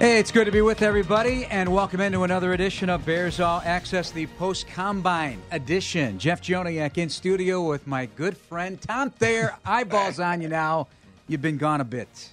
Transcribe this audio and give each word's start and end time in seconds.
Hey, 0.00 0.18
it's 0.18 0.32
good 0.32 0.46
to 0.46 0.50
be 0.50 0.62
with 0.62 0.80
everybody, 0.80 1.44
and 1.44 1.70
welcome 1.70 2.00
into 2.00 2.22
another 2.24 2.54
edition 2.54 2.88
of 2.88 3.04
Bears 3.04 3.38
All 3.38 3.60
Access, 3.66 4.10
the 4.10 4.26
post 4.38 4.66
combine 4.66 5.42
edition. 5.52 6.18
Jeff 6.18 6.40
Joniak 6.40 6.96
in 6.96 7.10
studio 7.10 7.68
with 7.68 7.86
my 7.86 8.06
good 8.06 8.34
friend 8.34 8.80
Tom 8.80 9.10
Thayer. 9.10 9.54
Eyeballs 9.62 10.18
on 10.18 10.40
you 10.40 10.48
now. 10.48 10.88
You've 11.28 11.42
been 11.42 11.58
gone 11.58 11.82
a 11.82 11.84
bit. 11.84 12.30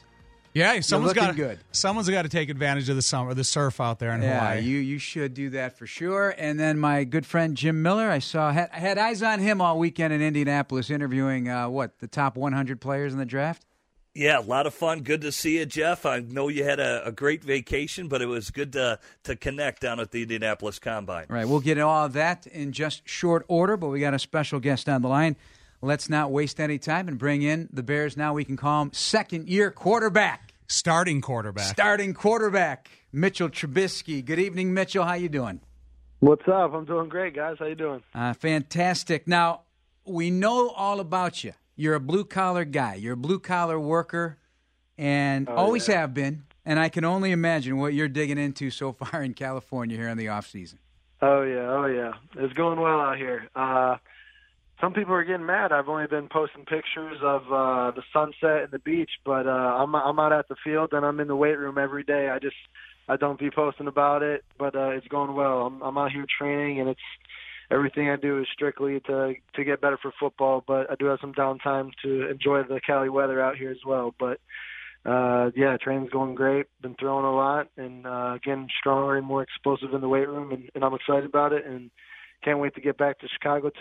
Yeah, 0.54 0.80
someone's 0.80 1.12
got 1.14 1.36
good. 1.36 1.60
Someone's 1.74 2.10
got 2.10 2.22
to 2.22 2.30
take 2.30 2.50
advantage 2.50 2.88
of 2.88 2.96
the 2.96 3.02
summer, 3.02 3.34
the 3.34 3.44
surf 3.44 3.82
out 3.82 4.00
there 4.00 4.14
in 4.14 4.22
Yeah, 4.22 4.40
Hawaii. 4.40 4.62
you 4.62 4.78
you 4.78 4.98
should 4.98 5.34
do 5.34 5.50
that 5.50 5.78
for 5.78 5.86
sure. 5.86 6.34
And 6.38 6.58
then 6.58 6.80
my 6.80 7.04
good 7.04 7.26
friend 7.26 7.56
Jim 7.58 7.82
Miller, 7.82 8.10
I 8.10 8.20
saw 8.20 8.54
had, 8.54 8.70
had 8.72 8.98
eyes 8.98 9.22
on 9.22 9.40
him 9.40 9.60
all 9.60 9.78
weekend 9.78 10.14
in 10.14 10.22
Indianapolis, 10.22 10.90
interviewing 10.90 11.50
uh, 11.50 11.68
what 11.68 12.00
the 12.00 12.08
top 12.08 12.38
100 12.38 12.80
players 12.80 13.12
in 13.12 13.20
the 13.20 13.26
draft. 13.26 13.66
Yeah, 14.18 14.40
a 14.40 14.42
lot 14.42 14.66
of 14.66 14.74
fun. 14.74 15.02
Good 15.02 15.22
to 15.22 15.32
see 15.32 15.60
you, 15.60 15.66
Jeff. 15.68 16.04
I 16.04 16.22
know 16.22 16.48
you 16.48 16.64
had 16.64 16.80
a, 16.80 17.06
a 17.06 17.12
great 17.12 17.44
vacation, 17.44 18.08
but 18.08 18.20
it 18.20 18.26
was 18.26 18.50
good 18.50 18.74
to 18.74 18.98
to 19.26 19.36
connect 19.36 19.82
down 19.82 20.00
at 20.00 20.10
the 20.10 20.24
Indianapolis 20.24 20.80
Combine. 20.80 21.28
All 21.30 21.36
right, 21.36 21.48
we'll 21.48 21.60
get 21.60 21.78
all 21.78 22.06
of 22.06 22.14
that 22.14 22.48
in 22.48 22.72
just 22.72 23.08
short 23.08 23.46
order, 23.48 23.78
but 23.78 23.90
we 23.90 24.00
got 24.00 24.16
a 24.16 24.20
special 24.20 24.60
guest 24.60 24.90
on 24.90 25.04
the 25.04 25.08
line. 25.08 25.36
Let's 25.84 26.10
not 26.10 26.32
waste 26.32 26.60
any 26.60 26.80
time 26.80 27.08
and 27.08 27.20
bring 27.20 27.44
in 27.44 27.70
the 27.72 27.84
Bears. 27.84 28.18
Now 28.18 28.34
we 28.34 28.44
can 28.44 28.58
call 28.58 28.82
him 28.82 28.90
second 28.92 29.48
year 29.48 29.70
quarterback, 29.70 30.52
Starting 30.68 31.22
quarterback. 31.22 31.66
starting 31.66 32.16
quarterback, 32.16 32.90
Mitchell 33.14 33.50
Trubisky. 33.50 34.26
Good 34.26 34.40
evening, 34.40 34.74
Mitchell. 34.74 35.04
How 35.06 35.14
you 35.14 35.30
doing? 35.30 35.62
What's 36.22 36.48
up? 36.48 36.74
I'm 36.74 36.86
doing 36.86 37.08
great, 37.10 37.36
guys. 37.36 37.58
How 37.60 37.66
you 37.66 37.76
doing? 37.76 38.02
Uh, 38.16 38.34
fantastic. 38.34 39.28
Now 39.28 39.62
we 40.06 40.32
know 40.32 40.70
all 40.70 41.00
about 41.00 41.44
you. 41.44 41.54
You're 41.80 41.94
a 41.94 42.00
blue 42.00 42.26
collar 42.26 42.66
guy. 42.66 42.96
You're 42.96 43.14
a 43.14 43.18
blue 43.18 43.40
collar 43.40 43.80
worker, 43.80 44.40
and 44.98 45.48
always 45.48 45.86
have 45.86 46.14
been. 46.14 46.44
And 46.66 46.80
I 46.80 46.90
can 46.90 47.06
only 47.06 47.32
imagine 47.32 47.78
what 47.78 47.94
you're 47.94 48.10
digging 48.10 48.40
into 48.40 48.72
so 48.72 48.92
far 49.00 49.22
in 49.24 49.36
California 49.36 49.96
here 49.96 50.10
in 50.10 50.18
the 50.18 50.28
off 50.28 50.48
season. 50.48 50.80
Oh 51.22 51.44
yeah, 51.44 51.70
oh 51.70 51.86
yeah. 51.86 52.14
It's 52.36 52.54
going 52.54 52.80
well 52.80 53.00
out 53.00 53.18
here. 53.18 53.48
Uh 53.56 53.98
some 54.82 54.94
people 54.94 55.14
are 55.14 55.24
getting 55.24 55.46
mad. 55.46 55.72
I've 55.72 55.90
only 55.90 56.06
been 56.06 56.28
posting 56.30 56.66
pictures 56.66 57.18
of 57.22 57.44
uh 57.52 57.92
the 57.92 58.04
sunset 58.12 58.64
and 58.64 58.72
the 58.72 58.80
beach, 58.80 59.12
but 59.24 59.48
uh 59.48 59.50
I'm 59.50 59.96
I'm 59.96 60.20
out 60.20 60.34
at 60.34 60.48
the 60.48 60.56
field 60.64 60.90
and 60.94 61.06
I'm 61.06 61.20
in 61.20 61.28
the 61.28 61.36
weight 61.36 61.58
room 61.58 61.78
every 61.78 62.04
day. 62.04 62.30
I 62.30 62.40
just 62.40 62.56
I 63.08 63.18
don't 63.18 63.40
be 63.40 63.50
posting 63.52 63.88
about 63.88 64.24
it, 64.24 64.44
but 64.58 64.76
uh 64.76 64.90
it's 64.90 65.08
going 65.08 65.34
well. 65.36 65.68
I'm 65.68 65.82
I'm 65.82 65.98
out 65.98 66.12
here 66.12 66.26
training 66.40 66.80
and 66.80 66.90
it's 66.90 67.00
everything 67.70 68.10
I 68.10 68.16
do 68.16 68.40
is 68.40 68.48
strictly 68.54 69.00
to 69.02 69.36
to 69.56 69.64
get 69.64 69.82
better 69.82 69.98
for 70.02 70.12
football, 70.20 70.64
but 70.66 70.92
I 70.92 70.96
do 70.96 71.06
have 71.06 71.20
some 71.22 71.34
downtime 71.34 71.92
to 72.04 72.30
enjoy 72.30 72.64
the 72.64 72.80
Cali 72.86 73.10
weather 73.10 73.42
out 73.42 73.58
here 73.58 73.72
as 73.72 73.86
well. 73.86 74.14
But 74.20 74.40
uh 75.06 75.52
yeah, 75.56 75.78
training's 75.78 76.12
going 76.12 76.36
great. 76.36 76.68
Been 76.82 76.96
throwing 77.00 77.26
a 77.26 77.36
lot 77.36 77.70
and 77.78 78.06
uh 78.06 78.38
getting 78.44 78.70
stronger 78.80 79.18
and 79.18 79.26
more 79.26 79.44
explosive 79.44 79.94
in 79.94 80.02
the 80.02 80.10
weight 80.10 80.28
room 80.28 80.52
and, 80.52 80.70
and 80.76 80.84
I'm 80.84 80.94
excited 80.94 81.26
about 81.26 81.54
it 81.54 81.66
and 81.66 81.92
can't 82.44 82.60
wait 82.60 82.76
to 82.76 82.82
get 82.82 82.98
back 82.98 83.20
to 83.20 83.28
Chicago 83.28 83.72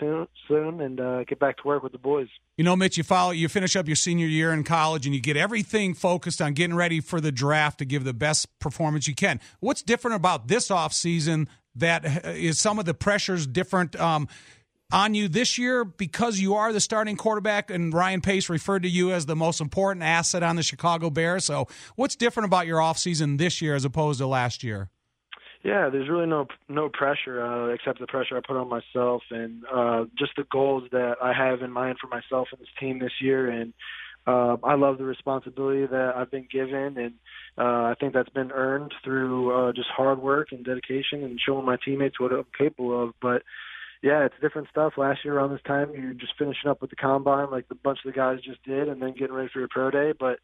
soon 0.47 0.81
and 0.81 0.99
uh 0.99 1.23
get 1.23 1.39
back 1.39 1.57
to 1.57 1.67
work 1.67 1.83
with 1.83 1.91
the 1.91 1.97
boys. 1.97 2.27
You 2.57 2.63
know, 2.63 2.75
Mitch, 2.75 2.97
you 2.97 3.03
follow, 3.03 3.31
you 3.31 3.47
finish 3.49 3.75
up 3.75 3.87
your 3.87 3.95
senior 3.95 4.27
year 4.27 4.51
in 4.51 4.63
college, 4.63 5.05
and 5.05 5.13
you 5.13 5.21
get 5.21 5.37
everything 5.37 5.93
focused 5.93 6.41
on 6.41 6.53
getting 6.53 6.75
ready 6.75 6.99
for 6.99 7.21
the 7.21 7.31
draft 7.31 7.79
to 7.79 7.85
give 7.85 8.03
the 8.03 8.13
best 8.13 8.59
performance 8.59 9.07
you 9.07 9.15
can. 9.15 9.39
What's 9.59 9.81
different 9.81 10.15
about 10.15 10.47
this 10.47 10.69
offseason 10.69 11.47
that 11.75 12.05
uh, 12.05 12.29
is 12.29 12.59
some 12.59 12.79
of 12.79 12.85
the 12.85 12.93
pressures 12.93 13.45
different 13.45 13.95
um, 13.99 14.27
on 14.91 15.13
you 15.13 15.27
this 15.27 15.57
year 15.57 15.83
because 15.83 16.39
you 16.39 16.55
are 16.55 16.73
the 16.73 16.79
starting 16.79 17.15
quarterback, 17.15 17.69
and 17.69 17.93
Ryan 17.93 18.21
Pace 18.21 18.49
referred 18.49 18.83
to 18.83 18.89
you 18.89 19.11
as 19.11 19.25
the 19.25 19.35
most 19.35 19.61
important 19.61 20.03
asset 20.03 20.43
on 20.43 20.55
the 20.55 20.63
Chicago 20.63 21.09
Bears. 21.09 21.45
So, 21.45 21.67
what's 21.95 22.15
different 22.15 22.45
about 22.45 22.67
your 22.67 22.79
offseason 22.79 23.37
this 23.37 23.61
year 23.61 23.75
as 23.75 23.85
opposed 23.85 24.19
to 24.19 24.27
last 24.27 24.63
year? 24.63 24.89
Yeah, 25.63 25.89
there's 25.89 26.09
really 26.09 26.27
no 26.27 26.47
no 26.69 26.89
pressure 26.89 27.41
uh, 27.41 27.73
except 27.73 27.99
the 27.99 28.07
pressure 28.07 28.37
I 28.37 28.41
put 28.45 28.57
on 28.57 28.69
myself 28.69 29.23
and 29.31 29.63
uh, 29.73 30.05
just 30.17 30.33
the 30.37 30.45
goals 30.51 30.83
that 30.91 31.15
I 31.21 31.33
have 31.33 31.61
in 31.61 31.71
mind 31.71 31.97
for 31.99 32.07
myself 32.07 32.49
and 32.51 32.61
this 32.61 32.69
team 32.79 32.99
this 32.99 33.11
year. 33.19 33.49
And 33.49 33.73
uh, 34.27 34.57
I 34.63 34.75
love 34.75 34.97
the 34.97 35.05
responsibility 35.05 35.85
that 35.85 36.13
I've 36.15 36.29
been 36.29 36.47
given, 36.51 36.97
and 36.97 37.13
uh, 37.57 37.89
I 37.89 37.95
think 37.99 38.13
that's 38.13 38.29
been 38.29 38.51
earned 38.51 38.93
through 39.03 39.69
uh, 39.69 39.71
just 39.71 39.87
hard 39.89 40.19
work 40.19 40.49
and 40.51 40.65
dedication 40.65 41.23
and 41.23 41.39
showing 41.43 41.65
my 41.65 41.77
teammates 41.83 42.19
what 42.19 42.33
I'm 42.33 42.45
capable 42.57 43.03
of. 43.03 43.13
But 43.21 43.43
yeah, 44.03 44.25
it's 44.25 44.35
different 44.41 44.67
stuff. 44.69 44.93
Last 44.97 45.19
year 45.23 45.37
around 45.37 45.51
this 45.51 45.61
time, 45.65 45.91
you're 45.93 46.13
just 46.13 46.33
finishing 46.37 46.69
up 46.69 46.81
with 46.81 46.89
the 46.89 46.97
combine, 46.97 47.49
like 47.49 47.67
the 47.67 47.75
bunch 47.75 47.99
of 48.05 48.13
the 48.13 48.17
guys 48.17 48.39
just 48.43 48.61
did, 48.63 48.89
and 48.89 49.01
then 49.01 49.13
getting 49.13 49.33
ready 49.33 49.49
for 49.51 49.59
your 49.59 49.69
pro 49.69 49.89
day. 49.89 50.13
But 50.17 50.39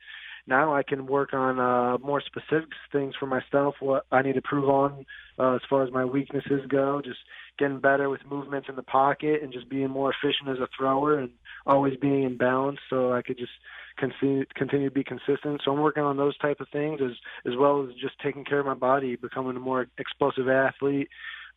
now 0.45 0.75
I 0.75 0.83
can 0.83 1.05
work 1.05 1.33
on 1.33 1.59
uh, 1.59 1.97
more 1.99 2.21
specific 2.21 2.69
things 2.91 3.13
for 3.17 3.25
myself, 3.25 3.75
what 3.79 4.05
I 4.11 4.21
need 4.21 4.35
to 4.35 4.41
prove 4.41 4.67
on 4.67 5.05
uh, 5.39 5.55
as 5.55 5.61
far 5.69 5.83
as 5.83 5.91
my 5.91 6.03
weaknesses 6.03 6.61
go, 6.67 7.01
just 7.03 7.19
getting 7.57 7.79
better 7.79 8.09
with 8.09 8.21
movements 8.29 8.67
in 8.67 8.75
the 8.75 8.83
pocket 8.83 9.41
and 9.41 9.53
just 9.53 9.69
being 9.69 9.89
more 9.89 10.11
efficient 10.11 10.49
as 10.49 10.59
a 10.59 10.67
thrower 10.77 11.19
and 11.19 11.29
always 11.65 11.95
being 11.97 12.23
in 12.23 12.37
balance 12.37 12.79
so 12.89 13.13
I 13.13 13.21
could 13.21 13.37
just 13.37 13.51
continue, 13.97 14.43
continue 14.55 14.89
to 14.89 14.93
be 14.93 15.03
consistent. 15.03 15.61
So 15.63 15.71
I'm 15.71 15.79
working 15.79 16.03
on 16.03 16.17
those 16.17 16.37
type 16.39 16.59
of 16.59 16.67
things 16.73 16.99
as, 17.01 17.15
as 17.45 17.57
well 17.57 17.87
as 17.87 17.95
just 18.01 18.19
taking 18.21 18.43
care 18.43 18.59
of 18.59 18.65
my 18.65 18.73
body, 18.73 19.15
becoming 19.15 19.55
a 19.55 19.61
more 19.61 19.87
explosive 19.97 20.49
athlete, 20.49 21.07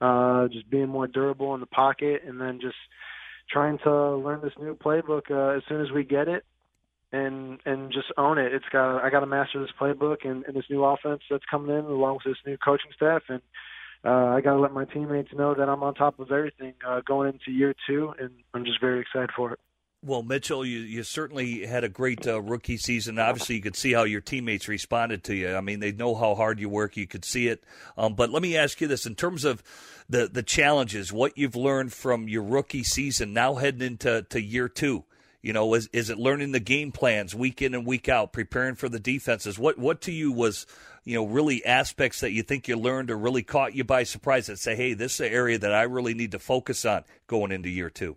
uh, 0.01 0.47
just 0.49 0.71
being 0.71 0.89
more 0.89 1.09
durable 1.09 1.55
in 1.55 1.61
the 1.61 1.67
pocket 1.67 2.23
and 2.25 2.41
then 2.41 2.61
just 2.61 2.77
trying 3.51 3.79
to 3.79 4.17
learn 4.17 4.41
this 4.43 4.53
new 4.61 4.77
playbook 4.77 5.31
uh, 5.31 5.57
as 5.57 5.63
soon 5.69 5.81
as 5.81 5.91
we 5.91 6.05
get 6.05 6.29
it 6.29 6.45
and 7.13 7.61
and 7.65 7.93
just 7.93 8.13
own 8.17 8.39
it. 8.39 8.53
It's 8.53 8.65
got 8.71 9.03
I 9.05 9.11
got 9.11 9.21
to 9.21 9.27
master 9.27 9.61
this 9.61 9.71
playbook 9.81 10.25
and, 10.25 10.45
and 10.45 10.57
this 10.57 10.65
new 10.71 10.85
offense 10.85 11.23
that's 11.31 11.45
coming 11.51 11.77
in 11.77 11.85
along 11.85 12.19
with 12.25 12.35
this 12.35 12.47
new 12.47 12.57
coaching 12.59 12.91
staff, 12.95 13.23
and 13.29 13.41
uh, 14.05 14.35
I 14.35 14.41
got 14.41 14.55
to 14.55 14.61
let 14.61 14.73
my 14.73 14.85
teammates 14.85 15.33
know 15.35 15.55
that 15.55 15.69
I'm 15.69 15.83
on 15.83 15.95
top 15.95 16.19
of 16.19 16.31
everything 16.31 16.75
uh, 16.87 17.01
going 17.07 17.33
into 17.33 17.51
year 17.51 17.75
two, 17.87 18.13
and 18.19 18.31
I'm 18.55 18.65
just 18.65 18.81
very 18.81 19.01
excited 19.01 19.31
for 19.35 19.53
it. 19.53 19.61
Well, 20.03 20.23
Mitchell, 20.23 20.65
you, 20.65 20.79
you 20.81 21.03
certainly 21.03 21.67
had 21.67 21.83
a 21.83 21.89
great 21.89 22.29
uh, 22.29 22.41
rookie 22.41 22.77
season. 22.77 23.19
Obviously, 23.19 23.57
you 23.57 23.63
could 23.63 23.75
see 23.75 23.93
how 23.93 24.05
your 24.05 24.21
teammates 24.21 24.69
responded 24.69 25.25
to 25.25 25.35
you. 25.35 25.57
I 25.57 25.61
mean, 25.61 25.81
they 25.81 25.91
know 25.91 26.15
how 26.15 26.37
hard 26.37 26.61
you 26.61 26.69
work. 26.69 26.97
You 26.97 27.09
could 27.09 27.25
see 27.25 27.49
it. 27.49 27.65
Um, 27.97 28.15
but 28.15 28.31
let 28.31 28.43
me 28.43 28.57
ask 28.57 28.81
you 28.81 28.87
this: 28.87 29.07
in 29.07 29.17
terms 29.17 29.45
of 29.45 29.65
the 30.09 30.29
the 30.29 30.43
challenges, 30.45 31.13
what 31.13 31.37
you've 31.37 31.57
learned 31.57 31.93
from 31.93 32.29
your 32.29 32.43
rookie 32.45 32.85
season, 32.85 33.33
now 33.33 33.55
heading 33.55 33.83
into 33.83 34.23
to 34.31 34.41
year 34.41 34.69
two. 34.69 35.05
You 35.47 35.53
know, 35.53 35.75
is 35.75 35.89
is 35.93 36.11
it 36.11 36.19
learning 36.19 36.51
the 36.51 36.59
game 36.59 36.91
plans 36.91 37.33
week 37.33 37.63
in 37.63 37.73
and 37.73 37.87
week 37.87 38.09
out, 38.09 38.33
preparing 38.33 38.75
for 38.75 38.89
the 38.89 38.99
defenses? 38.99 39.57
What 39.57 39.79
what 39.79 40.01
to 40.01 40.11
you 40.11 40.33
was, 40.33 40.67
you 41.05 41.15
know, 41.15 41.25
really 41.25 41.65
aspects 41.65 42.19
that 42.19 42.33
you 42.33 42.43
think 42.43 42.67
you 42.67 42.75
learned 42.75 43.13
or 43.13 43.17
really 43.17 43.45
caught 43.45 43.73
you 43.73 43.85
by 43.85 44.03
surprise 44.03 44.49
that 44.49 44.59
say, 44.59 44.75
hey, 44.75 44.93
this 44.95 45.15
is 45.15 45.21
an 45.21 45.33
area 45.33 45.57
that 45.57 45.73
I 45.73 45.83
really 45.83 46.15
need 46.15 46.33
to 46.33 46.41
focus 46.41 46.85
on 46.85 47.05
going 47.29 47.53
into 47.53 47.69
year 47.69 47.91
two? 47.91 48.17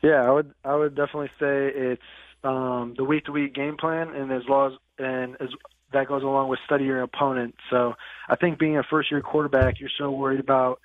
Yeah, 0.00 0.26
I 0.26 0.30
would 0.30 0.54
I 0.64 0.74
would 0.74 0.94
definitely 0.94 1.28
say 1.38 1.68
it's 1.68 2.02
um, 2.42 2.94
the 2.96 3.04
week 3.04 3.26
to 3.26 3.32
week 3.32 3.54
game 3.54 3.76
plan, 3.76 4.08
and 4.14 4.32
as 4.32 4.44
as 4.48 4.72
and 4.98 5.36
as 5.42 5.50
that 5.92 6.08
goes 6.08 6.22
along 6.22 6.48
with 6.48 6.60
study 6.64 6.86
your 6.86 7.02
opponent. 7.02 7.56
So 7.68 7.92
I 8.26 8.36
think 8.36 8.58
being 8.58 8.78
a 8.78 8.82
first 8.84 9.10
year 9.10 9.20
quarterback, 9.20 9.80
you're 9.80 9.90
so 9.98 10.10
worried 10.10 10.40
about 10.40 10.80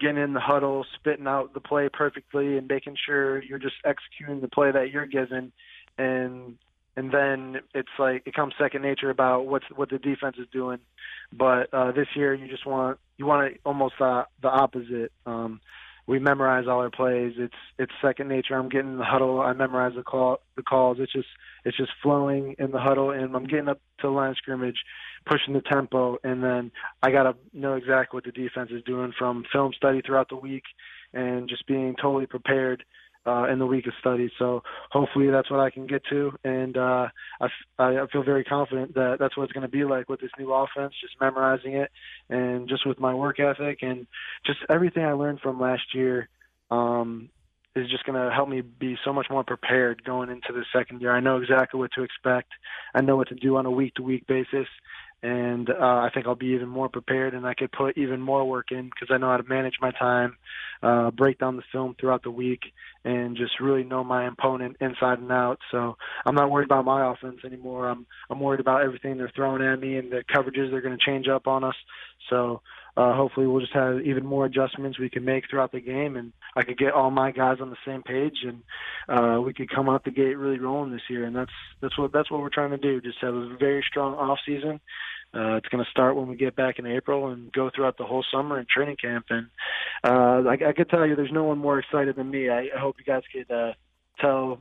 getting 0.00 0.22
in 0.22 0.32
the 0.32 0.40
huddle, 0.40 0.84
spitting 0.94 1.26
out 1.26 1.54
the 1.54 1.60
play 1.60 1.88
perfectly, 1.92 2.56
and 2.56 2.66
making 2.66 2.96
sure 3.06 3.42
you're 3.42 3.58
just 3.58 3.76
executing 3.84 4.40
the 4.40 4.48
play 4.48 4.72
that 4.72 4.90
you're 4.90 5.06
given, 5.06 5.52
and 5.98 6.56
and 6.96 7.12
then 7.12 7.60
it's 7.74 7.88
like 7.98 8.22
it 8.26 8.34
comes 8.34 8.54
second 8.58 8.82
nature 8.82 9.10
about 9.10 9.46
what's 9.46 9.64
what 9.74 9.90
the 9.90 9.98
defense 9.98 10.36
is 10.38 10.46
doing. 10.52 10.78
But 11.32 11.72
uh, 11.72 11.92
this 11.92 12.08
year, 12.14 12.34
you 12.34 12.48
just 12.48 12.66
want 12.66 12.98
you 13.16 13.26
want 13.26 13.52
it 13.52 13.60
almost 13.64 13.94
uh, 14.00 14.24
the 14.42 14.48
opposite. 14.48 15.12
Um, 15.26 15.60
we 16.10 16.18
memorize 16.18 16.66
all 16.66 16.80
our 16.80 16.90
plays. 16.90 17.34
It's 17.38 17.54
it's 17.78 17.92
second 18.02 18.26
nature. 18.26 18.56
I'm 18.56 18.68
getting 18.68 18.90
in 18.90 18.98
the 18.98 19.04
huddle. 19.04 19.40
I 19.40 19.52
memorize 19.52 19.92
the 19.94 20.02
call 20.02 20.40
the 20.56 20.62
calls. 20.64 20.96
It's 20.98 21.12
just 21.12 21.28
it's 21.64 21.76
just 21.76 21.92
flowing 22.02 22.56
in 22.58 22.72
the 22.72 22.80
huddle, 22.80 23.12
and 23.12 23.36
I'm 23.36 23.44
getting 23.44 23.68
up 23.68 23.80
to 24.00 24.08
the 24.08 24.10
line 24.10 24.30
of 24.30 24.36
scrimmage, 24.36 24.78
pushing 25.24 25.54
the 25.54 25.60
tempo, 25.60 26.18
and 26.24 26.42
then 26.42 26.72
I 27.00 27.12
gotta 27.12 27.36
know 27.52 27.74
exactly 27.74 28.16
what 28.16 28.24
the 28.24 28.32
defense 28.32 28.70
is 28.72 28.82
doing 28.82 29.12
from 29.16 29.44
film 29.52 29.72
study 29.76 30.02
throughout 30.04 30.30
the 30.30 30.36
week, 30.36 30.64
and 31.14 31.48
just 31.48 31.64
being 31.68 31.94
totally 31.94 32.26
prepared 32.26 32.82
uh, 33.26 33.44
in 33.44 33.58
the 33.58 33.66
week 33.66 33.86
of 33.86 33.92
study. 34.00 34.30
So 34.38 34.62
hopefully 34.90 35.30
that's 35.30 35.50
what 35.50 35.60
I 35.60 35.70
can 35.70 35.86
get 35.86 36.02
to, 36.10 36.32
and 36.44 36.76
uh, 36.76 37.08
I, 37.40 37.48
I 37.78 38.06
feel 38.12 38.22
very 38.22 38.44
confident 38.44 38.94
that 38.94 39.16
that's 39.18 39.36
what 39.36 39.44
it's 39.44 39.52
going 39.52 39.62
to 39.62 39.68
be 39.68 39.84
like 39.84 40.08
with 40.08 40.20
this 40.20 40.30
new 40.38 40.52
offense. 40.52 40.94
Just 41.00 41.20
memorizing 41.20 41.74
it, 41.74 41.90
and 42.28 42.68
just 42.68 42.86
with 42.86 42.98
my 42.98 43.14
work 43.14 43.40
ethic, 43.40 43.78
and 43.82 44.06
just 44.46 44.58
everything 44.68 45.04
I 45.04 45.12
learned 45.12 45.40
from 45.40 45.60
last 45.60 45.94
year. 45.94 46.28
Um, 46.70 47.30
is 47.76 47.88
just 47.88 48.04
going 48.04 48.20
to 48.20 48.34
help 48.34 48.48
me 48.48 48.62
be 48.62 48.96
so 49.04 49.12
much 49.12 49.28
more 49.30 49.44
prepared 49.44 50.02
going 50.02 50.28
into 50.28 50.52
the 50.52 50.64
second 50.76 51.00
year. 51.00 51.14
I 51.14 51.20
know 51.20 51.36
exactly 51.36 51.78
what 51.78 51.92
to 51.92 52.02
expect. 52.02 52.50
I 52.96 53.00
know 53.00 53.16
what 53.16 53.28
to 53.28 53.36
do 53.36 53.56
on 53.56 53.64
a 53.64 53.70
week 53.70 53.94
to 53.94 54.02
week 54.02 54.26
basis 54.26 54.66
and 55.22 55.68
uh, 55.68 55.74
I 55.78 56.10
think 56.14 56.26
I'll 56.26 56.34
be 56.34 56.54
even 56.54 56.68
more 56.68 56.88
prepared, 56.88 57.34
and 57.34 57.46
I 57.46 57.54
could 57.54 57.72
put 57.72 57.98
even 57.98 58.20
more 58.20 58.44
work 58.48 58.66
in 58.70 58.84
because 58.84 59.12
I 59.14 59.18
know 59.18 59.28
how 59.28 59.36
to 59.36 59.48
manage 59.48 59.74
my 59.80 59.90
time, 59.90 60.36
uh, 60.82 61.10
break 61.10 61.38
down 61.38 61.56
the 61.56 61.62
film 61.72 61.94
throughout 61.98 62.22
the 62.22 62.30
week, 62.30 62.60
and 63.04 63.36
just 63.36 63.60
really 63.60 63.84
know 63.84 64.02
my 64.02 64.26
opponent 64.28 64.76
inside 64.80 65.18
and 65.18 65.30
out. 65.30 65.58
So 65.70 65.96
I'm 66.24 66.34
not 66.34 66.50
worried 66.50 66.66
about 66.66 66.84
my 66.84 67.12
offense 67.12 67.38
anymore. 67.44 67.88
I'm 67.88 68.06
I'm 68.30 68.40
worried 68.40 68.60
about 68.60 68.82
everything 68.82 69.18
they're 69.18 69.32
throwing 69.34 69.62
at 69.62 69.78
me 69.78 69.96
and 69.96 70.10
the 70.10 70.24
coverages 70.34 70.70
they're 70.70 70.80
going 70.80 70.96
to 70.96 71.06
change 71.06 71.28
up 71.28 71.46
on 71.46 71.64
us. 71.64 71.76
So 72.30 72.62
uh, 73.00 73.14
hopefully 73.14 73.46
we'll 73.46 73.60
just 73.60 73.74
have 73.74 74.00
even 74.00 74.26
more 74.26 74.46
adjustments 74.46 74.98
we 74.98 75.10
can 75.10 75.24
make 75.24 75.44
throughout 75.48 75.72
the 75.72 75.80
game, 75.80 76.16
and 76.16 76.32
I 76.56 76.62
could 76.62 76.78
get 76.78 76.92
all 76.92 77.10
my 77.10 77.30
guys 77.30 77.58
on 77.60 77.70
the 77.70 77.76
same 77.86 78.02
page, 78.02 78.44
and 78.44 78.62
uh, 79.08 79.40
we 79.40 79.54
could 79.54 79.70
come 79.70 79.88
out 79.88 80.04
the 80.04 80.10
gate 80.10 80.36
really 80.36 80.58
rolling 80.58 80.92
this 80.92 81.08
year. 81.08 81.24
And 81.24 81.34
that's 81.34 81.52
that's 81.80 81.98
what 81.98 82.12
that's 82.12 82.30
what 82.30 82.40
we're 82.40 82.50
trying 82.50 82.70
to 82.70 82.78
do. 82.78 83.00
Just 83.00 83.18
have 83.20 83.34
a 83.34 83.56
very 83.58 83.84
strong 83.88 84.14
off 84.14 84.38
season 84.46 84.80
uh, 85.32 85.56
it's 85.56 85.68
going 85.68 85.84
to 85.84 85.90
start 85.90 86.16
when 86.16 86.26
we 86.26 86.36
get 86.36 86.56
back 86.56 86.78
in 86.78 86.86
April 86.86 87.28
and 87.28 87.52
go 87.52 87.70
throughout 87.74 87.96
the 87.96 88.04
whole 88.04 88.24
summer 88.32 88.58
and 88.58 88.68
training 88.68 88.96
camp. 88.96 89.26
And 89.30 89.46
uh, 90.02 90.48
I, 90.48 90.68
I 90.68 90.72
could 90.72 90.90
tell 90.90 91.06
you, 91.06 91.14
there's 91.14 91.32
no 91.32 91.44
one 91.44 91.58
more 91.58 91.78
excited 91.78 92.16
than 92.16 92.30
me. 92.30 92.48
I, 92.48 92.68
I 92.74 92.80
hope 92.80 92.96
you 92.98 93.04
guys 93.04 93.22
could 93.32 93.50
uh, 93.50 93.72
tell 94.18 94.58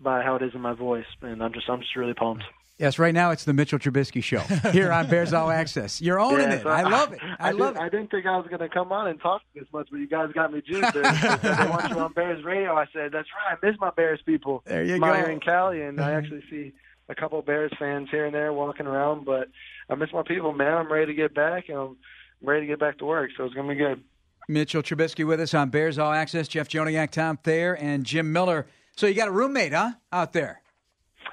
by 0.00 0.22
how 0.22 0.36
it 0.36 0.42
is 0.42 0.54
in 0.54 0.60
my 0.60 0.74
voice, 0.74 1.06
and 1.22 1.42
I'm 1.42 1.52
just 1.52 1.68
I'm 1.68 1.80
just 1.80 1.96
really 1.96 2.14
pumped. 2.14 2.44
Yes, 2.80 2.98
right 2.98 3.12
now 3.12 3.30
it's 3.30 3.44
the 3.44 3.52
Mitchell 3.52 3.78
Trubisky 3.78 4.24
show 4.24 4.38
here 4.70 4.90
on 4.90 5.06
Bears 5.06 5.34
All 5.34 5.50
Access. 5.50 6.00
You're 6.00 6.18
owning 6.18 6.48
yeah, 6.48 6.60
it. 6.60 6.66
I 6.66 6.80
love 6.80 7.12
it. 7.12 7.18
I, 7.38 7.48
I 7.48 7.50
love 7.50 7.74
did, 7.74 7.82
it. 7.82 7.84
I 7.84 7.88
didn't 7.90 8.10
think 8.10 8.24
I 8.24 8.38
was 8.38 8.46
going 8.46 8.60
to 8.60 8.70
come 8.70 8.90
on 8.90 9.06
and 9.06 9.20
talk 9.20 9.42
this 9.54 9.66
much, 9.70 9.88
but 9.90 9.98
you 9.98 10.08
guys 10.08 10.30
got 10.32 10.50
me 10.50 10.62
juiced. 10.66 10.96
I 10.96 11.68
want 11.68 11.90
you 11.90 11.98
on 11.98 12.14
Bears 12.14 12.42
radio. 12.42 12.74
I 12.74 12.86
said, 12.90 13.12
that's 13.12 13.28
right. 13.36 13.58
I 13.62 13.66
miss 13.66 13.76
my 13.78 13.90
Bears 13.90 14.22
people. 14.24 14.62
There 14.64 14.82
you 14.82 14.96
Meyer 14.96 15.26
go. 15.26 15.32
and 15.32 15.44
Cali, 15.44 15.82
and 15.82 16.00
I 16.00 16.08
mm-hmm. 16.08 16.18
actually 16.18 16.42
see 16.48 16.72
a 17.10 17.14
couple 17.14 17.38
of 17.38 17.44
Bears 17.44 17.70
fans 17.78 18.08
here 18.10 18.24
and 18.24 18.34
there 18.34 18.50
walking 18.50 18.86
around, 18.86 19.26
but 19.26 19.48
I 19.90 19.94
miss 19.96 20.08
my 20.14 20.22
people, 20.22 20.54
man. 20.54 20.78
I'm 20.78 20.90
ready 20.90 21.04
to 21.06 21.14
get 21.14 21.34
back, 21.34 21.68
and 21.68 21.76
I'm 21.76 21.96
ready 22.42 22.62
to 22.62 22.66
get 22.66 22.80
back 22.80 22.96
to 22.98 23.04
work, 23.04 23.28
so 23.36 23.44
it's 23.44 23.52
going 23.54 23.68
to 23.68 23.74
be 23.74 23.78
good. 23.78 24.02
Mitchell 24.48 24.82
Trubisky 24.82 25.26
with 25.26 25.38
us 25.38 25.52
on 25.52 25.68
Bears 25.68 25.98
All 25.98 26.12
Access. 26.12 26.48
Jeff 26.48 26.68
Joniak, 26.68 27.10
Tom 27.10 27.36
Thayer, 27.36 27.74
and 27.74 28.04
Jim 28.04 28.32
Miller. 28.32 28.66
So 29.00 29.06
you 29.06 29.14
got 29.14 29.28
a 29.28 29.32
roommate, 29.32 29.72
huh, 29.72 29.92
out 30.12 30.34
there? 30.34 30.60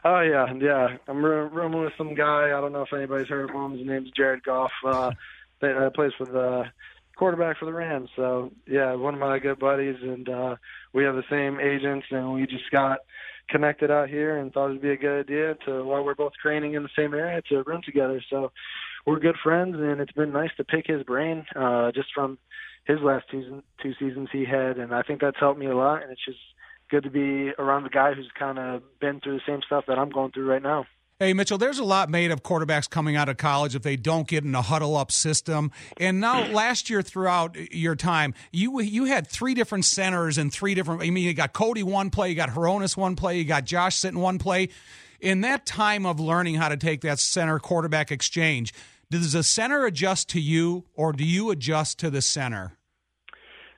Oh 0.06 0.22
yeah, 0.22 0.54
yeah. 0.54 0.88
I'm 1.06 1.22
rooming 1.22 1.81
with 1.81 1.92
some 1.98 2.16
guy. 2.16 2.46
I 2.46 2.62
don't 2.62 2.72
know 2.72 2.84
if 2.84 2.94
anybody's 2.94 3.28
heard 3.28 3.50
of 3.50 3.54
him. 3.54 3.78
His 3.78 3.86
name's 3.86 4.10
Jared 4.12 4.42
Goff. 4.42 4.72
Uh, 4.86 5.12
that 5.60 5.75
uh, 5.75 5.90
plays 5.90 6.14
for 6.18 6.25
the 6.25 6.64
quarterback 7.18 7.58
for 7.58 7.66
the 7.66 7.74
Rams. 7.74 8.10
So 8.16 8.54
yeah, 8.68 8.96
one 8.96 9.16
of 9.16 9.19
my 9.19 9.40
good 9.40 9.60
buddies, 9.60 9.98
and 10.02 10.30
uh, 10.30 10.56
we 10.94 11.04
have 11.04 11.16
the 11.16 11.25
same 11.30 11.60
agents, 11.60 12.06
and 12.10 12.31
we 12.31 12.48
just 12.48 12.72
got 12.72 13.00
connected 13.50 13.92
out 13.92 14.08
here 14.08 14.38
and 14.38 14.54
thought 14.54 14.69
it'd 14.69 14.81
be 14.81 14.92
a 14.92 14.96
good 14.96 15.25
idea 15.25 15.56
to 15.66 15.84
while 15.84 16.06
we're 16.06 16.16
both 16.16 16.36
training 16.42 16.75
in 16.75 16.84
the 16.84 16.90
same 16.98 17.14
area 17.14 17.42
to 17.50 17.64
room 17.64 17.81
together. 17.84 18.24
So 18.30 18.54
we're 19.06 19.19
good 19.19 19.36
friends, 19.44 19.75
and 19.75 20.00
it's 20.00 20.14
been 20.14 20.31
nice 20.31 20.52
to 20.56 20.64
pick 20.64 20.88
his 20.88 21.04
brain 21.04 21.46
uh, 21.54 21.92
just 21.92 22.14
from 22.16 22.38
his 22.86 23.02
last 23.02 23.25
two 23.30 23.62
two 23.84 23.94
seasons 24.00 24.30
he 24.31 24.46
had, 24.46 24.78
and 24.78 24.96
I 24.96 25.02
think 25.02 25.19
that's 25.19 25.38
helped 25.38 25.60
me 25.60 25.66
a 25.66 25.75
lot. 25.75 26.04
And 26.04 26.14
it's 26.14 26.24
just 26.24 26.40
good 26.89 27.04
to 27.04 27.10
be 27.10 27.51
around 27.57 27.84
the 27.84 27.89
guy 27.89 28.13
who's 28.13 28.30
kind 28.38 28.57
of 28.60 28.81
been 29.00 29.19
through 29.19 29.36
the 29.36 29.42
same 29.48 29.62
stuff 29.66 29.86
that 29.88 29.98
I'm 29.98 30.10
going 30.10 30.31
through 30.31 30.50
right 30.50 30.62
now. 30.62 30.86
Hey, 31.19 31.34
Mitchell, 31.34 31.57
there's 31.57 31.80
a 31.80 31.84
lot 31.84 32.12
made 32.12 32.30
of 32.30 32.44
quarterbacks 32.44 32.88
coming 32.88 33.16
out 33.16 33.28
of 33.28 33.38
college 33.38 33.74
if 33.74 33.81
they 33.81 33.95
don't 33.95 34.28
get 34.28 34.44
in 34.44 34.54
a 34.54 34.62
huddle 34.62 34.95
up 34.95 35.12
system. 35.12 35.72
And 36.00 36.19
now, 36.19 36.45
last 36.51 36.92
year, 36.92 37.01
throughout 37.01 37.56
your 37.74 37.95
time, 37.95 38.36
you 38.51 38.80
you 38.81 39.06
had 39.06 39.28
three 39.28 39.56
different 39.56 39.86
centers 39.86 40.38
and 40.38 40.54
three 40.54 40.75
different. 40.75 41.01
I 41.01 41.10
mean, 41.10 41.24
you 41.24 41.34
got 41.34 41.54
Cody 41.54 41.81
one 41.81 42.12
play, 42.12 42.30
you 42.30 42.36
got 42.36 42.51
Hroniss 42.51 42.95
one 42.95 43.16
play, 43.16 43.40
you 43.40 43.45
got 43.45 43.66
Josh 43.66 43.95
sitting 43.95 44.19
one 44.19 44.38
play. 44.38 44.69
In 45.19 45.42
that 45.42 45.66
time 45.66 46.06
of 46.06 46.19
learning 46.19 46.56
how 46.56 46.69
to 46.69 46.78
take 46.78 47.01
that 47.01 47.18
center 47.18 47.57
quarterback 47.57 48.12
exchange, 48.12 48.72
does 49.10 49.33
the 49.33 49.42
center 49.42 49.86
adjust 49.86 50.30
to 50.30 50.40
you, 50.40 50.86
or 50.94 51.13
do 51.13 51.24
you 51.24 51.50
adjust 51.50 51.98
to 52.00 52.12
the 52.12 52.22
center? 52.22 52.78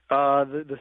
Uh, 0.09 0.43
the, 0.43 0.65
the 0.67 0.79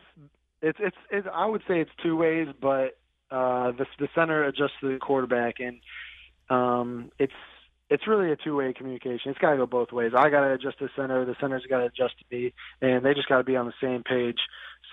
it's, 0.63 0.79
it's 0.81 0.97
it's 1.11 1.29
I 1.33 1.47
would 1.47 1.63
say 1.69 1.81
it's 1.81 1.91
two 2.03 2.17
ways, 2.17 2.49
but 2.61 2.99
uh, 3.31 3.73
the 3.73 3.87
the 3.99 4.09
center 4.15 4.45
adjusts 4.45 4.73
to 4.81 4.93
the 4.93 4.99
quarterback 4.99 5.57
and 5.61 5.81
um, 6.51 7.11
it's 7.19 7.33
it's 7.91 8.07
really 8.07 8.31
a 8.31 8.37
two 8.37 8.57
way 8.57 8.73
communication. 8.73 9.31
It's 9.31 9.39
got 9.39 9.53
to 9.53 9.57
go 9.57 9.67
both 9.67 9.93
ways. 9.93 10.13
I 10.17 10.29
got 10.29 10.41
to 10.41 10.53
adjust 10.53 10.79
to 10.79 10.89
center. 10.95 11.25
The 11.25 11.37
center's 11.41 11.65
got 11.69 11.79
to 11.79 11.87
adjust 11.87 12.15
to 12.19 12.37
me, 12.37 12.53
and 12.83 13.05
they 13.05 13.15
just 13.15 13.29
got 13.29 13.39
to 13.39 13.45
be 13.45 13.57
on 13.57 13.67
the 13.67 13.73
same 13.81 14.03
page. 14.03 14.39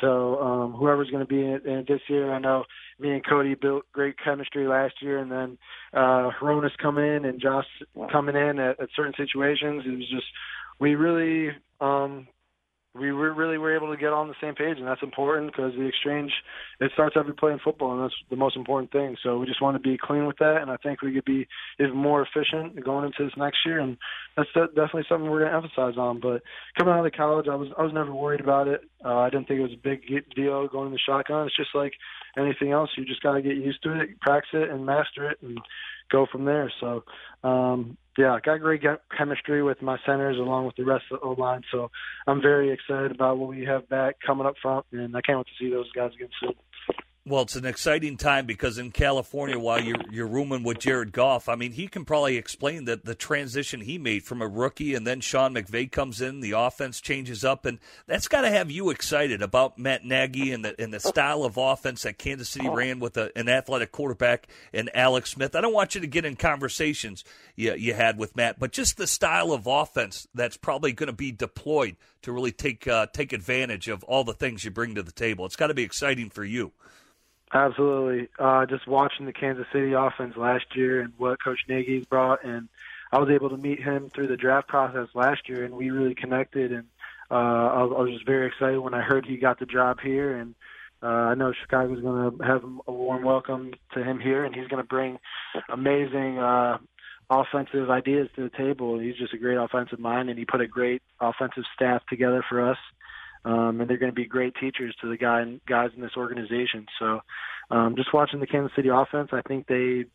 So 0.02 0.42
um, 0.42 0.72
whoever's 0.74 1.10
going 1.10 1.26
to 1.26 1.28
be 1.28 1.42
in 1.42 1.50
it, 1.52 1.66
in 1.66 1.74
it 1.80 1.88
this 1.88 2.02
year, 2.08 2.32
I 2.32 2.40
know 2.40 2.64
me 3.00 3.12
and 3.12 3.26
Cody 3.26 3.56
built 3.56 3.84
great 3.92 4.16
chemistry 4.24 4.68
last 4.68 4.96
year, 5.02 5.20
and 5.20 5.32
then 5.32 5.58
uh, 5.94 6.32
Hroniss 6.40 6.72
coming 6.82 7.06
in 7.06 7.26
and 7.26 7.42
Josh 7.42 7.68
coming 8.12 8.36
in 8.36 8.60
at, 8.60 8.80
at 8.80 8.90
certain 8.96 9.14
situations. 9.18 9.84
It 9.86 9.92
was 9.92 10.10
just 10.10 10.28
we 10.80 10.96
really 10.96 11.52
um, 11.82 12.28
we 12.98 13.12
were 13.12 13.34
really 13.34 13.58
were 13.58 13.76
able 13.76 13.92
to 13.92 14.00
get 14.00 14.14
on 14.14 14.28
the 14.28 14.36
same 14.42 14.56
page, 14.56 14.78
and 14.78 14.88
that's 14.88 15.04
important 15.04 15.52
because 15.52 15.74
the 15.74 15.86
exchange 15.86 16.32
it 16.80 16.92
starts 16.94 17.16
every 17.18 17.34
play 17.34 17.52
in 17.52 17.60
football, 17.60 17.94
and 17.94 18.04
that's 18.04 18.16
the 18.30 18.36
most 18.36 18.56
important 18.56 18.92
thing. 18.92 19.18
So 19.22 19.38
we 19.38 19.46
just 19.46 19.62
want 19.62 19.76
to 19.76 19.80
be 19.80 19.98
clean 20.02 20.26
with 20.26 20.38
that, 20.38 20.62
and 20.62 20.72
I 20.72 20.78
think 20.78 21.02
we 21.02 21.14
could 21.14 21.26
be 21.26 21.48
even 21.80 21.96
more 21.96 22.26
efficient 22.26 22.84
going 22.84 23.06
into 23.06 23.26
this 23.26 23.38
next 23.38 23.60
year, 23.66 23.80
and 23.80 23.98
that's 24.38 24.50
definitely 24.54 25.06
something 25.10 25.30
we're 25.30 25.42
going 25.42 25.52
to 25.52 25.58
emphasize 25.58 25.98
on. 25.98 26.20
But 26.20 26.42
coming 26.78 26.94
out 26.94 27.06
of 27.06 27.12
college, 27.12 27.48
I 27.50 27.56
was 27.56 27.70
I 27.78 27.84
was 27.84 27.94
never 27.94 28.14
worried 28.14 28.42
about 28.42 28.68
it. 28.68 28.82
Uh, 29.04 29.20
I 29.20 29.30
didn't 29.30 29.48
think 29.48 29.60
it 29.60 29.64
was 29.64 29.74
a 29.74 29.84
big 29.84 30.02
deal 30.34 30.68
going 30.68 30.88
in 30.88 30.94
the 30.94 31.00
shotgun. 31.00 31.48
It's 31.48 31.58
just 31.58 31.76
like 31.76 31.94
anything 32.38 32.72
else, 32.72 32.90
you 32.98 33.06
just 33.06 33.24
got 33.24 33.34
to 33.34 33.42
get 33.42 33.58
used 33.58 33.84
to 33.84 34.00
it, 34.00 34.20
practice 34.22 34.52
it, 34.54 34.70
and 34.70 34.86
master 34.86 35.30
it, 35.30 35.38
and 35.42 35.60
go 36.12 36.26
from 36.32 36.46
there. 36.46 36.72
So 36.80 37.04
um, 37.44 37.98
yeah, 38.18 38.40
got 38.44 38.62
great 38.62 38.82
chemistry 39.18 39.62
with 39.62 39.82
my 39.82 39.98
centers 40.06 40.38
along 40.38 40.66
with 40.66 40.76
the 40.76 40.86
rest 40.86 41.06
of 41.12 41.20
the 41.20 41.26
O 41.26 41.32
line. 41.32 41.62
So 41.72 41.92
I'm 42.28 42.42
very 42.42 42.72
excited 42.72 43.12
about 43.12 43.38
what 43.38 43.50
we 43.50 43.66
have 43.66 43.90
back 43.90 44.16
coming 44.26 44.48
up 44.48 44.56
front, 44.62 44.86
and 44.92 45.16
I 45.16 45.22
can't 45.22 45.38
wait 45.40 45.48
to 45.48 45.64
see 45.64 45.70
those 45.70 45.92
guys 45.92 46.12
against 46.16 46.36
Sid. 46.42 46.56
Well, 47.28 47.42
it's 47.42 47.56
an 47.56 47.66
exciting 47.66 48.18
time 48.18 48.46
because 48.46 48.78
in 48.78 48.92
California, 48.92 49.58
while 49.58 49.82
you're 49.82 49.98
you're 50.12 50.28
rooming 50.28 50.62
with 50.62 50.78
Jared 50.78 51.12
Goff, 51.12 51.50
I 51.50 51.56
mean, 51.56 51.72
he 51.72 51.88
can 51.88 52.06
probably 52.06 52.38
explain 52.38 52.86
that 52.86 53.04
the 53.04 53.16
transition 53.16 53.82
he 53.82 53.98
made 53.98 54.24
from 54.24 54.44
a 54.44 54.48
rookie, 54.48 54.94
and 54.94 55.08
then 55.08 55.22
Sean 55.22 55.56
McVay 55.56 55.92
comes 55.92 56.22
in, 56.22 56.42
the 56.42 56.52
offense 56.52 57.02
changes 57.02 57.44
up, 57.44 57.66
and 57.66 57.80
that's 58.06 58.28
got 58.28 58.42
to 58.42 58.52
have 58.52 58.70
you 58.70 58.92
excited 58.92 59.42
about 59.42 59.80
Matt 59.80 60.06
Nagy 60.06 60.52
and 60.52 60.64
the 60.64 60.80
and 60.80 60.94
the 60.94 61.00
style 61.00 61.44
of 61.44 61.58
offense 61.58 62.04
that 62.04 62.20
Kansas 62.20 62.48
City 62.48 62.70
ran 62.70 63.00
with 63.00 63.18
a, 63.18 63.36
an 63.36 63.50
athletic 63.50 63.92
quarterback 63.92 64.48
and 64.72 64.92
Alex 64.94 65.32
Smith. 65.32 65.56
I 65.56 65.62
don't 65.62 65.74
want 65.74 65.96
you 65.96 66.02
to 66.02 66.08
get 66.08 66.26
in 66.26 66.36
conversations 66.36 67.24
you, 67.56 67.74
you 67.74 67.96
had 67.96 68.20
with 68.20 68.36
Matt, 68.36 68.60
but 68.60 68.72
just 68.72 68.98
the 68.98 69.08
style 69.08 69.52
of 69.52 69.66
offense 69.66 70.28
that's 70.36 70.58
probably 70.58 70.92
going 70.92 71.08
to 71.08 71.12
be 71.14 71.32
deployed 71.32 71.96
to 72.22 72.32
really 72.32 72.52
take 72.52 72.88
uh, 72.88 73.08
take 73.08 73.34
advantage 73.34 73.88
of 73.88 74.04
all 74.04 74.24
the 74.24 74.32
things 74.36 74.64
you 74.64 74.70
bring 74.70 74.94
to 74.94 75.02
the 75.02 75.12
table. 75.12 75.48
It's 75.48 75.56
got 75.56 75.68
to 75.68 75.74
be 75.74 75.82
exciting 75.82 76.30
for 76.30 76.44
you. 76.44 76.72
Absolutely. 77.56 78.28
Uh, 78.38 78.66
just 78.66 78.86
watching 78.86 79.26
the 79.26 79.32
Kansas 79.32 79.66
City 79.72 79.94
offense 79.94 80.36
last 80.36 80.66
year 80.76 81.00
and 81.00 81.14
what 81.16 81.42
Coach 81.42 81.62
Nagy's 81.70 82.06
brought, 82.06 82.44
and 82.44 82.68
I 83.14 83.18
was 83.18 83.30
able 83.30 83.50
to 83.50 83.56
meet 83.56 83.82
him 83.82 84.12
through 84.14 84.28
the 84.28 84.36
draft 84.36 84.68
process 84.68 85.08
last 85.14 85.48
year, 85.48 85.64
and 85.64 85.74
we 85.74 85.90
really 85.90 86.16
connected. 86.16 86.74
And 86.74 86.84
uh, 87.32 87.36
I, 87.36 87.84
was, 87.84 87.94
I 87.98 88.02
was 88.02 88.12
just 88.12 88.26
very 88.26 88.48
excited 88.48 88.80
when 88.80 88.94
I 88.94 89.00
heard 89.00 89.26
he 89.26 89.38
got 89.38 89.58
the 89.58 89.66
job 89.66 90.02
here, 90.04 90.38
and 90.38 90.54
uh, 91.02 91.06
I 91.06 91.36
know 91.36 91.54
Chicago's 91.54 92.02
going 92.02 92.38
to 92.38 92.44
have 92.44 92.66
a 92.88 92.92
warm 92.92 93.24
welcome 93.24 93.72
to 93.94 94.04
him 94.04 94.20
here, 94.20 94.44
and 94.44 94.54
he's 94.54 94.68
going 94.68 94.84
to 94.84 94.88
bring 94.88 95.18
amazing 95.70 96.40
uh, 96.40 96.78
offensive 97.30 97.90
ideas 97.90 98.28
to 98.36 98.44
the 98.44 98.58
table. 98.58 99.00
He's 99.00 99.16
just 99.16 99.34
a 99.34 99.38
great 99.38 99.58
offensive 99.58 100.00
mind, 100.00 100.30
and 100.30 100.38
he 100.38 100.44
put 100.44 100.60
a 100.60 100.68
great 100.68 101.02
offensive 101.22 101.64
staff 101.74 102.06
together 102.10 102.44
for 102.50 102.70
us 102.70 102.78
um, 103.46 103.80
and 103.80 103.90
they're 103.90 103.98
going 103.98 104.12
to 104.12 104.16
be 104.16 104.26
great 104.26 104.54
teachers 104.60 104.96
to 105.02 105.10
the 105.10 105.18
guy 105.18 105.44
guys 105.68 105.92
in 105.96 106.02
this 106.02 106.18
organization. 106.18 106.86
So, 107.00 107.22
um, 107.72 107.96
just 107.96 108.14
watching 108.14 108.40
the 108.40 108.48
Kansas 108.48 108.76
City 108.76 108.90
offense, 108.90 109.30
I 109.32 109.42
think 109.48 109.68
they 109.68 110.06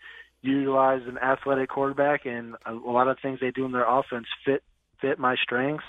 utilize 0.43 1.03
an 1.07 1.19
athletic 1.19 1.71
quarterback, 1.71 2.27
and 2.27 2.57
a, 2.67 2.73
a 2.73 2.93
lot 2.93 3.09
of 3.09 3.19
things 3.23 3.39
they 3.41 3.51
do 3.51 3.65
in 3.65 3.73
their 3.73 3.89
offense 3.89 4.27
fit 4.45 4.63
fit 5.01 5.19
my 5.19 5.37
strengths. 5.43 5.85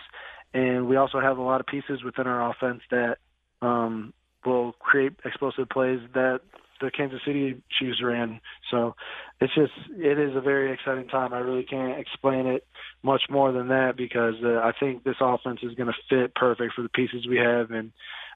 And 0.53 0.87
we 0.87 0.95
also 0.97 1.19
have 1.19 1.37
a 1.37 1.41
lot 1.41 1.61
of 1.61 1.67
pieces 1.67 2.03
within 2.03 2.27
our 2.27 2.51
offense 2.51 2.81
that 2.91 3.17
um, 3.61 4.13
will 4.45 4.73
create 4.73 5.13
explosive 5.25 5.69
plays 5.69 5.99
that 6.13 6.41
the 6.81 6.91
Kansas 6.91 7.21
City 7.25 7.61
Chiefs 7.79 8.01
ran. 8.03 8.41
So 8.69 8.95
it's 9.39 9.53
just 9.55 9.71
it 9.95 10.19
is 10.19 10.35
a 10.35 10.41
very 10.41 10.73
exciting 10.73 11.07
time. 11.07 11.33
I 11.33 11.39
really 11.39 11.63
can't 11.63 11.99
explain 11.99 12.47
it 12.47 12.65
much 13.03 13.23
more 13.29 13.51
than 13.51 13.69
that 13.69 13.95
because 13.95 14.35
uh, 14.43 14.59
I 14.59 14.73
think 14.79 15.03
this 15.03 15.15
offense 15.21 15.59
is 15.63 15.75
going 15.75 15.87
to 15.87 15.95
fit 16.09 16.35
perfect 16.35 16.73
for 16.73 16.81
the 16.81 16.89
pieces 16.89 17.27
we 17.27 17.37
have 17.37 17.71
and 17.71 17.91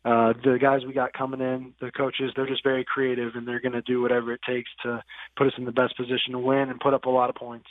uh, 0.06 0.34
the 0.44 0.60
guys 0.62 0.82
we 0.86 0.94
got 0.94 1.14
coming 1.14 1.42
in, 1.42 1.74
the 1.82 1.90
coaches, 1.92 2.32
they're 2.36 2.46
just 2.46 2.64
very 2.64 2.86
creative 2.86 3.34
and 3.34 3.48
they're 3.48 3.60
going 3.60 3.74
to 3.74 3.82
do 3.82 4.02
whatever 4.02 4.32
it 4.32 4.40
takes 4.48 4.70
to 4.84 5.04
put 5.36 5.48
us 5.48 5.54
in 5.58 5.66
the 5.66 5.72
best 5.72 5.98
position 5.98 6.34
to 6.34 6.40
win 6.40 6.70
and 6.70 6.80
put 6.80 6.94
up 6.94 7.06
a 7.06 7.10
lot 7.10 7.28
of 7.28 7.36
points. 7.36 7.66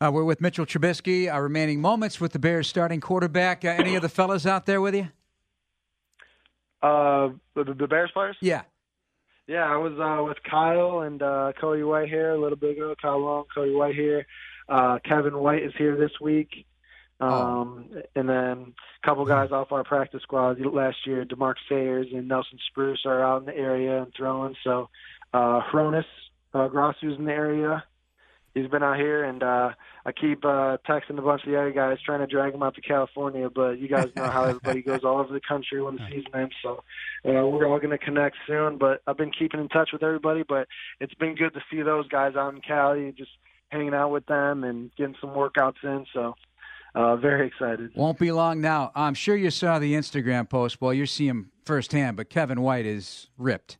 Uh, 0.00 0.10
we're 0.12 0.24
with 0.24 0.40
Mitchell 0.40 0.64
Trubisky. 0.64 1.30
Our 1.30 1.42
remaining 1.42 1.80
moments 1.80 2.20
with 2.20 2.32
the 2.32 2.38
Bears 2.38 2.68
starting 2.68 3.00
quarterback. 3.00 3.64
Uh, 3.64 3.68
any 3.68 3.96
of 3.96 4.02
the 4.02 4.08
fellas 4.08 4.46
out 4.46 4.64
there 4.64 4.80
with 4.80 4.94
you? 4.94 5.08
Uh, 6.80 7.30
the, 7.54 7.64
the 7.64 7.88
Bears 7.88 8.10
players? 8.14 8.36
Yeah. 8.40 8.62
Yeah, 9.50 9.64
I 9.64 9.78
was 9.78 9.94
uh, 9.98 10.22
with 10.22 10.36
Kyle 10.48 11.00
and 11.00 11.20
uh, 11.20 11.52
Cody 11.60 11.82
Whitehair 11.82 12.36
a 12.36 12.40
little 12.40 12.56
bit 12.56 12.76
ago. 12.76 12.94
Kyle 13.02 13.18
Long, 13.18 13.46
Cody 13.52 13.72
Whitehair. 13.72 14.24
Uh, 14.68 15.00
Kevin 15.04 15.36
White 15.36 15.64
is 15.64 15.72
here 15.76 15.96
this 15.96 16.12
week. 16.20 16.66
Oh. 17.20 17.26
Um, 17.26 17.86
oh. 17.92 18.02
And 18.14 18.28
then 18.28 18.74
a 19.02 19.04
couple 19.04 19.24
guys 19.24 19.50
off 19.50 19.72
our 19.72 19.82
practice 19.82 20.22
squad 20.22 20.64
last 20.64 20.98
year, 21.04 21.24
DeMarcus 21.24 21.68
Ayers 21.72 22.06
and 22.14 22.28
Nelson 22.28 22.60
Spruce 22.68 23.04
are 23.04 23.24
out 23.24 23.40
in 23.40 23.46
the 23.46 23.56
area 23.56 24.00
and 24.04 24.12
throwing. 24.16 24.54
So 24.62 24.88
uh, 25.34 25.62
Hroniss 25.72 26.06
uh, 26.54 26.68
Grasu's 26.68 27.18
in 27.18 27.24
the 27.24 27.32
area 27.32 27.82
he's 28.60 28.70
been 28.70 28.82
out 28.82 28.96
here, 28.96 29.24
and 29.24 29.42
uh, 29.42 29.70
I 30.04 30.12
keep 30.12 30.44
uh, 30.44 30.78
texting 30.88 31.18
a 31.18 31.22
bunch 31.22 31.42
of 31.44 31.50
the 31.50 31.58
other 31.58 31.72
guys 31.72 31.98
trying 32.04 32.20
to 32.20 32.26
drag 32.26 32.54
him 32.54 32.62
out 32.62 32.74
to 32.74 32.80
California. 32.80 33.48
But 33.50 33.78
you 33.78 33.88
guys 33.88 34.08
know 34.16 34.28
how 34.28 34.44
everybody 34.44 34.82
goes 34.82 35.04
all 35.04 35.18
over 35.18 35.32
the 35.32 35.40
country 35.40 35.82
when 35.82 35.96
the 35.96 36.06
season 36.10 36.30
ends, 36.34 36.54
so 36.62 36.82
uh, 37.26 37.46
we're 37.46 37.66
all 37.66 37.78
going 37.78 37.90
to 37.90 37.98
connect 37.98 38.36
soon. 38.46 38.78
But 38.78 39.02
I've 39.06 39.16
been 39.16 39.32
keeping 39.32 39.60
in 39.60 39.68
touch 39.68 39.90
with 39.92 40.02
everybody. 40.02 40.42
But 40.42 40.68
it's 41.00 41.14
been 41.14 41.34
good 41.34 41.54
to 41.54 41.60
see 41.70 41.82
those 41.82 42.08
guys 42.08 42.36
out 42.36 42.54
in 42.54 42.60
Cali, 42.60 43.12
just 43.16 43.30
hanging 43.68 43.94
out 43.94 44.10
with 44.10 44.26
them 44.26 44.64
and 44.64 44.90
getting 44.96 45.16
some 45.20 45.30
workouts 45.30 45.82
in. 45.82 46.06
So. 46.12 46.34
Uh, 46.92 47.14
very 47.14 47.46
excited. 47.46 47.92
Won't 47.94 48.18
be 48.18 48.32
long 48.32 48.60
now. 48.60 48.90
I'm 48.96 49.14
sure 49.14 49.36
you 49.36 49.52
saw 49.52 49.78
the 49.78 49.94
Instagram 49.94 50.50
post. 50.50 50.80
Well, 50.80 50.92
you're 50.92 51.06
seeing 51.06 51.30
him 51.30 51.52
firsthand, 51.64 52.16
but 52.16 52.30
Kevin 52.30 52.62
White 52.62 52.84
is 52.84 53.28
ripped 53.38 53.78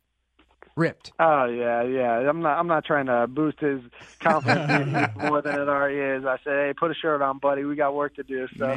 ripped. 0.75 1.11
Oh 1.19 1.45
yeah, 1.45 1.83
yeah. 1.83 2.29
I'm 2.29 2.41
not. 2.41 2.57
I'm 2.57 2.67
not 2.67 2.85
trying 2.85 3.07
to 3.07 3.27
boost 3.27 3.59
his 3.59 3.81
confidence 4.19 5.15
more 5.17 5.41
than 5.41 5.59
it 5.59 5.69
already 5.69 5.97
is. 5.97 6.25
I 6.25 6.37
said, 6.43 6.53
hey, 6.53 6.73
put 6.77 6.91
a 6.91 6.95
shirt 6.95 7.21
on, 7.21 7.39
buddy. 7.39 7.63
We 7.63 7.75
got 7.75 7.95
work 7.95 8.15
to 8.15 8.23
do. 8.23 8.47
So, 8.57 8.67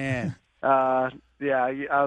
uh, 0.63 1.11
yeah. 1.41 1.65
I, 1.91 2.07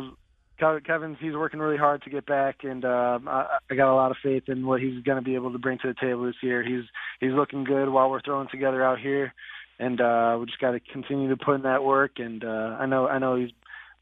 Kevin's 0.59 1.17
he's 1.19 1.33
working 1.33 1.59
really 1.59 1.77
hard 1.77 2.01
to 2.03 2.09
get 2.09 2.25
back, 2.25 2.63
and 2.63 2.83
uh, 2.83 3.19
I, 3.27 3.57
I 3.69 3.75
got 3.75 3.93
a 3.93 3.95
lot 3.95 4.11
of 4.11 4.17
faith 4.23 4.43
in 4.47 4.65
what 4.65 4.81
he's 4.81 5.03
going 5.03 5.17
to 5.17 5.23
be 5.23 5.35
able 5.35 5.51
to 5.51 5.59
bring 5.59 5.77
to 5.79 5.87
the 5.87 5.93
table 5.93 6.25
this 6.25 6.41
year. 6.41 6.63
He's 6.63 6.83
he's 7.19 7.31
looking 7.31 7.63
good 7.63 7.89
while 7.89 8.09
we're 8.09 8.21
throwing 8.21 8.47
together 8.49 8.83
out 8.83 8.99
here, 8.99 9.33
and 9.79 10.01
uh, 10.01 10.37
we 10.39 10.47
just 10.47 10.59
got 10.59 10.71
to 10.71 10.79
continue 10.79 11.29
to 11.29 11.37
put 11.37 11.55
in 11.55 11.61
that 11.63 11.83
work. 11.83 12.13
And 12.17 12.43
uh, 12.43 12.77
I 12.79 12.85
know 12.87 13.07
I 13.07 13.19
know 13.19 13.35
he's 13.35 13.51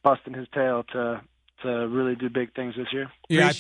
busting 0.03 0.33
his 0.33 0.47
tail 0.53 0.83
to 0.93 1.21
to 1.65 1.87
really 1.87 2.15
do 2.15 2.29
big 2.29 2.53
things 2.55 2.75
this 2.75 2.87
year. 2.91 3.11
Yeah, 3.29 3.51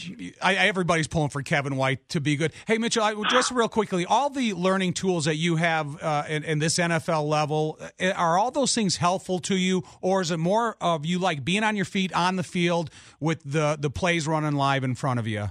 I, 0.41 0.55
I, 0.55 0.67
everybody's 0.67 1.07
pulling 1.07 1.29
for 1.29 1.41
Kevin 1.41 1.75
White 1.75 2.07
to 2.09 2.21
be 2.21 2.35
good. 2.35 2.53
Hey, 2.67 2.77
Mitchell, 2.77 3.03
I, 3.03 3.13
just 3.29 3.51
real 3.51 3.67
quickly, 3.67 4.05
all 4.05 4.29
the 4.29 4.53
learning 4.53 4.93
tools 4.93 5.25
that 5.25 5.35
you 5.35 5.57
have 5.57 6.01
uh, 6.01 6.23
in, 6.29 6.43
in, 6.43 6.59
this 6.59 6.77
NFL 6.77 7.27
level, 7.27 7.77
uh, 7.99 8.11
are 8.11 8.37
all 8.37 8.51
those 8.51 8.73
things 8.73 8.97
helpful 8.97 9.39
to 9.39 9.55
you, 9.55 9.83
or 10.01 10.21
is 10.21 10.31
it 10.31 10.37
more 10.37 10.77
of 10.79 11.05
you 11.05 11.19
like 11.19 11.43
being 11.43 11.63
on 11.63 11.75
your 11.75 11.85
feet 11.85 12.13
on 12.13 12.35
the 12.35 12.43
field 12.43 12.89
with 13.19 13.41
the 13.43 13.77
the 13.79 13.89
plays 13.89 14.27
running 14.27 14.53
live 14.53 14.83
in 14.83 14.95
front 14.95 15.19
of 15.19 15.27
you? 15.27 15.49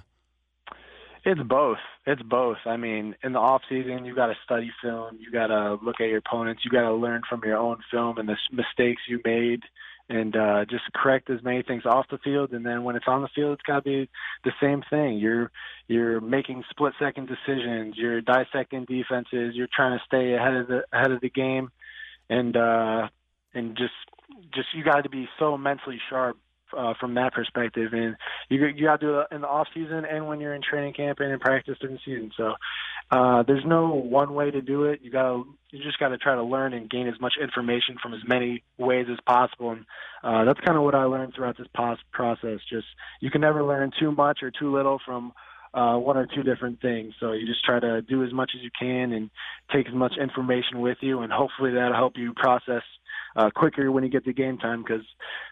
It's 1.25 1.41
both. 1.43 1.79
It's 2.07 2.23
both. 2.23 2.59
I 2.67 2.77
mean, 2.77 3.15
in 3.23 3.33
the 3.33 3.39
off 3.39 3.63
season, 3.69 4.05
you 4.05 4.15
got 4.15 4.27
to 4.27 4.35
study 4.45 4.71
film. 4.83 5.17
You 5.19 5.31
got 5.31 5.47
to 5.47 5.79
look 5.83 6.01
at 6.01 6.09
your 6.09 6.19
opponents. 6.19 6.63
You 6.65 6.71
got 6.71 6.83
to 6.83 6.95
learn 6.95 7.23
from 7.29 7.41
your 7.45 7.57
own 7.57 7.79
film 7.91 8.19
and 8.19 8.29
the 8.29 8.37
mistakes 8.53 9.03
you 9.09 9.21
made 9.25 9.63
and 10.09 10.37
uh, 10.37 10.65
just 10.67 10.85
correct 10.95 11.31
as 11.31 11.43
many 11.43 11.63
things 11.63 11.85
off 11.87 12.07
the 12.11 12.19
field. 12.19 12.53
And 12.53 12.65
then 12.65 12.85
when 12.85 12.97
it's 12.97 13.09
on 13.09 13.23
the 13.23 13.29
field, 13.35 13.55
it's 13.55 13.63
got 13.63 13.77
to 13.77 13.83
be 13.83 14.11
the 14.45 14.53
same 14.61 14.83
thing. 14.91 15.19
You're 15.19 15.51
you're 15.89 16.21
making 16.21 16.65
split 16.71 16.93
second 16.99 17.29
decisions. 17.29 17.95
You're 17.97 18.21
dissecting 18.21 18.85
defenses. 18.85 19.55
You're 19.55 19.69
trying 19.75 19.99
to 19.99 20.05
stay 20.05 20.35
ahead 20.35 20.55
of 20.55 20.69
the 20.69 20.85
ahead 20.93 21.11
of 21.11 21.21
the 21.21 21.31
game, 21.31 21.71
and 22.29 22.57
uh, 22.57 23.09
and 23.55 23.77
just 23.77 23.93
just 24.55 24.69
you 24.75 24.85
got 24.85 25.03
to 25.03 25.11
be 25.11 25.29
so 25.39 25.57
mentally 25.57 26.01
sharp 26.11 26.37
uh, 26.76 26.95
from 26.99 27.14
that 27.14 27.33
perspective. 27.33 27.93
And 27.93 28.16
you 28.49 28.64
you 28.66 28.87
got 28.87 29.00
to 29.00 29.07
do 29.07 29.21
it 29.21 29.26
in 29.33 29.40
the 29.43 29.49
off 29.49 29.69
season 29.75 30.04
and 30.04 30.26
when 30.26 30.40
you're 30.40 30.54
in 30.54 30.62
training 30.62 30.95
camp 30.95 31.21
and 31.21 31.33
in 31.33 31.38
practice 31.38 31.76
during 31.81 31.97
the 31.97 32.00
season. 32.04 32.31
So 32.37 32.54
uh, 33.11 33.43
there's 33.47 33.64
no 33.66 33.88
one 33.95 34.35
way 34.35 34.50
to 34.50 34.61
do 34.61 34.85
it. 34.85 35.00
You 35.02 35.11
got 35.11 35.23
to 35.23 35.45
you 35.71 35.83
just 35.83 35.99
got 35.99 36.09
to 36.09 36.19
try 36.19 36.35
to 36.35 36.43
learn 36.43 36.73
and 36.73 36.88
gain 36.88 37.09
as 37.09 37.21
much 37.21 37.35
information 37.40 37.97
from 38.02 38.14
as 38.14 38.21
many 38.26 38.62
ways 38.78 39.07
as 39.11 39.19
possible. 39.26 39.73
And 39.73 39.85
uh, 40.23 40.45
that's 40.45 40.61
kind 40.61 40.76
of 40.76 40.85
what 40.85 40.95
I 40.95 41.04
learned 41.04 41.35
throughout 41.35 41.59
this 41.59 41.69
process. 41.75 42.61
Just 42.71 42.87
you 43.21 43.31
can 43.31 43.40
never 43.40 43.62
learn 43.62 43.90
too 43.99 44.12
much 44.12 44.40
or 44.43 44.50
too 44.50 44.75
little 44.75 44.99
from 45.04 45.33
uh, 45.75 45.97
one 45.97 46.16
or 46.16 46.26
two 46.26 46.43
different 46.43 46.81
things. 46.81 47.14
So 47.19 47.33
you 47.33 47.47
just 47.47 47.64
try 47.64 47.81
to 47.81 48.00
do 48.02 48.25
as 48.25 48.33
much 48.33 48.52
as 48.54 48.62
you 48.62 48.71
can 48.78 49.12
and 49.12 49.31
take 49.73 49.88
as 49.88 49.95
much 49.95 50.14
information 50.21 50.81
with 50.81 50.99
you, 51.00 51.21
and 51.21 51.33
hopefully 51.33 51.73
that'll 51.73 51.95
help 51.95 52.14
you 52.16 52.33
process 52.35 52.83
uh, 53.37 53.50
quicker 53.55 53.91
when 53.91 54.05
you 54.05 54.11
get 54.11 54.25
to 54.25 54.33
game 54.33 54.59
time 54.59 54.83
because 54.83 55.05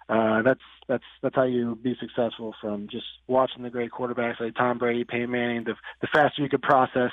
uh, 0.08 0.42
that's 0.42 0.60
that's 0.88 1.04
that's 1.22 1.34
how 1.34 1.44
you 1.44 1.76
be 1.76 1.96
successful. 2.00 2.54
From 2.60 2.88
just 2.88 3.06
watching 3.26 3.62
the 3.62 3.70
great 3.70 3.90
quarterbacks 3.90 4.40
like 4.40 4.54
Tom 4.54 4.78
Brady, 4.78 5.04
Peyton 5.04 5.30
Manning, 5.30 5.64
the 5.64 5.74
the 6.00 6.08
faster 6.12 6.42
you 6.42 6.48
can 6.48 6.60
process, 6.60 7.12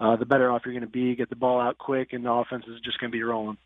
uh, 0.00 0.16
the 0.16 0.26
better 0.26 0.50
off 0.50 0.62
you're 0.64 0.74
going 0.74 0.82
to 0.82 0.86
be. 0.86 1.14
Get 1.14 1.30
the 1.30 1.36
ball 1.36 1.60
out 1.60 1.78
quick, 1.78 2.12
and 2.12 2.24
the 2.24 2.32
offense 2.32 2.64
is 2.68 2.80
just 2.80 2.98
going 3.00 3.10
to 3.10 3.16
be 3.16 3.22
rolling. 3.22 3.58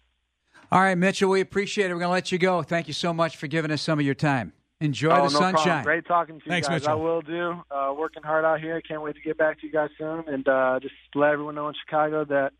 All 0.70 0.80
right, 0.80 0.96
Mitchell, 0.96 1.28
we 1.28 1.40
appreciate 1.40 1.90
it. 1.90 1.94
We're 1.94 2.00
going 2.00 2.08
to 2.08 2.14
let 2.14 2.32
you 2.32 2.38
go. 2.38 2.62
Thank 2.62 2.86
you 2.88 2.94
so 2.94 3.12
much 3.12 3.36
for 3.36 3.46
giving 3.46 3.70
us 3.70 3.82
some 3.82 3.98
of 3.98 4.06
your 4.06 4.14
time. 4.14 4.54
Enjoy 4.80 5.10
oh, 5.10 5.28
the 5.28 5.34
no 5.34 5.38
sunshine. 5.38 5.52
Problem. 5.62 5.84
Great 5.84 6.06
talking 6.06 6.40
to 6.40 6.44
you 6.44 6.50
Thanks, 6.50 6.66
guys. 6.66 6.80
Mitchell. 6.80 6.92
I 6.92 6.94
will 6.94 7.20
do. 7.20 7.62
Uh, 7.70 7.94
working 7.96 8.22
hard 8.22 8.44
out 8.44 8.60
here. 8.60 8.80
Can't 8.80 9.02
wait 9.02 9.14
to 9.14 9.20
get 9.20 9.38
back 9.38 9.60
to 9.60 9.66
you 9.66 9.72
guys 9.72 9.90
soon, 9.96 10.24
and 10.26 10.48
uh, 10.48 10.80
just 10.80 10.94
let 11.14 11.30
everyone 11.30 11.54
know 11.54 11.68
in 11.68 11.74
Chicago 11.84 12.24
that 12.24 12.52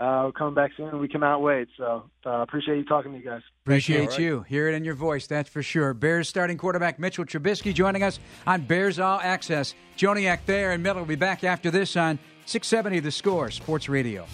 uh, 0.00 0.22
we're 0.24 0.32
coming 0.32 0.54
back 0.54 0.70
soon. 0.76 0.98
We 0.98 1.08
cannot 1.08 1.42
wait. 1.42 1.68
So 1.76 2.04
uh, 2.24 2.40
appreciate 2.40 2.78
you 2.78 2.84
talking 2.84 3.12
to 3.12 3.18
you 3.18 3.24
guys. 3.24 3.42
Appreciate 3.66 4.18
you. 4.18 4.38
Right. 4.38 4.46
Hear 4.46 4.68
it 4.68 4.74
in 4.74 4.82
your 4.82 4.94
voice, 4.94 5.26
that's 5.26 5.50
for 5.50 5.62
sure. 5.62 5.92
Bears 5.92 6.26
starting 6.28 6.56
quarterback 6.56 6.98
Mitchell 6.98 7.26
Trubisky 7.26 7.74
joining 7.74 8.02
us 8.02 8.18
on 8.46 8.62
Bears 8.62 8.98
All 8.98 9.20
Access. 9.20 9.74
Joniak 9.98 10.40
there 10.46 10.72
and 10.72 10.82
Miller 10.82 11.00
will 11.00 11.06
be 11.06 11.16
back 11.16 11.44
after 11.44 11.70
this 11.70 11.96
on 11.96 12.18
670 12.46 13.00
The 13.00 13.10
Score 13.10 13.50
Sports 13.50 13.90
Radio. 13.90 14.26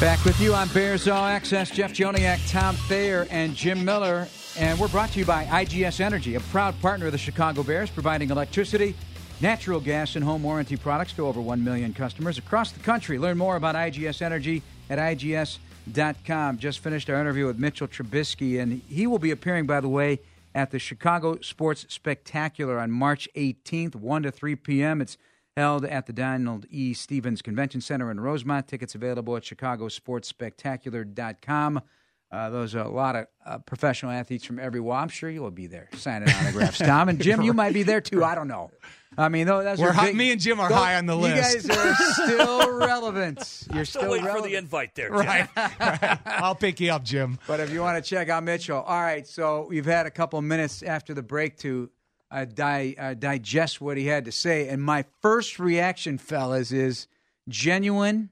Back 0.00 0.22
with 0.24 0.38
you 0.40 0.52
on 0.52 0.68
Bears 0.68 1.06
All 1.06 1.24
Access. 1.24 1.70
Jeff 1.70 1.92
Joniak, 1.92 2.50
Tom 2.50 2.74
Thayer, 2.74 3.28
and 3.30 3.54
Jim 3.54 3.84
Miller. 3.84 4.26
And 4.58 4.78
we're 4.80 4.88
brought 4.88 5.10
to 5.12 5.20
you 5.20 5.24
by 5.24 5.44
IGS 5.44 6.00
Energy, 6.00 6.34
a 6.34 6.40
proud 6.40 6.78
partner 6.80 7.06
of 7.06 7.12
the 7.12 7.18
Chicago 7.18 7.62
Bears, 7.62 7.88
providing 7.88 8.30
electricity 8.30 8.96
natural 9.40 9.80
gas 9.80 10.16
and 10.16 10.24
home 10.24 10.42
warranty 10.42 10.76
products 10.76 11.12
to 11.14 11.26
over 11.26 11.40
1 11.40 11.62
million 11.62 11.92
customers 11.92 12.38
across 12.38 12.72
the 12.72 12.80
country. 12.80 13.18
Learn 13.18 13.38
more 13.38 13.56
about 13.56 13.74
IGS 13.74 14.22
Energy 14.22 14.62
at 14.88 14.98
IGS.com. 14.98 16.58
Just 16.58 16.78
finished 16.80 17.10
our 17.10 17.20
interview 17.20 17.46
with 17.46 17.58
Mitchell 17.58 17.88
Trubisky, 17.88 18.60
and 18.60 18.82
he 18.88 19.06
will 19.06 19.18
be 19.18 19.30
appearing, 19.30 19.66
by 19.66 19.80
the 19.80 19.88
way, 19.88 20.20
at 20.54 20.70
the 20.70 20.78
Chicago 20.78 21.38
Sports 21.40 21.86
Spectacular 21.88 22.78
on 22.78 22.90
March 22.90 23.28
18th, 23.36 23.94
1 23.94 24.22
to 24.22 24.30
3 24.30 24.56
p.m. 24.56 25.02
It's 25.02 25.18
held 25.54 25.84
at 25.84 26.06
the 26.06 26.12
Donald 26.12 26.66
E. 26.70 26.94
Stephens 26.94 27.42
Convention 27.42 27.80
Center 27.80 28.10
in 28.10 28.20
Rosemont. 28.20 28.68
Tickets 28.68 28.94
available 28.94 29.36
at 29.36 29.42
chicagosportspectacular.com. 29.42 31.82
Uh, 32.36 32.50
those 32.50 32.74
are 32.74 32.80
a 32.80 32.88
lot 32.88 33.16
of 33.16 33.26
uh, 33.46 33.56
professional 33.58 34.12
athletes 34.12 34.44
from 34.44 34.58
every 34.58 34.78
walk. 34.78 35.02
I'm 35.02 35.08
sure 35.08 35.30
you'll 35.30 35.50
be 35.50 35.68
there 35.68 35.88
signing 35.94 36.28
autographs, 36.28 36.76
Tom. 36.78 37.08
And 37.08 37.18
Jim, 37.18 37.40
you 37.40 37.54
might 37.54 37.72
be 37.72 37.82
there 37.82 38.02
too. 38.02 38.22
I 38.22 38.34
don't 38.34 38.46
know. 38.46 38.70
I 39.16 39.30
mean, 39.30 39.46
that's 39.46 39.80
We're 39.80 39.92
high, 39.92 40.12
me 40.12 40.32
and 40.32 40.38
Jim 40.38 40.60
are 40.60 40.70
high 40.70 40.96
on 40.96 41.06
the 41.06 41.16
list. 41.16 41.62
You 41.64 41.68
guys 41.70 41.78
are 41.78 41.94
still 41.94 42.78
relevant. 42.78 43.66
You're 43.72 43.86
still, 43.86 44.02
still 44.02 44.10
waiting 44.10 44.26
relevant. 44.26 44.44
for 44.44 44.50
the 44.50 44.56
invite 44.56 44.94
there, 44.94 45.08
Jim. 45.08 45.16
Right. 45.16 45.48
right. 45.56 46.18
I'll 46.26 46.54
pick 46.54 46.78
you 46.78 46.92
up, 46.92 47.04
Jim. 47.04 47.38
But 47.46 47.60
if 47.60 47.70
you 47.70 47.80
want 47.80 48.04
to 48.04 48.06
check 48.06 48.28
out 48.28 48.44
Mitchell, 48.44 48.82
all 48.82 49.00
right. 49.00 49.26
So 49.26 49.66
we've 49.70 49.86
had 49.86 50.04
a 50.04 50.10
couple 50.10 50.42
minutes 50.42 50.82
after 50.82 51.14
the 51.14 51.22
break 51.22 51.56
to 51.60 51.88
uh, 52.30 52.44
di- 52.44 52.96
uh, 52.98 53.14
digest 53.14 53.80
what 53.80 53.96
he 53.96 54.04
had 54.04 54.26
to 54.26 54.32
say, 54.32 54.68
and 54.68 54.82
my 54.82 55.06
first 55.22 55.58
reaction, 55.58 56.18
fellas, 56.18 56.70
is 56.70 57.06
genuine 57.48 58.28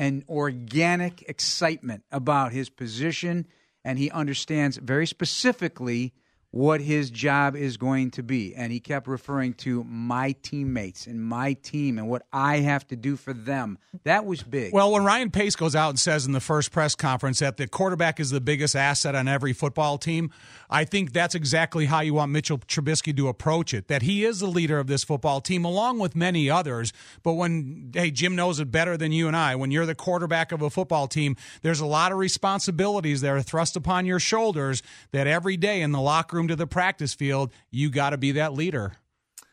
and 0.00 0.24
organic 0.30 1.20
excitement 1.28 2.02
about 2.10 2.52
his 2.52 2.70
position, 2.70 3.46
and 3.84 3.98
he 3.98 4.10
understands 4.10 4.78
very 4.78 5.06
specifically 5.06 6.14
what 6.52 6.80
his 6.80 7.10
job 7.10 7.54
is 7.54 7.76
going 7.76 8.10
to 8.10 8.22
be. 8.22 8.54
And 8.54 8.72
he 8.72 8.80
kept 8.80 9.06
referring 9.06 9.54
to 9.54 9.84
my 9.84 10.34
teammates 10.42 11.06
and 11.06 11.22
my 11.22 11.52
team 11.52 11.96
and 11.96 12.08
what 12.08 12.22
I 12.32 12.58
have 12.58 12.86
to 12.88 12.96
do 12.96 13.16
for 13.16 13.32
them. 13.32 13.78
That 14.04 14.24
was 14.24 14.42
big. 14.42 14.72
Well, 14.72 14.90
when 14.90 15.04
Ryan 15.04 15.30
Pace 15.30 15.54
goes 15.54 15.76
out 15.76 15.90
and 15.90 15.98
says 15.98 16.26
in 16.26 16.32
the 16.32 16.40
first 16.40 16.72
press 16.72 16.94
conference 16.96 17.38
that 17.38 17.56
the 17.56 17.68
quarterback 17.68 18.18
is 18.18 18.30
the 18.30 18.40
biggest 18.40 18.74
asset 18.74 19.14
on 19.14 19.28
every 19.28 19.52
football 19.52 19.96
team, 19.96 20.30
I 20.68 20.84
think 20.84 21.12
that's 21.12 21.34
exactly 21.34 21.86
how 21.86 22.00
you 22.00 22.14
want 22.14 22.32
Mitchell 22.32 22.58
Trubisky 22.58 23.16
to 23.16 23.28
approach 23.28 23.72
it. 23.72 23.88
That 23.88 24.02
he 24.02 24.24
is 24.24 24.40
the 24.40 24.46
leader 24.46 24.78
of 24.78 24.88
this 24.88 25.04
football 25.04 25.40
team, 25.40 25.64
along 25.64 26.00
with 26.00 26.16
many 26.16 26.50
others. 26.50 26.92
But 27.22 27.34
when, 27.34 27.90
hey, 27.94 28.10
Jim 28.10 28.34
knows 28.34 28.58
it 28.58 28.72
better 28.72 28.96
than 28.96 29.12
you 29.12 29.28
and 29.28 29.36
I, 29.36 29.54
when 29.54 29.70
you're 29.70 29.86
the 29.86 29.94
quarterback 29.94 30.50
of 30.50 30.62
a 30.62 30.70
football 30.70 31.06
team, 31.06 31.36
there's 31.62 31.80
a 31.80 31.86
lot 31.86 32.10
of 32.10 32.18
responsibilities 32.18 33.20
that 33.20 33.30
are 33.30 33.42
thrust 33.42 33.76
upon 33.76 34.06
your 34.06 34.18
shoulders 34.18 34.82
that 35.12 35.28
every 35.28 35.56
day 35.56 35.80
in 35.82 35.92
the 35.92 36.00
locker 36.00 36.36
room 36.36 36.39
to 36.48 36.56
the 36.56 36.66
practice 36.66 37.14
field, 37.14 37.52
you 37.70 37.90
got 37.90 38.10
to 38.10 38.18
be 38.18 38.32
that 38.32 38.52
leader. 38.52 38.92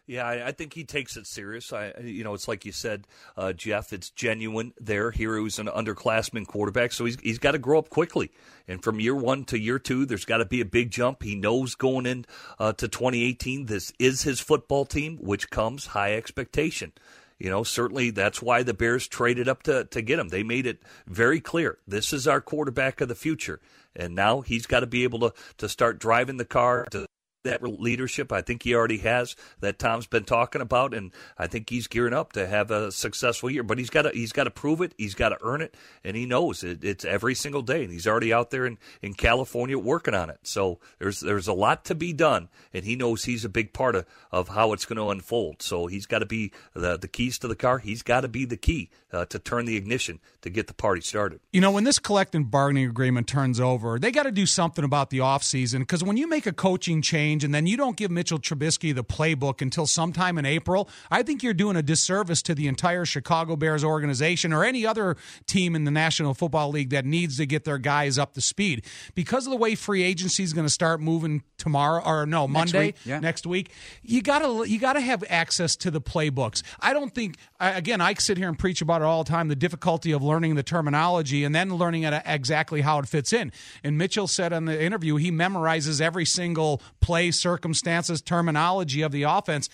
Yeah, 0.07 0.25
I, 0.25 0.47
I, 0.47 0.51
think 0.53 0.73
he 0.73 0.85
takes 0.85 1.17
it 1.17 1.27
serious. 1.27 1.73
I, 1.73 1.91
you 2.01 2.23
know, 2.23 2.33
it's 2.33 2.47
like 2.47 2.63
you 2.63 2.71
said, 2.71 3.05
uh, 3.35 3.51
Jeff. 3.51 3.91
It's 3.91 4.09
genuine 4.09 4.73
there. 4.79 5.11
Here, 5.11 5.35
who's 5.35 5.59
an 5.59 5.67
underclassman 5.67 6.47
quarterback, 6.47 6.93
so 6.93 7.03
he's 7.03 7.19
he's 7.19 7.39
got 7.39 7.51
to 7.51 7.57
grow 7.57 7.77
up 7.77 7.89
quickly. 7.89 8.31
And 8.69 8.81
from 8.81 9.01
year 9.01 9.15
one 9.15 9.43
to 9.45 9.59
year 9.59 9.79
two, 9.79 10.05
there's 10.05 10.23
got 10.23 10.37
to 10.37 10.45
be 10.45 10.61
a 10.61 10.65
big 10.65 10.91
jump. 10.91 11.23
He 11.23 11.35
knows 11.35 11.75
going 11.75 12.05
in 12.05 12.25
uh, 12.57 12.71
to 12.73 12.87
2018, 12.87 13.65
this 13.65 13.91
is 13.99 14.21
his 14.21 14.39
football 14.39 14.85
team, 14.85 15.17
which 15.17 15.49
comes 15.49 15.87
high 15.87 16.15
expectation. 16.15 16.93
You 17.37 17.49
know, 17.49 17.63
certainly 17.63 18.09
that's 18.09 18.41
why 18.41 18.63
the 18.63 18.73
Bears 18.73 19.09
traded 19.09 19.49
up 19.49 19.63
to 19.63 19.83
to 19.83 20.01
get 20.01 20.19
him. 20.19 20.29
They 20.29 20.43
made 20.43 20.65
it 20.65 20.81
very 21.05 21.41
clear 21.41 21.79
this 21.85 22.13
is 22.13 22.29
our 22.29 22.39
quarterback 22.39 23.01
of 23.01 23.09
the 23.09 23.15
future, 23.15 23.59
and 23.97 24.15
now 24.15 24.41
he's 24.41 24.65
got 24.65 24.81
to 24.81 24.87
be 24.87 25.03
able 25.03 25.19
to 25.19 25.33
to 25.57 25.67
start 25.67 25.99
driving 25.99 26.37
the 26.37 26.45
car 26.45 26.85
to 26.91 27.06
that 27.47 27.63
leadership. 27.63 28.31
I 28.31 28.41
think 28.41 28.63
he 28.63 28.73
already 28.73 28.99
has 28.99 29.35
that 29.59 29.79
Tom's 29.79 30.07
been 30.07 30.23
talking 30.23 30.61
about, 30.61 30.93
and 30.93 31.11
I 31.37 31.47
think 31.47 31.69
he's 31.69 31.87
gearing 31.87 32.13
up 32.13 32.33
to 32.33 32.47
have 32.47 32.71
a 32.71 32.91
successful 32.91 33.49
year. 33.49 33.63
But 33.63 33.77
he's 33.77 33.89
got 33.89 34.03
to 34.03 34.09
he's 34.09 34.31
got 34.31 34.45
to 34.45 34.51
prove 34.51 34.81
it. 34.81 34.93
He's 34.97 35.15
got 35.15 35.29
to 35.29 35.37
earn 35.41 35.61
it, 35.61 35.75
and 36.03 36.15
he 36.15 36.25
knows 36.25 36.63
it, 36.63 36.83
it's 36.83 37.05
every 37.05 37.35
single 37.35 37.61
day. 37.61 37.83
And 37.83 37.91
he's 37.91 38.07
already 38.07 38.31
out 38.31 38.51
there 38.51 38.65
in, 38.65 38.77
in 39.01 39.13
California 39.13 39.77
working 39.77 40.13
on 40.13 40.29
it. 40.29 40.39
So 40.43 40.79
there's 40.99 41.19
there's 41.19 41.47
a 41.47 41.53
lot 41.53 41.85
to 41.85 41.95
be 41.95 42.13
done, 42.13 42.49
and 42.73 42.85
he 42.85 42.95
knows 42.95 43.25
he's 43.25 43.45
a 43.45 43.49
big 43.49 43.73
part 43.73 43.95
of, 43.95 44.05
of 44.31 44.49
how 44.49 44.73
it's 44.73 44.85
going 44.85 44.97
to 44.97 45.09
unfold. 45.09 45.61
So 45.61 45.87
he's 45.87 46.05
got 46.05 46.19
to 46.19 46.25
be 46.25 46.51
the 46.73 46.97
the 46.97 47.07
keys 47.07 47.39
to 47.39 47.47
the 47.47 47.55
car. 47.55 47.79
He's 47.79 48.03
got 48.03 48.21
to 48.21 48.27
be 48.27 48.45
the 48.45 48.57
key 48.57 48.89
uh, 49.11 49.25
to 49.25 49.39
turn 49.39 49.65
the 49.65 49.75
ignition 49.75 50.19
to 50.41 50.49
get 50.49 50.67
the 50.67 50.73
party 50.73 51.01
started. 51.01 51.39
You 51.51 51.61
know, 51.61 51.71
when 51.71 51.83
this 51.83 51.99
collective 51.99 52.51
bargaining 52.51 52.89
agreement 52.89 53.27
turns 53.27 53.59
over, 53.59 53.99
they 53.99 54.11
got 54.11 54.23
to 54.23 54.31
do 54.31 54.45
something 54.45 54.83
about 54.83 55.09
the 55.09 55.19
offseason 55.19 55.79
because 55.79 56.03
when 56.03 56.17
you 56.17 56.27
make 56.27 56.45
a 56.45 56.53
coaching 56.53 57.01
change 57.01 57.36
and 57.43 57.53
then 57.53 57.67
you 57.67 57.77
don't 57.77 57.97
give 57.97 58.11
Mitchell 58.11 58.39
Trubisky 58.39 58.93
the 58.93 59.03
playbook 59.03 59.61
until 59.61 59.85
sometime 59.85 60.37
in 60.37 60.45
April, 60.45 60.89
I 61.11 61.23
think 61.23 61.43
you're 61.43 61.53
doing 61.53 61.75
a 61.75 61.81
disservice 61.81 62.41
to 62.43 62.55
the 62.55 62.67
entire 62.67 63.05
Chicago 63.05 63.55
Bears 63.55 63.83
organization 63.83 64.53
or 64.53 64.63
any 64.63 64.85
other 64.85 65.17
team 65.45 65.75
in 65.75 65.83
the 65.83 65.91
National 65.91 66.33
Football 66.33 66.69
League 66.69 66.89
that 66.91 67.05
needs 67.05 67.37
to 67.37 67.45
get 67.45 67.63
their 67.63 67.77
guys 67.77 68.17
up 68.17 68.33
to 68.33 68.41
speed. 68.41 68.85
Because 69.15 69.47
of 69.47 69.51
the 69.51 69.57
way 69.57 69.75
free 69.75 70.03
agency 70.03 70.43
is 70.43 70.53
going 70.53 70.65
to 70.65 70.73
start 70.73 70.99
moving 71.01 71.43
tomorrow 71.57 72.03
or 72.05 72.25
no, 72.25 72.47
Monday, 72.47 72.77
next 72.77 72.85
week, 72.85 72.95
yeah. 73.05 73.19
next 73.19 73.45
week, 73.45 73.71
you 74.03 74.21
got 74.21 74.39
to 74.39 74.69
you 74.69 74.79
got 74.79 74.93
to 74.93 75.01
have 75.01 75.23
access 75.29 75.75
to 75.77 75.91
the 75.91 76.01
playbooks. 76.01 76.63
I 76.79 76.93
don't 76.93 77.13
think 77.13 77.37
again, 77.59 78.01
I 78.01 78.13
sit 78.15 78.37
here 78.37 78.47
and 78.47 78.57
preach 78.57 78.81
about 78.81 79.01
it 79.01 79.05
all 79.05 79.23
the 79.23 79.29
time 79.29 79.47
the 79.47 79.55
difficulty 79.55 80.11
of 80.11 80.21
learning 80.21 80.55
the 80.55 80.63
terminology 80.63 81.43
and 81.43 81.53
then 81.53 81.75
learning 81.75 82.03
it 82.03 82.21
exactly 82.25 82.81
how 82.81 82.99
it 82.99 83.07
fits 83.07 83.33
in. 83.33 83.51
And 83.83 83.97
Mitchell 83.97 84.27
said 84.27 84.53
in 84.53 84.65
the 84.65 84.81
interview 84.81 85.15
he 85.15 85.31
memorizes 85.31 86.01
every 86.01 86.25
single 86.25 86.81
play, 87.01 87.31
circumstances, 87.31 88.21
terminology 88.21 89.01
of 89.01 89.11
the 89.11 89.23
offense. 89.23 89.69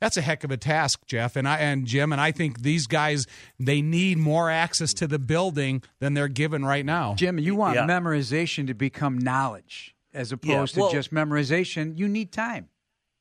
That's 0.00 0.16
a 0.16 0.22
heck 0.22 0.44
of 0.44 0.50
a 0.50 0.56
task, 0.56 1.06
Jeff 1.06 1.34
and 1.34 1.48
I 1.48 1.58
and 1.58 1.86
Jim. 1.86 2.12
And 2.12 2.20
I 2.20 2.30
think 2.30 2.62
these 2.62 2.86
guys 2.86 3.26
they 3.58 3.82
need 3.82 4.18
more 4.18 4.48
access 4.48 4.94
to 4.94 5.06
the 5.06 5.18
building 5.18 5.82
than 5.98 6.14
they're 6.14 6.28
given 6.28 6.64
right 6.64 6.86
now. 6.86 7.14
Jim, 7.14 7.38
you 7.38 7.56
want 7.56 7.74
yeah. 7.74 7.86
memorization 7.86 8.68
to 8.68 8.74
become 8.74 9.18
knowledge 9.18 9.94
as 10.14 10.32
opposed 10.32 10.76
yeah, 10.76 10.82
well, 10.82 10.90
to 10.90 10.96
just 10.96 11.12
memorization. 11.12 11.98
You 11.98 12.08
need 12.08 12.32
time. 12.32 12.68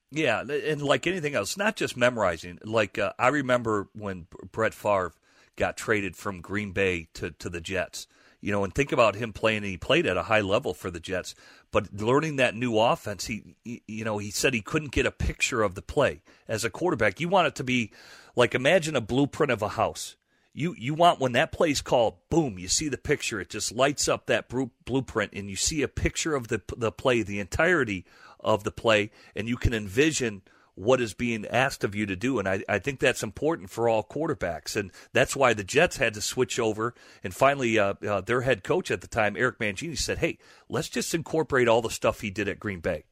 Yeah, 0.09 0.41
and 0.41 0.81
like 0.81 1.05
anything 1.05 1.35
else, 1.35 1.57
not 1.57 1.75
just 1.75 1.97
memorizing. 1.97 2.59
Like 2.63 2.97
uh, 2.97 3.13
I 3.19 3.27
remember 3.27 3.89
when 3.93 4.27
Brett 4.51 4.73
Favre 4.73 5.13
got 5.57 5.75
traded 5.75 6.15
from 6.15 6.41
Green 6.41 6.71
Bay 6.71 7.09
to, 7.15 7.31
to 7.31 7.49
the 7.49 7.61
Jets. 7.61 8.07
You 8.39 8.51
know, 8.51 8.63
and 8.63 8.73
think 8.73 8.91
about 8.91 9.15
him 9.15 9.33
playing. 9.33 9.63
He 9.63 9.77
played 9.77 10.05
at 10.05 10.15
a 10.15 10.23
high 10.23 10.41
level 10.41 10.75
for 10.75 10.91
the 10.91 10.99
Jets, 10.99 11.33
but 11.71 11.91
learning 11.91 12.35
that 12.35 12.55
new 12.55 12.77
offense, 12.77 13.25
he, 13.25 13.55
you 13.65 14.05
know, 14.05 14.19
he 14.19 14.29
said 14.29 14.53
he 14.53 14.61
couldn't 14.61 14.91
get 14.91 15.07
a 15.07 15.11
picture 15.11 15.63
of 15.63 15.73
the 15.73 15.81
play 15.81 16.21
as 16.47 16.63
a 16.63 16.69
quarterback. 16.69 17.19
You 17.19 17.29
want 17.29 17.47
it 17.47 17.55
to 17.55 17.63
be 17.63 17.91
like 18.35 18.53
imagine 18.53 18.95
a 18.95 19.01
blueprint 19.01 19.51
of 19.51 19.63
a 19.63 19.69
house. 19.69 20.15
You 20.53 20.75
you 20.77 20.93
want 20.93 21.19
when 21.19 21.33
that 21.33 21.51
play's 21.51 21.81
called, 21.81 22.15
boom, 22.29 22.57
you 22.59 22.67
see 22.67 22.89
the 22.89 22.97
picture. 22.97 23.39
It 23.39 23.49
just 23.49 23.71
lights 23.71 24.07
up 24.07 24.27
that 24.27 24.47
blueprint, 24.85 25.33
and 25.33 25.49
you 25.49 25.55
see 25.55 25.81
a 25.81 25.87
picture 25.87 26.35
of 26.35 26.47
the 26.47 26.61
the 26.77 26.91
play, 26.91 27.23
the 27.23 27.39
entirety 27.39 28.05
of 28.39 28.63
the 28.63 28.71
play, 28.71 29.11
and 29.35 29.47
you 29.47 29.57
can 29.57 29.73
envision 29.73 30.41
what 30.77 31.01
is 31.01 31.15
being 31.15 31.43
asked 31.47 31.83
of 31.83 31.95
you 31.95 32.05
to 32.05 32.15
do. 32.15 32.37
And 32.37 32.47
I, 32.47 32.63
I 32.69 32.77
think 32.77 32.99
that's 32.99 33.23
important 33.23 33.71
for 33.71 33.89
all 33.89 34.03
quarterbacks. 34.03 34.75
And 34.75 34.91
that's 35.11 35.35
why 35.35 35.53
the 35.53 35.63
Jets 35.63 35.97
had 35.97 36.13
to 36.13 36.21
switch 36.21 36.59
over. 36.59 36.93
And 37.23 37.33
finally, 37.33 37.79
uh, 37.79 37.95
uh, 38.07 38.21
their 38.21 38.41
head 38.41 38.63
coach 38.63 38.91
at 38.91 39.01
the 39.01 39.07
time, 39.07 39.35
Eric 39.35 39.57
Mangini, 39.57 39.97
said, 39.97 40.19
hey, 40.19 40.37
let's 40.69 40.87
just 40.87 41.15
incorporate 41.15 41.67
all 41.67 41.81
the 41.81 41.89
stuff 41.89 42.21
he 42.21 42.29
did 42.29 42.47
at 42.47 42.59
Green 42.59 42.79
Bay. 42.79 43.05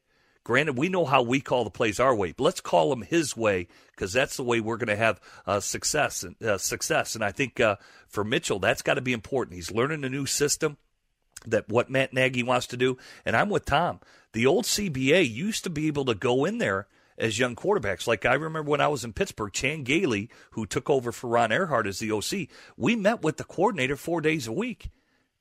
Granted, 0.44 0.78
we 0.78 0.90
know 0.90 1.06
how 1.06 1.24
we 1.24 1.42
call 1.42 1.64
the 1.64 1.72
plays 1.72 2.00
our 2.00 2.16
way, 2.16 2.32
but 2.38 2.44
let's 2.44 2.62
call 2.62 2.92
them 2.92 3.02
his 3.02 3.36
way 3.36 3.68
because 3.90 4.14
that's 4.14 4.38
the 4.38 4.44
way 4.44 4.60
we're 4.60 4.78
going 4.78 4.90
to 4.90 4.96
have 4.96 5.20
uh, 5.48 5.60
success. 5.60 6.22
And 6.22 6.42
uh, 6.44 6.60
success, 6.60 7.16
and 7.16 7.24
I 7.24 7.32
think 7.32 7.60
uh, 7.60 7.78
for 8.08 8.24
Mitchell, 8.24 8.60
that's 8.60 8.84
got 8.84 8.94
to 8.94 9.02
be 9.02 9.12
important. 9.12 9.56
He's 9.56 9.72
learning 9.72 10.04
a 10.04 10.10
new 10.10 10.28
system 10.28 10.78
that 11.48 11.70
what 11.70 11.90
Matt 11.90 12.14
Nagy 12.14 12.44
wants 12.44 12.68
to 12.68 12.78
do. 12.78 12.98
And 13.26 13.36
I'm 13.36 13.50
with 13.50 13.66
Tom. 13.66 14.00
The 14.34 14.46
old 14.46 14.66
CBA 14.66 15.32
used 15.32 15.64
to 15.64 15.70
be 15.70 15.88
able 15.88 16.06
to 16.06 16.14
go 16.14 16.46
in 16.46 16.58
there 16.58 16.88
as 17.18 17.40
young 17.40 17.56
quarterbacks. 17.56 18.08
Like 18.08 18.26
I 18.26 18.34
remember 18.34 18.70
when 18.70 18.82
I 18.82 18.88
was 18.88 19.04
in 19.04 19.14
Pittsburgh, 19.14 19.54
Chan 19.54 19.84
Gailey, 19.84 20.30
who 20.52 20.66
took 20.66 20.90
over 20.90 21.12
for 21.12 21.30
Ron 21.30 21.50
Erhardt 21.50 21.88
as 21.88 22.00
the 22.00 22.12
OC, 22.12 22.50
we 22.78 22.96
met 22.96 23.22
with 23.22 23.38
the 23.38 23.44
coordinator 23.44 23.96
four 23.96 24.22
days 24.22 24.48
a 24.48 24.52
week. 24.52 24.90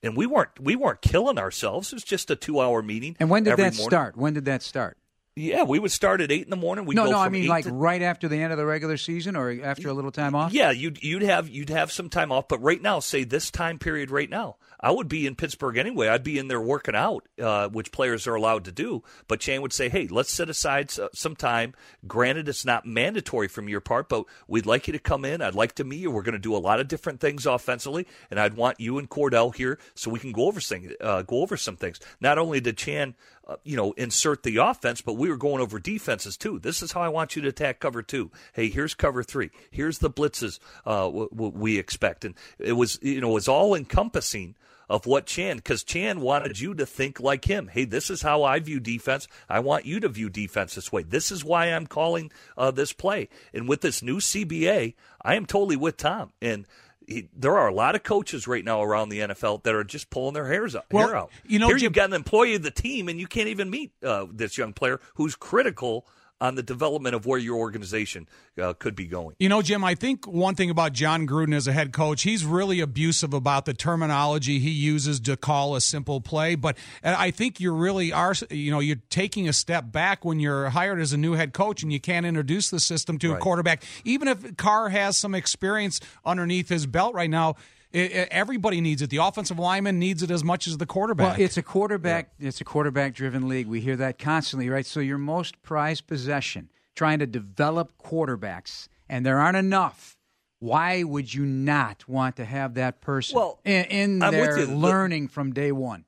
And 0.03 0.17
we 0.17 0.27
weren't 0.27 0.61
we 0.61 0.77
weren't 0.77 1.01
killing 1.01 1.39
ourselves. 1.39 1.91
It 1.91 1.97
was 1.97 2.05
just 2.05 2.31
a 2.31 2.37
two 2.37 2.61
hour 2.61 2.83
meeting. 2.83 3.17
And 3.19 3.31
when 3.31 3.43
did 3.43 3.57
that 3.57 3.75
morning. 3.75 3.89
start? 3.89 4.17
When 4.17 4.35
did 4.35 4.45
that 4.45 4.63
start? 4.63 4.99
Yeah, 5.37 5.65
we 5.65 5.81
would 5.81 5.91
start 5.91 6.21
at 6.21 6.31
eight 6.31 6.45
in 6.45 6.51
the 6.51 6.57
morning. 6.57 6.85
we 6.85 6.95
no, 6.95 7.07
no, 7.07 7.19
I 7.19 7.29
mean 7.29 7.49
like 7.49 7.65
to, 7.65 7.73
right 7.73 8.01
after 8.01 8.29
the 8.29 8.41
end 8.41 8.53
of 8.53 8.59
the 8.59 8.65
regular 8.65 8.97
season, 8.97 9.35
or 9.35 9.51
after 9.65 9.89
a 9.89 9.93
little 9.93 10.13
time 10.13 10.37
off. 10.37 10.53
Yeah, 10.53 10.71
you'd 10.71 11.03
you'd 11.03 11.23
have 11.23 11.49
you'd 11.49 11.71
have 11.71 11.91
some 11.91 12.09
time 12.09 12.31
off, 12.31 12.47
but 12.47 12.63
right 12.63 12.81
now, 12.81 13.01
say 13.01 13.25
this 13.25 13.51
time 13.51 13.81
period 13.81 14.13
right 14.13 14.31
now, 14.31 14.59
I 14.79 14.93
would 14.93 15.09
be 15.09 15.27
in 15.27 15.35
Pittsburgh 15.35 15.77
anyway. 15.77 16.07
I'd 16.07 16.23
be 16.23 16.39
in 16.39 16.47
there 16.47 16.61
working 16.61 16.95
out, 16.95 17.27
uh, 17.43 17.69
which 17.69 17.91
players 17.91 18.29
are 18.29 18.37
allowed 18.37 18.67
to 18.67 18.73
do. 18.73 19.03
But 19.27 19.41
Chan 19.41 19.61
would 19.61 19.73
say, 19.73 19.89
"Hey, 19.89 20.07
let's 20.07 20.33
set 20.33 20.49
aside 20.49 20.93
some 21.13 21.35
time. 21.35 21.75
Granted, 22.07 22.49
it's 22.49 22.65
not 22.65 22.87
mandatory 22.87 23.49
from 23.49 23.69
your 23.69 23.81
part, 23.81 24.09
but 24.09 24.27
we'd 24.47 24.67
like 24.67 24.87
you 24.87 24.93
to 24.93 25.01
come 25.01 25.25
in. 25.25 25.43
I'd 25.43 25.57
like 25.57 25.75
to 25.77 25.85
meet 25.85 25.99
you. 25.99 26.13
We're 26.13 26.23
going 26.23 26.35
to 26.35 26.39
do 26.39 26.55
a 26.55 26.59
lot 26.59 26.79
of 26.79 26.87
different 26.87 27.19
things 27.19 27.45
offensively, 27.45 28.07
and 28.31 28.39
I'd 28.39 28.55
want 28.55 28.79
you 28.79 28.99
and 28.99 29.11
Kordell 29.11 29.53
here 29.53 29.81
so 29.97 30.13
we 30.13 30.21
can 30.21 30.31
go 30.31 30.47
over 30.47 30.61
things, 30.61 30.93
uh, 31.01 31.23
go 31.23 31.43
over 31.43 31.57
some 31.57 31.77
things. 31.77 31.99
Not 32.21 32.39
only 32.39 32.61
did 32.61 32.77
Chan 32.77 33.17
uh, 33.47 33.57
you 33.63 33.77
know, 33.77 33.93
insert 33.93 34.43
the 34.43 34.57
offense, 34.57 35.01
but 35.01 35.15
we 35.15 35.29
were 35.29 35.37
going 35.37 35.61
over 35.61 35.79
defenses 35.79 36.37
too. 36.37 36.59
This 36.59 36.83
is 36.83 36.93
how 36.93 37.03
I 37.03 37.09
want 37.09 37.37
you 37.37 37.43
to 37.43 37.49
attack 37.49 37.81
cover 37.81 38.03
two. 38.03 38.31
Hey, 38.55 38.69
here's 38.69 38.95
cover 38.95 39.23
three. 39.23 39.51
Here's 39.71 39.99
the 39.99 40.11
blitzes 40.11 40.59
uh, 40.87 41.05
w- 41.05 41.29
w- 41.31 41.53
we 41.55 41.79
expect, 41.79 42.25
and 42.25 42.35
it 42.59 42.73
was 42.73 42.99
you 43.03 43.21
know 43.21 43.31
it 43.31 43.35
was 43.35 43.49
all 43.49 43.75
encompassing 43.75 44.55
of 44.89 45.07
what 45.07 45.27
Chan, 45.27 45.57
because 45.57 45.83
Chan 45.83 46.21
wanted 46.21 46.61
you 46.61 46.75
to 46.75 46.87
think 46.87 47.21
like 47.21 47.45
him. 47.45 47.69
Hey, 47.69 47.85
this 47.85 48.11
is 48.11 48.23
how 48.23 48.43
I 48.43 48.61
view 48.61 48.81
defense. 48.81 49.27
I 49.49 49.61
want 49.61 49.87
you 49.87 50.01
to 50.01 50.09
view 50.09 50.29
defense 50.29 50.75
this 50.75 50.93
way. 50.93 51.03
This 51.03 51.31
is 51.31 51.45
why 51.45 51.67
I'm 51.67 51.87
calling 51.87 52.31
uh, 52.57 52.71
this 52.71 52.93
play. 52.93 53.29
And 53.53 53.69
with 53.69 53.81
this 53.81 54.03
new 54.03 54.19
CBA, 54.19 54.95
I 55.23 55.35
am 55.37 55.47
totally 55.47 55.77
with 55.77 55.97
Tom. 55.97 56.33
And 56.43 56.67
he, 57.07 57.29
there 57.37 57.57
are 57.59 57.69
a 57.69 57.75
lot 57.75 57.95
of 57.95 58.03
coaches 58.03 58.47
right 58.47 58.65
now 58.65 58.83
around 58.83 59.09
the 59.09 59.21
NFL 59.21 59.63
that 59.65 59.75
are 59.75 59.85
just 59.85 60.11
pulling 60.11 60.35
their 60.35 60.47
hairs 60.47 60.75
out. 60.75 60.87
Well, 60.91 61.09
hair 61.09 61.17
out. 61.17 61.31
You 61.47 61.59
know, 61.59 61.69
Here 61.69 61.77
Jim, 61.77 61.85
you've 61.85 61.93
got 61.93 62.11
an 62.11 62.15
employee 62.15 62.55
of 62.55 62.63
the 62.63 62.71
team, 62.71 63.09
and 63.09 63.21
you 63.21 63.27
can't 63.27 63.49
even 63.49 63.71
meet 63.71 63.93
uh, 64.03 64.27
this 64.31 64.57
young 64.59 64.73
player 64.73 65.01
who's 65.15 65.35
critical 65.35 66.07
on 66.45 66.57
the 66.57 66.63
development 66.63 67.15
of 67.15 67.25
where 67.25 67.39
your 67.39 67.57
organization 67.57 68.29
uh, 68.61 68.75
could 68.75 68.95
be 68.95 69.07
going. 69.07 69.35
You 69.39 69.49
know, 69.49 69.63
Jim, 69.63 69.83
I 69.83 69.95
think 69.95 70.27
one 70.27 70.55
thing 70.55 70.69
about 70.69 70.93
Jon 70.93 71.27
Gruden 71.27 71.55
as 71.55 71.67
a 71.67 71.73
head 71.73 71.95
coach, 71.95 72.23
he's 72.23 72.45
really 72.45 72.81
abusive 72.81 73.33
about 73.33 73.65
the 73.65 73.73
terminology 73.73 74.59
he 74.59 74.69
uses 74.69 75.21
to 75.21 75.39
call 75.39 75.75
a 75.75 75.81
simple 75.81 76.21
play. 76.21 76.55
But 76.55 76.77
I 77.03 77.31
think 77.31 77.61
you 77.61 77.73
really 77.73 78.13
are, 78.13 78.35
you 78.51 78.71
know, 78.71 78.81
you're 78.81 79.01
taking 79.09 79.49
a 79.49 79.55
step 79.55 79.91
back 79.91 80.23
when 80.23 80.39
you're 80.39 80.69
hired 80.69 81.01
as 81.01 81.15
a 81.15 81.17
new 81.17 81.33
head 81.33 81.55
coach 81.55 81.83
and 81.83 81.91
you 81.91 81.99
can't 81.99 82.27
introduce 82.27 82.69
the 82.69 82.79
system 82.79 83.19
to 83.21 83.31
right. 83.31 83.39
a 83.39 83.41
quarterback. 83.41 83.83
Even 84.05 84.29
if 84.29 84.59
Carr 84.59 84.91
has 84.91 85.17
some 85.17 85.35
experience 85.35 85.99
underneath 86.27 86.69
his 86.69 86.85
belt 86.87 87.15
right 87.15 87.31
now, 87.31 87.57
It, 87.95 88.13
it, 88.13 88.29
everybody 88.33 88.81
needs 88.81 89.03
it. 89.03 89.11
The 89.11 89.19
offensive 89.19 89.59
lineman 89.59 90.01
needs 90.01 90.23
it 90.25 90.31
as 90.33 90.43
much 90.43 90.67
as 90.67 90.79
the 90.79 90.85
quarterback. 90.85 91.39
Well, 91.39 91.47
it's 91.47 91.57
a 91.57 91.63
quarterback. 91.63 92.33
Yeah. 92.39 92.49
It's 92.49 92.61
a 92.61 92.65
quarterback-driven 92.65 93.49
league. 93.49 93.69
We 93.69 93.81
hear 93.81 93.95
that 93.97 94.19
constantly, 94.19 94.69
right? 94.69 94.85
So 94.85 94.99
your 94.99 95.17
most 95.17 95.63
prized 95.63 96.09
possession, 96.09 96.71
trying 96.97 97.21
to 97.21 97.27
develop 97.27 97.93
quarterbacks, 97.97 98.89
and 99.09 99.25
there 99.25 99.39
aren't 99.39 99.57
enough. 99.57 100.17
Why 100.59 101.05
would 101.05 101.33
you 101.33 101.47
not 101.47 102.09
want 102.09 102.37
to 102.37 102.45
have 102.45 102.75
that 102.75 103.01
person 103.01 103.37
well, 103.37 103.61
in, 103.65 103.85
in 103.85 104.19
there 104.19 104.67
learning 104.67 105.29
from 105.29 105.53
day 105.53 105.71
one? 105.71 106.05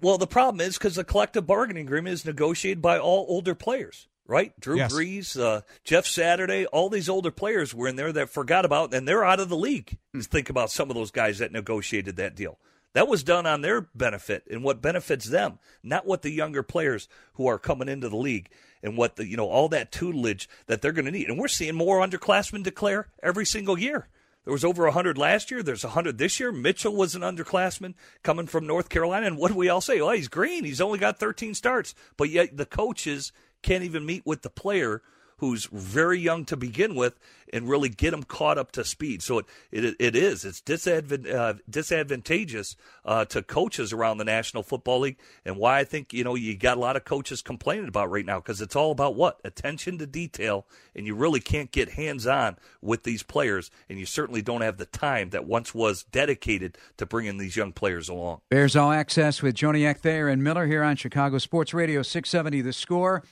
Well, 0.00 0.16
the 0.16 0.26
problem 0.26 0.66
is 0.66 0.78
because 0.78 0.94
the 0.94 1.04
collective 1.04 1.46
bargaining 1.46 1.86
agreement 1.86 2.14
is 2.14 2.24
negotiated 2.24 2.80
by 2.80 2.98
all 2.98 3.26
older 3.28 3.54
players, 3.54 4.08
right? 4.26 4.58
Drew 4.60 4.76
yes. 4.76 4.92
Brees, 4.92 5.40
uh, 5.40 5.62
Jeff 5.84 6.06
Saturday, 6.06 6.66
all 6.66 6.88
these 6.88 7.08
older 7.08 7.30
players 7.30 7.74
were 7.74 7.88
in 7.88 7.96
there 7.96 8.12
that 8.12 8.30
forgot 8.30 8.64
about, 8.64 8.92
and 8.94 9.06
they're 9.06 9.24
out 9.24 9.40
of 9.40 9.48
the 9.48 9.56
league. 9.56 9.98
Hmm. 10.12 10.20
Think 10.20 10.50
about 10.50 10.70
some 10.70 10.90
of 10.90 10.96
those 10.96 11.10
guys 11.10 11.38
that 11.38 11.52
negotiated 11.52 12.16
that 12.16 12.34
deal. 12.34 12.58
That 12.94 13.08
was 13.08 13.22
done 13.22 13.44
on 13.44 13.60
their 13.60 13.82
benefit 13.94 14.44
and 14.50 14.64
what 14.64 14.80
benefits 14.80 15.26
them, 15.26 15.58
not 15.82 16.06
what 16.06 16.22
the 16.22 16.30
younger 16.30 16.62
players 16.62 17.08
who 17.34 17.46
are 17.46 17.58
coming 17.58 17.90
into 17.90 18.08
the 18.08 18.16
league 18.16 18.48
and 18.82 18.96
what 18.96 19.16
the 19.16 19.26
you 19.26 19.36
know 19.36 19.48
all 19.48 19.68
that 19.68 19.92
tutelage 19.92 20.48
that 20.66 20.80
they're 20.80 20.92
going 20.92 21.04
to 21.04 21.10
need. 21.10 21.28
And 21.28 21.38
we're 21.38 21.48
seeing 21.48 21.74
more 21.74 22.00
underclassmen 22.00 22.62
declare 22.62 23.08
every 23.22 23.44
single 23.44 23.78
year. 23.78 24.08
There 24.46 24.52
was 24.52 24.64
over 24.64 24.84
100 24.84 25.18
last 25.18 25.50
year. 25.50 25.60
There's 25.60 25.82
100 25.82 26.18
this 26.18 26.38
year. 26.38 26.52
Mitchell 26.52 26.94
was 26.94 27.16
an 27.16 27.22
underclassman 27.22 27.94
coming 28.22 28.46
from 28.46 28.64
North 28.64 28.88
Carolina. 28.88 29.26
And 29.26 29.36
what 29.36 29.50
do 29.50 29.58
we 29.58 29.68
all 29.68 29.80
say? 29.80 30.00
Well, 30.00 30.12
he's 30.12 30.28
green. 30.28 30.64
He's 30.64 30.80
only 30.80 31.00
got 31.00 31.18
13 31.18 31.52
starts. 31.52 31.96
But 32.16 32.30
yet 32.30 32.56
the 32.56 32.64
coaches 32.64 33.32
can't 33.66 33.84
even 33.84 34.06
meet 34.06 34.24
with 34.24 34.42
the 34.42 34.50
player 34.50 35.02
who's 35.38 35.66
very 35.66 36.18
young 36.18 36.44
to 36.46 36.56
begin 36.56 36.94
with 36.94 37.18
and 37.52 37.68
really 37.68 37.88
get 37.88 38.10
them 38.10 38.22
caught 38.22 38.58
up 38.58 38.72
to 38.72 38.84
speed. 38.84 39.22
So 39.22 39.38
it 39.38 39.46
it, 39.70 39.96
it 39.98 40.16
is 40.16 40.44
it's 40.44 40.60
disadvant, 40.60 41.28
uh, 41.28 41.54
disadvantageous 41.68 42.76
uh, 43.04 43.24
to 43.26 43.42
coaches 43.42 43.92
around 43.92 44.18
the 44.18 44.24
National 44.24 44.62
Football 44.62 45.00
League, 45.00 45.18
and 45.44 45.56
why 45.56 45.78
I 45.78 45.84
think 45.84 46.12
you 46.12 46.24
know 46.24 46.34
you 46.34 46.56
got 46.56 46.76
a 46.76 46.80
lot 46.80 46.96
of 46.96 47.04
coaches 47.04 47.42
complaining 47.42 47.88
about 47.88 48.10
right 48.10 48.26
now 48.26 48.38
because 48.38 48.60
it's 48.60 48.74
all 48.74 48.90
about 48.90 49.14
what 49.14 49.40
attention 49.44 49.98
to 49.98 50.06
detail, 50.06 50.66
and 50.94 51.06
you 51.06 51.14
really 51.14 51.40
can't 51.40 51.70
get 51.70 51.90
hands 51.90 52.26
on 52.26 52.56
with 52.80 53.04
these 53.04 53.22
players, 53.22 53.70
and 53.88 53.98
you 53.98 54.06
certainly 54.06 54.42
don't 54.42 54.62
have 54.62 54.78
the 54.78 54.86
time 54.86 55.30
that 55.30 55.46
once 55.46 55.74
was 55.74 56.04
dedicated 56.04 56.78
to 56.96 57.06
bringing 57.06 57.38
these 57.38 57.56
young 57.56 57.72
players 57.72 58.08
along. 58.08 58.40
Bears 58.48 58.74
All 58.74 58.90
Access 58.90 59.42
with 59.42 59.54
Joniak 59.54 59.98
Thayer 59.98 60.28
and 60.28 60.42
Miller 60.42 60.66
here 60.66 60.82
on 60.82 60.96
Chicago 60.96 61.38
Sports 61.38 61.72
Radio 61.74 62.02
670 62.02 62.62
The 62.62 62.72
Score. 62.72 63.22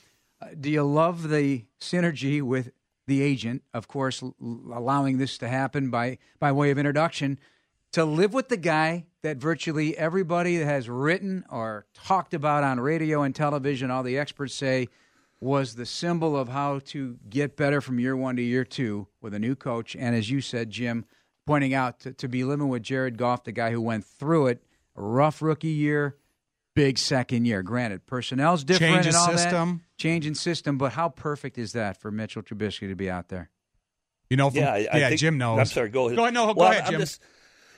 Uh, 0.41 0.47
do 0.59 0.69
you 0.69 0.83
love 0.83 1.29
the 1.29 1.65
synergy 1.79 2.41
with 2.41 2.71
the 3.07 3.21
agent, 3.21 3.63
of 3.73 3.87
course, 3.87 4.23
l- 4.23 4.35
allowing 4.41 5.17
this 5.17 5.37
to 5.37 5.47
happen 5.47 5.89
by, 5.89 6.17
by 6.39 6.51
way 6.51 6.71
of 6.71 6.77
introduction, 6.77 7.39
to 7.91 8.03
live 8.03 8.33
with 8.33 8.49
the 8.49 8.57
guy 8.57 9.05
that 9.21 9.37
virtually 9.37 9.97
everybody 9.97 10.55
has 10.57 10.89
written 10.89 11.45
or 11.49 11.85
talked 11.93 12.33
about 12.33 12.63
on 12.63 12.79
radio 12.79 13.21
and 13.21 13.33
television, 13.33 13.89
all 13.89 14.03
the 14.03 14.17
experts 14.17 14.53
say 14.53 14.89
was 15.39 15.75
the 15.75 15.85
symbol 15.85 16.35
of 16.35 16.49
how 16.49 16.79
to 16.79 17.17
get 17.29 17.55
better 17.55 17.79
from 17.81 17.99
year 17.99 18.15
one 18.15 18.35
to 18.35 18.41
year 18.41 18.65
two 18.65 19.07
with 19.21 19.33
a 19.33 19.39
new 19.39 19.55
coach. 19.55 19.95
And 19.95 20.15
as 20.15 20.29
you 20.29 20.41
said, 20.41 20.69
Jim, 20.69 21.05
pointing 21.45 21.73
out 21.73 21.99
to, 22.01 22.13
to 22.13 22.27
be 22.27 22.43
living 22.43 22.67
with 22.67 22.83
Jared 22.83 23.17
Goff, 23.17 23.43
the 23.43 23.51
guy 23.51 23.71
who 23.71 23.81
went 23.81 24.05
through 24.05 24.47
it, 24.47 24.63
rough 24.95 25.41
rookie 25.41 25.67
year, 25.67 26.15
big 26.73 26.97
second 26.97 27.45
year. 27.45 27.61
Granted, 27.63 28.05
personnel's 28.05 28.63
different 28.63 28.95
change 28.95 29.07
and 29.07 29.15
all 29.15 29.37
system. 29.37 29.77
that. 29.77 29.84
Change 29.97 30.25
in 30.25 30.35
system, 30.35 30.77
but 30.77 30.93
how 30.93 31.09
perfect 31.09 31.57
is 31.57 31.73
that 31.73 32.01
for 32.01 32.11
Mitchell 32.11 32.41
Trubisky 32.41 32.89
to 32.89 32.95
be 32.95 33.09
out 33.09 33.29
there? 33.29 33.49
You 34.29 34.37
know, 34.37 34.49
from, 34.49 34.59
yeah, 34.59 34.73
I, 34.73 34.87
I 34.91 34.99
think, 35.09 35.19
Jim 35.19 35.37
knows. 35.37 35.59
I'm 35.59 35.65
sorry. 35.65 35.89
Go 35.89 36.07
ahead. 36.07 36.17
Go 36.17 36.23
ahead. 36.23 36.33
No, 36.33 36.47
go 36.47 36.61
well, 36.61 36.71
ahead, 36.71 36.85
Jim. 36.85 36.95
I'm 36.95 36.99
just, 37.01 37.21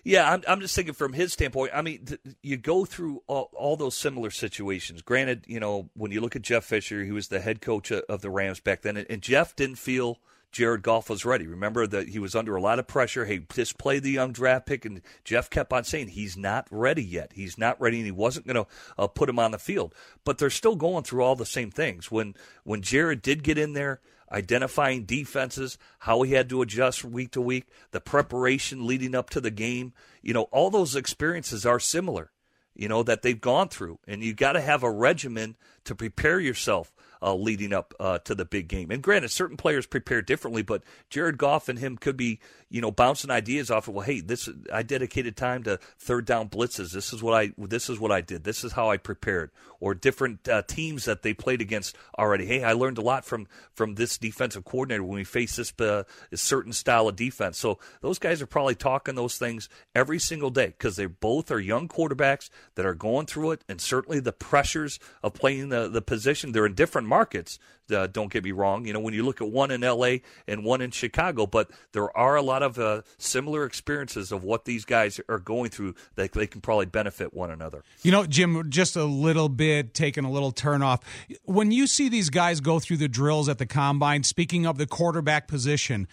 yeah, 0.03 0.31
I'm, 0.31 0.41
I'm 0.47 0.61
just 0.61 0.75
thinking 0.75 0.93
from 0.93 1.13
his 1.13 1.33
standpoint. 1.33 1.71
I 1.73 1.81
mean, 1.81 2.05
th- 2.05 2.21
you 2.41 2.57
go 2.57 2.85
through 2.85 3.21
all, 3.27 3.51
all, 3.53 3.75
those 3.75 3.95
similar 3.95 4.31
situations. 4.31 5.01
Granted, 5.01 5.43
you 5.47 5.59
know, 5.59 5.89
when 5.93 6.11
you 6.11 6.21
look 6.21 6.35
at 6.35 6.41
Jeff 6.41 6.63
Fisher, 6.63 7.03
he 7.03 7.11
was 7.11 7.27
the 7.27 7.39
head 7.39 7.61
coach 7.61 7.91
of 7.91 8.21
the 8.21 8.29
Rams 8.29 8.61
back 8.61 8.81
then, 8.81 8.97
and 8.97 9.21
Jeff 9.21 9.55
didn't 9.55 9.75
feel 9.75 10.19
Jared 10.51 10.81
Goff 10.81 11.09
was 11.09 11.25
ready. 11.25 11.45
Remember 11.45 11.85
that 11.85 12.09
he 12.09 12.19
was 12.19 12.35
under 12.35 12.55
a 12.55 12.61
lot 12.61 12.79
of 12.79 12.87
pressure. 12.87 13.25
Hey, 13.25 13.41
just 13.53 13.77
play 13.77 13.99
the 13.99 14.11
young 14.11 14.31
draft 14.31 14.65
pick, 14.65 14.85
and 14.85 15.01
Jeff 15.23 15.49
kept 15.49 15.73
on 15.73 15.83
saying 15.83 16.09
he's 16.09 16.37
not 16.37 16.67
ready 16.71 17.03
yet. 17.03 17.31
He's 17.33 17.57
not 17.57 17.79
ready, 17.79 17.97
and 17.97 18.05
he 18.05 18.11
wasn't 18.11 18.47
going 18.47 18.55
to 18.55 18.67
uh, 18.97 19.07
put 19.07 19.29
him 19.29 19.39
on 19.39 19.51
the 19.51 19.59
field. 19.59 19.93
But 20.23 20.37
they're 20.37 20.49
still 20.49 20.75
going 20.75 21.03
through 21.03 21.23
all 21.23 21.35
the 21.35 21.45
same 21.45 21.69
things. 21.69 22.09
When 22.11 22.33
when 22.63 22.81
Jared 22.81 23.21
did 23.21 23.43
get 23.43 23.57
in 23.57 23.73
there, 23.73 23.99
identifying 24.31 25.03
defenses, 25.03 25.77
how 25.99 26.21
he 26.21 26.33
had 26.33 26.49
to 26.49 26.61
adjust 26.61 27.03
week 27.03 27.31
to 27.31 27.41
week, 27.41 27.65
the 27.91 28.01
preparation 28.01 28.87
leading 28.87 29.15
up 29.15 29.29
to 29.31 29.41
the 29.41 29.51
game, 29.51 29.93
you 30.21 30.33
know, 30.33 30.43
all 30.43 30.69
those 30.69 30.95
experiences 30.95 31.65
are 31.65 31.79
similar. 31.79 32.31
You 32.73 32.87
know 32.87 33.01
that 33.03 33.23
they've 33.23 33.39
gone 33.39 33.69
through, 33.69 33.99
and 34.07 34.23
you 34.23 34.35
got 34.35 34.53
to 34.53 34.61
have 34.61 34.83
a 34.83 34.91
regimen 34.91 35.57
to 35.85 35.95
prepare 35.95 36.39
yourself 36.39 36.93
uh, 37.21 37.35
leading 37.35 37.73
up 37.73 37.93
uh, 37.99 38.19
to 38.19 38.35
the 38.35 38.45
big 38.45 38.67
game. 38.67 38.91
And 38.91 39.01
granted, 39.01 39.29
certain 39.29 39.57
players 39.57 39.85
prepare 39.85 40.21
differently, 40.21 40.61
but 40.61 40.83
Jared 41.09 41.37
Goff 41.37 41.69
and 41.69 41.79
him 41.79 41.97
could 41.97 42.17
be, 42.17 42.39
you 42.69 42.81
know, 42.81 42.91
bouncing 42.91 43.31
ideas 43.31 43.71
off 43.71 43.87
of. 43.87 43.93
Well, 43.93 44.05
hey, 44.05 44.19
this 44.19 44.49
I 44.71 44.83
dedicated 44.83 45.37
time 45.37 45.63
to 45.63 45.79
third 45.97 46.25
down 46.25 46.49
blitzes. 46.49 46.91
This 46.91 47.13
is 47.13 47.23
what 47.23 47.33
I 47.33 47.53
this 47.57 47.89
is 47.89 47.99
what 47.99 48.11
I 48.11 48.21
did. 48.21 48.43
This 48.43 48.63
is 48.63 48.73
how 48.73 48.89
I 48.89 48.97
prepared. 48.97 49.51
Or 49.79 49.93
different 49.93 50.47
uh, 50.49 50.63
teams 50.63 51.05
that 51.05 51.21
they 51.21 51.33
played 51.33 51.61
against 51.61 51.95
already. 52.17 52.45
Hey, 52.45 52.63
I 52.63 52.73
learned 52.73 52.97
a 52.97 53.01
lot 53.01 53.25
from 53.25 53.47
from 53.73 53.95
this 53.95 54.17
defensive 54.17 54.65
coordinator 54.65 55.03
when 55.03 55.17
we 55.17 55.23
face 55.23 55.55
this 55.55 55.73
uh, 55.79 56.03
certain 56.33 56.73
style 56.73 57.07
of 57.07 57.15
defense. 57.15 57.57
So 57.57 57.79
those 58.01 58.19
guys 58.19 58.41
are 58.41 58.47
probably 58.47 58.75
talking 58.75 59.15
those 59.15 59.37
things 59.37 59.69
every 59.95 60.19
single 60.19 60.49
day 60.49 60.67
because 60.67 60.97
they 60.97 61.05
both 61.05 61.51
are 61.51 61.59
young 61.59 61.87
quarterbacks 61.87 62.49
that 62.75 62.85
are 62.85 62.95
going 62.95 63.27
through 63.27 63.51
it, 63.51 63.63
and 63.69 63.79
certainly 63.79 64.19
the 64.19 64.33
pressures 64.33 64.99
of 65.23 65.33
playing 65.33 65.69
the 65.69 65.87
the 65.87 66.01
position. 66.01 66.51
They're 66.51 66.65
in 66.65 66.75
different 66.75 67.07
markets. 67.07 67.59
Uh, 67.91 68.07
don't 68.07 68.31
get 68.31 68.43
me 68.43 68.51
wrong. 68.51 68.85
You 68.85 68.93
know, 68.93 68.99
when 68.99 69.13
you 69.13 69.23
look 69.23 69.41
at 69.41 69.49
one 69.49 69.71
in 69.71 69.83
L.A. 69.83 70.21
and 70.47 70.63
one 70.63 70.81
in 70.81 70.91
Chicago, 70.91 71.45
but 71.45 71.69
there 71.93 72.15
are 72.17 72.35
a 72.35 72.41
lot 72.41 72.63
of 72.63 72.77
uh, 72.77 73.01
similar 73.17 73.65
experiences 73.65 74.31
of 74.31 74.43
what 74.43 74.65
these 74.65 74.85
guys 74.85 75.19
are 75.29 75.39
going 75.39 75.69
through 75.69 75.95
that 76.15 76.31
they 76.33 76.47
can 76.47 76.61
probably 76.61 76.85
benefit 76.85 77.33
one 77.33 77.51
another. 77.51 77.83
You 78.03 78.11
know, 78.11 78.25
Jim, 78.25 78.69
just 78.69 78.95
a 78.95 79.05
little 79.05 79.49
bit 79.49 79.93
taking 79.93 80.25
a 80.25 80.31
little 80.31 80.51
turn 80.51 80.81
off. 80.81 81.01
When 81.43 81.71
you 81.71 81.87
see 81.87 82.09
these 82.09 82.29
guys 82.29 82.59
go 82.59 82.79
through 82.79 82.97
the 82.97 83.07
drills 83.07 83.49
at 83.49 83.57
the 83.57 83.65
combine, 83.65 84.23
speaking 84.23 84.65
of 84.65 84.77
the 84.77 84.87
quarterback 84.87 85.47
position, 85.47 86.07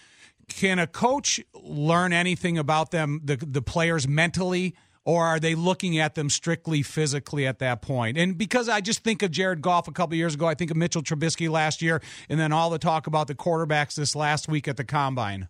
can 0.47 0.79
a 0.79 0.87
coach 0.87 1.39
learn 1.53 2.13
anything 2.13 2.57
about 2.57 2.91
them, 2.91 3.21
the 3.23 3.35
the 3.35 3.61
players 3.61 4.07
mentally? 4.07 4.75
Or 5.05 5.25
are 5.25 5.39
they 5.39 5.55
looking 5.55 5.97
at 5.99 6.15
them 6.15 6.29
strictly 6.29 6.81
physically 6.81 7.47
at 7.47 7.59
that 7.59 7.81
point? 7.81 8.17
And 8.17 8.37
because 8.37 8.67
I 8.67 8.81
just 8.81 9.03
think 9.03 9.21
of 9.21 9.31
Jared 9.31 9.61
Goff 9.61 9.87
a 9.87 9.91
couple 9.91 10.15
years 10.15 10.33
ago, 10.33 10.47
I 10.47 10.55
think 10.55 10.71
of 10.71 10.77
Mitchell 10.77 11.03
Trubisky 11.03 11.49
last 11.49 11.81
year, 11.81 12.01
and 12.27 12.39
then 12.39 12.51
all 12.51 12.69
the 12.69 12.79
talk 12.79 13.07
about 13.07 13.27
the 13.27 13.35
quarterbacks 13.35 13.95
this 13.95 14.15
last 14.15 14.47
week 14.49 14.67
at 14.67 14.77
the 14.77 14.83
combine. 14.83 15.47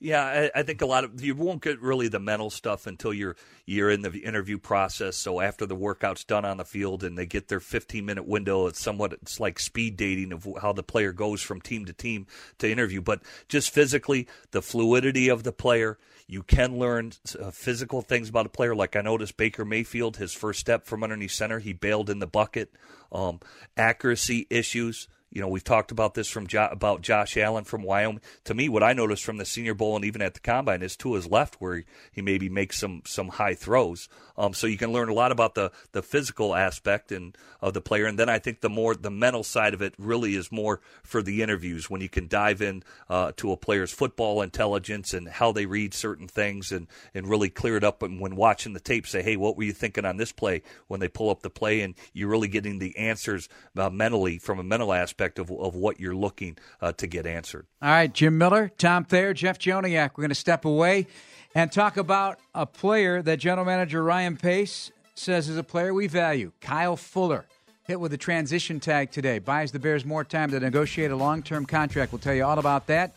Yeah, 0.00 0.24
I, 0.54 0.60
I, 0.60 0.62
think 0.62 0.80
a 0.80 0.86
lot 0.86 1.02
of 1.02 1.20
you 1.24 1.34
won't 1.34 1.60
get 1.60 1.80
really 1.80 2.06
the 2.06 2.20
mental 2.20 2.50
stuff 2.50 2.86
until 2.86 3.12
you're 3.12 3.34
you're 3.66 3.90
in 3.90 4.02
the 4.02 4.10
interview 4.18 4.56
process. 4.56 5.16
So 5.16 5.40
after 5.40 5.66
the 5.66 5.74
workout's 5.74 6.22
done 6.22 6.44
on 6.44 6.58
the 6.58 6.64
field 6.64 7.02
and 7.02 7.18
they 7.18 7.26
get 7.26 7.48
their 7.48 7.58
15 7.58 8.06
minute 8.06 8.26
window, 8.26 8.68
it's 8.68 8.80
somewhat 8.80 9.12
it's 9.14 9.40
like 9.40 9.58
speed 9.58 9.96
dating 9.96 10.32
of 10.32 10.46
how 10.62 10.72
the 10.72 10.84
player 10.84 11.12
goes 11.12 11.42
from 11.42 11.60
team 11.60 11.84
to 11.86 11.92
team 11.92 12.28
to 12.58 12.70
interview. 12.70 13.00
But 13.00 13.22
just 13.48 13.70
physically, 13.70 14.28
the 14.52 14.62
fluidity 14.62 15.28
of 15.28 15.42
the 15.42 15.52
player, 15.52 15.98
you 16.28 16.44
can 16.44 16.78
learn 16.78 17.12
uh, 17.40 17.50
physical 17.50 18.00
things 18.00 18.28
about 18.28 18.46
a 18.46 18.50
player. 18.50 18.76
Like 18.76 18.94
I 18.94 19.00
noticed 19.00 19.36
Baker 19.36 19.64
Mayfield, 19.64 20.18
his 20.18 20.32
first 20.32 20.60
step 20.60 20.86
from 20.86 21.02
underneath 21.02 21.32
center, 21.32 21.58
he 21.58 21.72
bailed 21.72 22.08
in 22.08 22.20
the 22.20 22.26
bucket. 22.28 22.72
Um, 23.10 23.40
accuracy 23.76 24.46
issues. 24.48 25.08
You 25.30 25.42
know, 25.42 25.48
we've 25.48 25.64
talked 25.64 25.90
about 25.90 26.14
this 26.14 26.28
from 26.28 26.46
jo- 26.46 26.68
about 26.70 27.02
Josh 27.02 27.36
Allen 27.36 27.64
from 27.64 27.82
Wyoming. 27.82 28.22
To 28.44 28.54
me, 28.54 28.68
what 28.70 28.82
I 28.82 28.94
noticed 28.94 29.24
from 29.24 29.36
the 29.36 29.44
Senior 29.44 29.74
Bowl 29.74 29.94
and 29.94 30.04
even 30.04 30.22
at 30.22 30.32
the 30.32 30.40
combine 30.40 30.80
is 30.80 30.96
to 30.98 31.14
his 31.14 31.26
left 31.26 31.56
where 31.60 31.76
he, 31.76 31.84
he 32.12 32.22
maybe 32.22 32.48
makes 32.48 32.78
some 32.78 33.02
some 33.04 33.28
high 33.28 33.54
throws. 33.54 34.08
Um, 34.38 34.54
so 34.54 34.66
you 34.66 34.78
can 34.78 34.92
learn 34.92 35.10
a 35.10 35.14
lot 35.14 35.30
about 35.30 35.54
the 35.54 35.70
the 35.92 36.02
physical 36.02 36.54
aspect 36.54 37.12
and 37.12 37.36
of 37.60 37.74
the 37.74 37.82
player, 37.82 38.06
and 38.06 38.18
then 38.18 38.30
I 38.30 38.38
think 38.38 38.60
the 38.60 38.70
more 38.70 38.94
the 38.94 39.10
mental 39.10 39.42
side 39.42 39.74
of 39.74 39.82
it 39.82 39.94
really 39.98 40.34
is 40.34 40.50
more 40.50 40.80
for 41.02 41.22
the 41.22 41.42
interviews 41.42 41.90
when 41.90 42.00
you 42.00 42.08
can 42.08 42.26
dive 42.26 42.62
in 42.62 42.82
uh, 43.10 43.32
to 43.36 43.52
a 43.52 43.56
player's 43.56 43.92
football 43.92 44.40
intelligence 44.40 45.12
and 45.12 45.28
how 45.28 45.52
they 45.52 45.66
read 45.66 45.92
certain 45.92 46.28
things 46.28 46.72
and 46.72 46.86
and 47.12 47.28
really 47.28 47.50
clear 47.50 47.76
it 47.76 47.84
up. 47.84 48.02
And 48.02 48.18
when 48.18 48.34
watching 48.34 48.72
the 48.72 48.80
tape, 48.80 49.06
say, 49.06 49.22
hey, 49.22 49.36
what 49.36 49.58
were 49.58 49.64
you 49.64 49.72
thinking 49.72 50.06
on 50.06 50.16
this 50.16 50.32
play? 50.32 50.62
When 50.86 51.00
they 51.00 51.08
pull 51.08 51.28
up 51.28 51.42
the 51.42 51.50
play, 51.50 51.82
and 51.82 51.94
you're 52.14 52.30
really 52.30 52.48
getting 52.48 52.78
the 52.78 52.96
answers 52.96 53.50
uh, 53.76 53.90
mentally 53.90 54.38
from 54.38 54.58
a 54.58 54.62
mental 54.62 54.94
aspect 54.94 55.17
of 55.20 55.50
of 55.50 55.74
what 55.74 56.00
you're 56.00 56.14
looking 56.14 56.56
uh, 56.80 56.92
to 56.92 57.06
get 57.06 57.26
answered. 57.26 57.66
All 57.82 57.90
right, 57.90 58.12
Jim 58.12 58.38
Miller, 58.38 58.70
Tom 58.78 59.04
Thayer, 59.04 59.34
Jeff 59.34 59.58
Joniak. 59.58 60.12
We're 60.16 60.22
going 60.22 60.28
to 60.30 60.34
step 60.34 60.64
away 60.64 61.06
and 61.54 61.70
talk 61.72 61.96
about 61.96 62.38
a 62.54 62.66
player 62.66 63.22
that 63.22 63.38
general 63.38 63.64
manager 63.64 64.02
Ryan 64.02 64.36
Pace 64.36 64.90
says 65.14 65.48
is 65.48 65.56
a 65.56 65.64
player 65.64 65.92
we 65.92 66.06
value, 66.06 66.52
Kyle 66.60 66.96
Fuller. 66.96 67.46
Hit 67.84 67.98
with 67.98 68.12
a 68.12 68.18
transition 68.18 68.80
tag 68.80 69.10
today. 69.10 69.38
Buys 69.38 69.72
the 69.72 69.78
Bears 69.78 70.04
more 70.04 70.22
time 70.22 70.50
to 70.50 70.60
negotiate 70.60 71.10
a 71.10 71.16
long 71.16 71.42
term 71.42 71.64
contract. 71.64 72.12
We'll 72.12 72.18
tell 72.18 72.34
you 72.34 72.44
all 72.44 72.58
about 72.58 72.86
that 72.88 73.14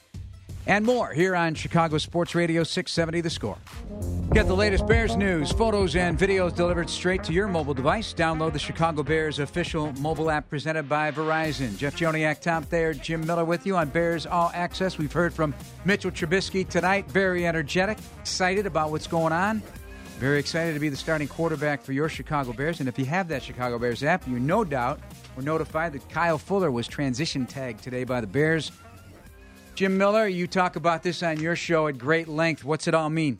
and 0.67 0.85
more 0.85 1.11
here 1.11 1.35
on 1.35 1.55
Chicago 1.55 1.97
Sports 1.97 2.35
Radio 2.35 2.63
670 2.63 3.21
The 3.21 3.29
Score. 3.29 3.57
Get 4.33 4.47
the 4.47 4.55
latest 4.55 4.87
Bears 4.87 5.17
news, 5.17 5.51
photos, 5.51 5.95
and 5.95 6.17
videos 6.17 6.55
delivered 6.55 6.89
straight 6.89 7.23
to 7.25 7.33
your 7.33 7.47
mobile 7.47 7.73
device. 7.73 8.13
Download 8.13 8.53
the 8.53 8.59
Chicago 8.59 9.03
Bears 9.03 9.39
official 9.39 9.91
mobile 9.93 10.31
app 10.31 10.49
presented 10.49 10.87
by 10.87 11.11
Verizon. 11.11 11.77
Jeff 11.77 11.97
Joniak, 11.97 12.39
Tom 12.39 12.63
Thayer, 12.63 12.93
Jim 12.93 13.25
Miller 13.25 13.43
with 13.43 13.65
you 13.65 13.75
on 13.75 13.89
Bears 13.89 14.25
All 14.25 14.51
Access. 14.53 14.97
We've 14.97 15.11
heard 15.11 15.33
from 15.33 15.53
Mitchell 15.83 16.11
Trubisky 16.11 16.67
tonight. 16.67 17.09
Very 17.11 17.45
energetic, 17.45 17.97
excited 18.19 18.65
about 18.65 18.91
what's 18.91 19.07
going 19.07 19.33
on. 19.33 19.61
Very 20.17 20.39
excited 20.39 20.75
to 20.75 20.79
be 20.79 20.87
the 20.87 20.95
starting 20.95 21.27
quarterback 21.27 21.81
for 21.81 21.93
your 21.93 22.07
Chicago 22.07 22.53
Bears. 22.53 22.79
And 22.79 22.87
if 22.87 22.99
you 22.99 23.05
have 23.05 23.27
that 23.29 23.41
Chicago 23.41 23.79
Bears 23.79 24.03
app, 24.03 24.27
you 24.27 24.39
no 24.39 24.63
doubt 24.63 24.99
were 25.35 25.41
notified 25.41 25.93
that 25.93 26.07
Kyle 26.09 26.37
Fuller 26.37 26.71
was 26.71 26.87
transition 26.87 27.47
tagged 27.47 27.83
today 27.83 28.03
by 28.03 28.21
the 28.21 28.27
Bears. 28.27 28.71
Jim 29.81 29.97
Miller, 29.97 30.27
you 30.27 30.45
talk 30.45 30.75
about 30.75 31.01
this 31.01 31.23
on 31.23 31.39
your 31.39 31.55
show 31.55 31.87
at 31.87 31.97
great 31.97 32.27
length. 32.27 32.63
What's 32.63 32.87
it 32.87 32.93
all 32.93 33.09
mean 33.09 33.39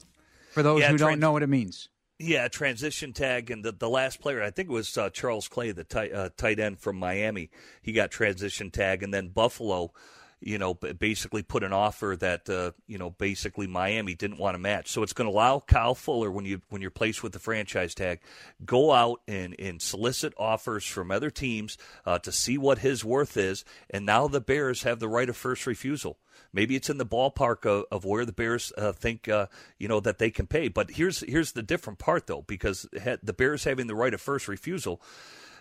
for 0.49 0.63
those 0.63 0.81
Yeah, 0.81 0.89
who 0.89 0.97
don't 0.97 1.19
know 1.19 1.31
what 1.31 1.43
it 1.43 1.49
means? 1.49 1.89
Yeah, 2.17 2.47
transition 2.47 3.13
tag, 3.13 3.51
and 3.51 3.63
the, 3.63 3.71
the 3.71 3.87
last 3.87 4.19
player, 4.19 4.41
I 4.41 4.49
think 4.49 4.67
it 4.67 4.71
was 4.71 4.97
uh, 4.97 5.11
Charles 5.11 5.47
Clay, 5.47 5.71
the 5.71 5.83
tight, 5.83 6.11
uh, 6.11 6.29
tight 6.35 6.59
end 6.59 6.79
from 6.79 6.97
Miami. 6.97 7.51
He 7.83 7.91
got 7.91 8.09
transition 8.09 8.71
tag, 8.71 9.03
and 9.03 9.13
then 9.13 9.27
Buffalo, 9.27 9.93
you 10.41 10.57
know, 10.57 10.73
basically 10.73 11.43
put 11.43 11.63
an 11.63 11.71
offer 11.71 12.17
that 12.19 12.49
uh, 12.49 12.71
you 12.87 12.97
know 12.97 13.11
basically 13.11 13.67
Miami 13.67 14.15
didn't 14.15 14.39
want 14.39 14.55
to 14.55 14.59
match. 14.59 14.89
So 14.89 15.03
it's 15.03 15.13
going 15.13 15.29
to 15.29 15.35
allow 15.35 15.59
Kyle 15.59 15.95
Fuller, 15.95 16.31
when 16.31 16.45
you 16.45 16.61
when 16.69 16.81
you're 16.81 16.91
placed 16.91 17.21
with 17.21 17.31
the 17.31 17.39
franchise 17.39 17.93
tag, 17.93 18.19
go 18.65 18.91
out 18.91 19.21
and 19.27 19.55
and 19.59 19.81
solicit 19.81 20.33
offers 20.37 20.83
from 20.83 21.11
other 21.11 21.29
teams 21.29 21.77
uh, 22.05 22.17
to 22.19 22.31
see 22.31 22.57
what 22.57 22.79
his 22.79 23.05
worth 23.05 23.37
is, 23.37 23.63
and 23.89 24.05
now 24.05 24.27
the 24.27 24.41
Bears 24.41 24.83
have 24.83 24.99
the 24.99 25.07
right 25.07 25.29
of 25.29 25.37
first 25.37 25.67
refusal. 25.67 26.17
Maybe 26.51 26.75
it's 26.75 26.89
in 26.89 26.97
the 26.97 27.05
ballpark 27.05 27.65
of, 27.65 27.85
of 27.91 28.03
where 28.03 28.25
the 28.25 28.33
Bears 28.33 28.73
uh, 28.77 28.93
think 28.93 29.29
uh, 29.29 29.45
you 29.77 29.87
know 29.87 29.99
that 29.99 30.17
they 30.17 30.31
can 30.31 30.47
pay. 30.47 30.69
But 30.69 30.91
here's 30.91 31.19
here's 31.21 31.51
the 31.51 31.63
different 31.63 31.99
part 31.99 32.25
though, 32.25 32.41
because 32.41 32.87
the 32.91 33.33
Bears 33.33 33.63
having 33.63 33.85
the 33.85 33.95
right 33.95 34.13
of 34.13 34.21
first 34.21 34.47
refusal, 34.47 35.01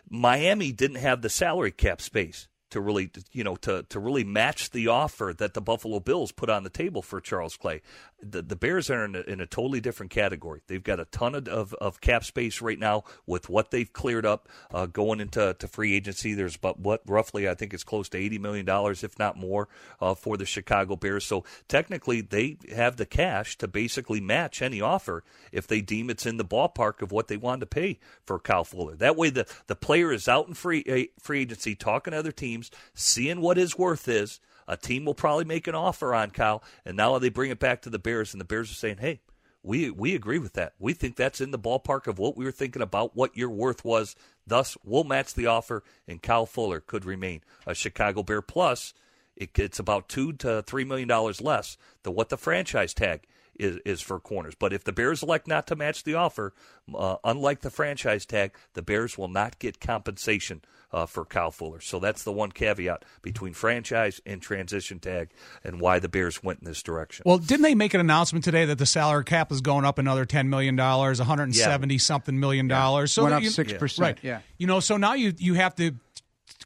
Miami 0.08 0.72
didn't 0.72 0.96
have 0.96 1.20
the 1.20 1.28
salary 1.28 1.70
cap 1.70 2.00
space 2.00 2.48
to 2.70 2.80
really 2.80 3.10
you 3.32 3.44
know 3.44 3.56
to 3.56 3.84
to 3.88 4.00
really 4.00 4.24
match 4.24 4.70
the 4.70 4.88
offer 4.88 5.34
that 5.36 5.54
the 5.54 5.60
Buffalo 5.60 6.00
Bills 6.00 6.32
put 6.32 6.50
on 6.50 6.64
the 6.64 6.70
table 6.70 7.02
for 7.02 7.20
Charles 7.20 7.56
Clay. 7.56 7.82
The 8.22 8.42
the 8.42 8.56
Bears 8.56 8.90
are 8.90 9.04
in 9.04 9.16
a, 9.16 9.20
in 9.20 9.40
a 9.40 9.46
totally 9.46 9.80
different 9.80 10.10
category. 10.10 10.60
They've 10.66 10.82
got 10.82 11.00
a 11.00 11.06
ton 11.06 11.34
of, 11.34 11.48
of, 11.48 11.74
of 11.74 12.00
cap 12.00 12.24
space 12.24 12.60
right 12.60 12.78
now 12.78 13.04
with 13.26 13.48
what 13.48 13.70
they've 13.70 13.90
cleared 13.92 14.26
up 14.26 14.48
uh, 14.72 14.86
going 14.86 15.20
into 15.20 15.54
to 15.58 15.68
free 15.68 15.94
agency. 15.94 16.34
There's 16.34 16.56
about 16.56 16.80
what 16.80 17.02
roughly 17.06 17.48
I 17.48 17.54
think 17.54 17.72
it's 17.72 17.84
close 17.84 18.08
to 18.10 18.18
eighty 18.18 18.38
million 18.38 18.66
dollars, 18.66 19.02
if 19.02 19.18
not 19.18 19.36
more, 19.36 19.68
uh, 20.00 20.14
for 20.14 20.36
the 20.36 20.44
Chicago 20.44 20.96
Bears. 20.96 21.24
So 21.24 21.44
technically, 21.68 22.20
they 22.20 22.58
have 22.74 22.96
the 22.96 23.06
cash 23.06 23.56
to 23.58 23.68
basically 23.68 24.20
match 24.20 24.60
any 24.60 24.80
offer 24.80 25.24
if 25.50 25.66
they 25.66 25.80
deem 25.80 26.10
it's 26.10 26.26
in 26.26 26.36
the 26.36 26.44
ballpark 26.44 27.00
of 27.00 27.12
what 27.12 27.28
they 27.28 27.36
want 27.36 27.60
to 27.60 27.66
pay 27.66 27.98
for 28.24 28.38
Kyle 28.38 28.64
Fuller. 28.64 28.96
That 28.96 29.16
way, 29.16 29.30
the 29.30 29.46
the 29.66 29.76
player 29.76 30.12
is 30.12 30.28
out 30.28 30.46
in 30.46 30.54
free 30.54 31.10
free 31.18 31.40
agency, 31.40 31.74
talking 31.74 32.10
to 32.10 32.18
other 32.18 32.32
teams, 32.32 32.59
seeing 32.94 33.40
what 33.40 33.56
his 33.56 33.78
worth 33.78 34.08
is. 34.08 34.40
A 34.68 34.76
team 34.76 35.04
will 35.04 35.14
probably 35.14 35.44
make 35.44 35.66
an 35.66 35.74
offer 35.74 36.14
on 36.14 36.30
Kyle, 36.30 36.62
and 36.84 36.96
now 36.96 37.18
they 37.18 37.28
bring 37.28 37.50
it 37.50 37.58
back 37.58 37.82
to 37.82 37.90
the 37.90 37.98
Bears, 37.98 38.32
and 38.32 38.40
the 38.40 38.44
Bears 38.44 38.70
are 38.70 38.74
saying, 38.74 38.98
"Hey, 38.98 39.20
we 39.62 39.90
we 39.90 40.14
agree 40.14 40.38
with 40.38 40.54
that. 40.54 40.74
We 40.78 40.92
think 40.92 41.16
that's 41.16 41.40
in 41.40 41.50
the 41.50 41.58
ballpark 41.58 42.06
of 42.06 42.18
what 42.18 42.36
we 42.36 42.44
were 42.44 42.52
thinking 42.52 42.82
about 42.82 43.16
what 43.16 43.36
your 43.36 43.50
worth 43.50 43.84
was. 43.84 44.16
Thus, 44.46 44.76
we'll 44.84 45.04
match 45.04 45.34
the 45.34 45.46
offer, 45.46 45.82
and 46.08 46.22
Kyle 46.22 46.46
Fuller 46.46 46.80
could 46.80 47.04
remain 47.04 47.42
a 47.66 47.74
Chicago 47.74 48.22
Bear. 48.22 48.42
Plus, 48.42 48.94
it, 49.36 49.58
it's 49.58 49.78
about 49.78 50.08
two 50.08 50.32
to 50.34 50.62
three 50.62 50.84
million 50.84 51.08
dollars 51.08 51.40
less 51.40 51.76
than 52.02 52.14
what 52.14 52.30
the 52.30 52.38
franchise 52.38 52.94
tag 52.94 53.26
is, 53.58 53.78
is 53.84 54.00
for 54.00 54.18
corners. 54.18 54.54
But 54.58 54.72
if 54.72 54.84
the 54.84 54.92
Bears 54.92 55.22
elect 55.22 55.46
not 55.46 55.66
to 55.68 55.76
match 55.76 56.04
the 56.04 56.14
offer, 56.14 56.54
uh, 56.94 57.16
unlike 57.22 57.60
the 57.60 57.70
franchise 57.70 58.24
tag, 58.24 58.54
the 58.72 58.82
Bears 58.82 59.18
will 59.18 59.28
not 59.28 59.58
get 59.58 59.80
compensation 59.80 60.62
uh, 60.92 61.06
for 61.06 61.24
Kyle 61.24 61.50
Fuller. 61.50 61.80
So 61.80 61.98
that's 61.98 62.24
the 62.24 62.32
one 62.32 62.50
caveat 62.52 63.04
between 63.22 63.52
franchise 63.54 64.20
and 64.26 64.42
transition 64.42 64.98
tag, 64.98 65.30
and 65.64 65.80
why 65.80 65.98
the 65.98 66.08
Bears 66.08 66.42
went 66.42 66.60
in 66.60 66.64
this 66.66 66.82
direction. 66.82 67.22
Well, 67.26 67.38
didn't 67.38 67.62
they 67.62 67.74
make 67.74 67.94
an 67.94 68.00
announcement 68.00 68.44
today 68.44 68.64
that 68.66 68.78
the 68.78 68.86
salary 68.86 69.24
cap 69.24 69.52
is 69.52 69.60
going 69.60 69.84
up 69.84 69.98
another 69.98 70.24
ten 70.24 70.50
million 70.50 70.76
dollars, 70.76 71.18
one 71.18 71.26
hundred 71.28 71.44
and 71.44 71.56
seventy 71.56 71.98
something 71.98 72.38
million 72.38 72.68
dollars? 72.68 73.12
So 73.12 73.22
Went 73.22 73.34
up 73.34 73.42
you- 73.42 73.50
6%, 73.50 74.00
right? 74.00 74.18
yeah. 74.22 74.40
You 74.58 74.66
know, 74.66 74.80
so 74.80 74.96
now 74.96 75.14
you 75.14 75.32
you 75.38 75.54
have 75.54 75.74
to 75.76 75.94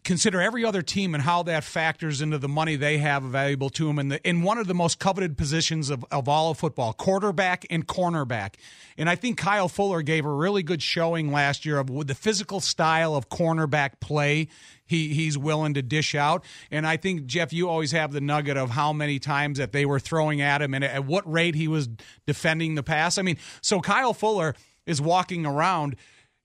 consider 0.04 0.40
every 0.40 0.64
other 0.64 0.82
team 0.82 1.14
and 1.14 1.22
how 1.22 1.42
that 1.44 1.64
factors 1.64 2.20
into 2.20 2.38
the 2.38 2.48
money 2.48 2.76
they 2.76 2.98
have 2.98 3.24
available 3.24 3.70
to 3.70 3.86
them 3.86 3.98
in 3.98 4.08
the 4.08 4.28
in 4.28 4.42
one 4.42 4.58
of 4.58 4.66
the 4.66 4.74
most 4.74 4.98
coveted 4.98 5.36
positions 5.36 5.90
of, 5.90 6.04
of 6.10 6.28
all 6.28 6.50
of 6.50 6.58
football, 6.58 6.92
quarterback 6.92 7.66
and 7.70 7.86
cornerback. 7.86 8.54
And 8.96 9.08
I 9.08 9.16
think 9.16 9.38
Kyle 9.38 9.68
Fuller 9.68 10.02
gave 10.02 10.24
a 10.24 10.30
really 10.30 10.62
good 10.62 10.82
showing 10.82 11.32
last 11.32 11.64
year 11.64 11.78
of 11.78 12.06
the 12.06 12.14
physical 12.14 12.60
style 12.60 13.14
of 13.16 13.28
cornerback 13.28 14.00
play 14.00 14.48
he 14.86 15.14
he's 15.14 15.38
willing 15.38 15.74
to 15.74 15.82
dish 15.82 16.14
out. 16.14 16.44
And 16.70 16.86
I 16.86 16.96
think 16.96 17.26
Jeff, 17.26 17.52
you 17.52 17.68
always 17.68 17.92
have 17.92 18.12
the 18.12 18.20
nugget 18.20 18.56
of 18.56 18.70
how 18.70 18.92
many 18.92 19.18
times 19.18 19.58
that 19.58 19.72
they 19.72 19.86
were 19.86 20.00
throwing 20.00 20.40
at 20.40 20.60
him 20.60 20.74
and 20.74 20.84
at 20.84 21.04
what 21.04 21.30
rate 21.30 21.54
he 21.54 21.68
was 21.68 21.88
defending 22.26 22.74
the 22.74 22.82
pass. 22.82 23.18
I 23.18 23.22
mean, 23.22 23.38
so 23.60 23.80
Kyle 23.80 24.14
Fuller 24.14 24.54
is 24.86 25.00
walking 25.00 25.46
around 25.46 25.96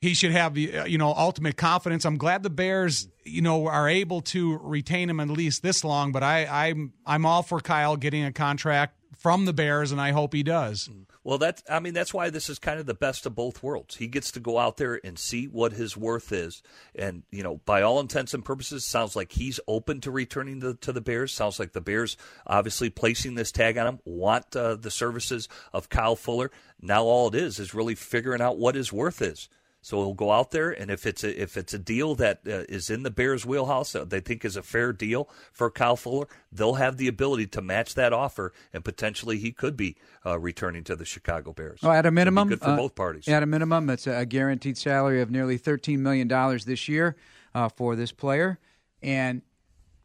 he 0.02 0.14
should 0.14 0.32
have 0.32 0.58
uh, 0.58 0.86
you 0.86 0.98
know 0.98 1.14
ultimate 1.16 1.58
confidence. 1.58 2.06
I'm 2.06 2.18
glad 2.18 2.44
the 2.44 2.50
Bears 2.50 3.08
you 3.24 3.42
know 3.42 3.68
are 3.68 3.90
able 3.90 4.22
to 4.22 4.58
retain 4.58 5.10
him 5.10 5.20
at 5.20 5.30
least 5.30 5.62
this 5.62 5.84
long. 5.84 6.12
But 6.12 6.24
I 6.24 6.46
I'm 6.46 6.94
I'm 7.06 7.26
all 7.26 7.44
for 7.44 7.60
Kyle 7.60 7.98
getting 7.98 8.24
a 8.24 8.32
contract 8.32 8.96
from 9.18 9.46
the 9.46 9.54
Bears, 9.54 9.92
and 9.92 10.00
I 10.00 10.12
hope 10.12 10.34
he 10.34 10.44
does. 10.44 10.90
Well, 11.26 11.38
that's 11.38 11.62
I 11.70 11.80
mean 11.80 11.94
that's 11.94 12.14
why 12.14 12.30
this 12.30 12.50
is 12.50 12.58
kind 12.58 12.80
of 12.80 12.86
the 12.86 12.94
best 12.94 13.26
of 13.26 13.36
both 13.36 13.62
worlds. 13.62 13.98
He 13.98 14.08
gets 14.08 14.32
to 14.32 14.40
go 14.40 14.58
out 14.58 14.78
there 14.78 15.00
and 15.04 15.20
see 15.20 15.46
what 15.46 15.74
his 15.74 15.98
worth 15.98 16.32
is, 16.32 16.64
and 16.96 17.24
you 17.30 17.44
know, 17.44 17.58
by 17.66 17.82
all 17.82 18.00
intents 18.00 18.34
and 18.34 18.44
purposes, 18.44 18.86
sounds 18.86 19.18
like 19.18 19.34
he's 19.34 19.60
open 19.68 20.00
to 20.02 20.12
returning 20.12 20.62
to, 20.62 20.76
to 20.76 20.94
the 20.94 21.02
Bears. 21.02 21.34
Sounds 21.34 21.60
like 21.60 21.74
the 21.74 21.82
Bears, 21.82 22.16
obviously 22.48 22.90
placing 22.90 23.36
this 23.36 23.52
tag 23.52 23.78
on 23.78 23.88
him, 23.88 24.00
want 24.06 24.56
uh, 24.56 24.76
the 24.76 24.90
services 24.90 25.50
of 25.74 25.90
Kyle 25.90 26.16
Fuller. 26.16 26.52
Now 26.82 27.04
all 27.04 27.28
it 27.28 27.36
is 27.36 27.60
is 27.60 27.74
really 27.74 27.96
figuring 27.96 28.42
out 28.42 28.58
what 28.58 28.76
his 28.76 28.94
worth 28.94 29.22
is. 29.22 29.50
So 29.82 29.98
he'll 29.98 30.13
go 30.13 30.32
out 30.32 30.52
there, 30.52 30.72
and 30.72 30.92
if 30.92 31.06
it's 31.06 31.24
a, 31.24 31.42
if 31.42 31.56
it's 31.56 31.74
a 31.74 31.80
deal 31.80 32.13
that 32.15 32.42
uh, 32.46 32.65
is 32.68 32.89
in 32.89 33.04
the 33.04 33.10
Bears' 33.10 33.46
wheelhouse, 33.46 33.94
that 33.94 34.10
they 34.10 34.20
think 34.20 34.44
is 34.44 34.58
a 34.58 34.62
fair 34.62 34.92
deal 34.92 35.30
for 35.54 35.72
Kyle 35.72 35.96
Fuller, 35.96 36.28
they'll 36.52 36.74
have 36.74 36.98
the 36.98 37.08
ability 37.08 37.48
to 37.48 37.62
match 37.62 37.96
that 37.96 38.12
offer, 38.12 38.52
and 38.74 38.84
potentially 38.84 39.38
he 39.38 39.54
could 39.54 39.78
be 39.78 39.96
uh, 40.26 40.38
returning 40.38 40.84
to 40.84 40.98
the 40.98 41.06
Chicago 41.06 41.54
Bears. 41.54 41.80
Oh, 41.82 41.92
at 41.92 42.06
a 42.06 42.12
minimum, 42.12 42.50
good 42.50 42.60
for 42.60 42.72
uh, 42.72 42.76
both 42.76 42.94
parties. 42.94 43.28
At 43.30 43.42
a 43.42 43.46
minimum, 43.46 43.89
it's 43.89 44.06
a 44.06 44.26
guaranteed 44.26 44.78
salary 44.78 45.22
of 45.22 45.32
nearly 45.32 45.58
thirteen 45.58 46.04
million 46.04 46.28
dollars 46.28 46.65
this 46.65 46.89
year 46.89 47.15
uh, 47.56 47.70
for 47.70 47.96
this 47.96 48.12
player, 48.12 48.60
and 49.02 49.44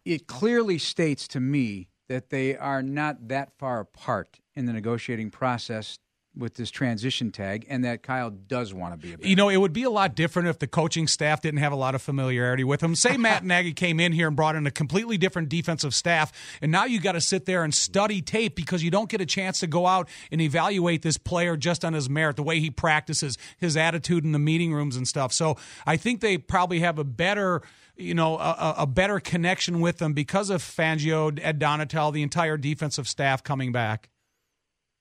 it 0.04 0.28
clearly 0.28 0.78
states 0.78 1.26
to 1.28 1.40
me 1.40 1.88
that 2.08 2.30
they 2.30 2.56
are 2.56 2.82
not 2.82 3.28
that 3.28 3.50
far 3.58 3.80
apart 3.80 4.38
in 4.54 4.66
the 4.66 4.72
negotiating 4.72 5.30
process 5.30 5.98
with 6.36 6.54
this 6.54 6.70
transition 6.70 7.30
tag, 7.30 7.66
and 7.68 7.84
that 7.84 8.02
Kyle 8.02 8.30
does 8.30 8.74
want 8.74 8.94
to 8.94 8.98
be 8.98 9.12
a. 9.12 9.18
Bear. 9.18 9.26
You 9.26 9.36
know, 9.36 9.48
it 9.48 9.56
would 9.56 9.72
be 9.72 9.84
a 9.84 9.90
lot 9.90 10.14
different 10.14 10.48
if 10.48 10.58
the 10.58 10.66
coaching 10.66 11.06
staff 11.06 11.40
didn't 11.40 11.60
have 11.60 11.72
a 11.72 11.76
lot 11.76 11.94
of 11.94 12.02
familiarity 12.02 12.64
with 12.64 12.82
him. 12.82 12.94
Say 12.94 13.16
Matt 13.18 13.44
Nagy 13.44 13.72
came 13.72 14.00
in 14.00 14.12
here 14.12 14.26
and 14.26 14.36
brought 14.36 14.56
in 14.56 14.66
a 14.66 14.70
completely 14.70 15.16
different 15.16 15.48
defensive 15.48 15.94
staff, 15.94 16.32
and 16.60 16.72
now 16.72 16.84
you 16.84 17.00
got 17.00 17.12
to 17.12 17.20
sit 17.20 17.46
there 17.46 17.64
and 17.64 17.74
study 17.74 18.20
tape 18.20 18.56
because 18.56 18.82
you 18.82 18.90
don't 18.90 19.08
get 19.08 19.20
a 19.20 19.26
chance 19.26 19.60
to 19.60 19.66
go 19.66 19.86
out 19.86 20.08
and 20.30 20.40
evaluate 20.40 21.02
this 21.02 21.18
player 21.18 21.56
just 21.56 21.84
on 21.84 21.92
his 21.92 22.10
merit, 22.10 22.36
the 22.36 22.42
way 22.42 22.60
he 22.60 22.70
practices, 22.70 23.38
his 23.58 23.76
attitude 23.76 24.24
in 24.24 24.32
the 24.32 24.38
meeting 24.38 24.72
rooms 24.72 24.96
and 24.96 25.06
stuff. 25.06 25.32
So 25.32 25.56
I 25.86 25.96
think 25.96 26.20
they 26.20 26.38
probably 26.38 26.80
have 26.80 26.98
a 26.98 27.04
better 27.04 27.62
you 27.96 28.14
know, 28.14 28.36
a, 28.38 28.74
a 28.78 28.86
better 28.88 29.20
connection 29.20 29.80
with 29.80 29.98
them 29.98 30.14
because 30.14 30.50
of 30.50 30.60
Fangio, 30.60 31.38
Ed 31.40 31.60
Donatell, 31.60 32.12
the 32.12 32.22
entire 32.22 32.56
defensive 32.56 33.06
staff 33.06 33.44
coming 33.44 33.70
back. 33.70 34.10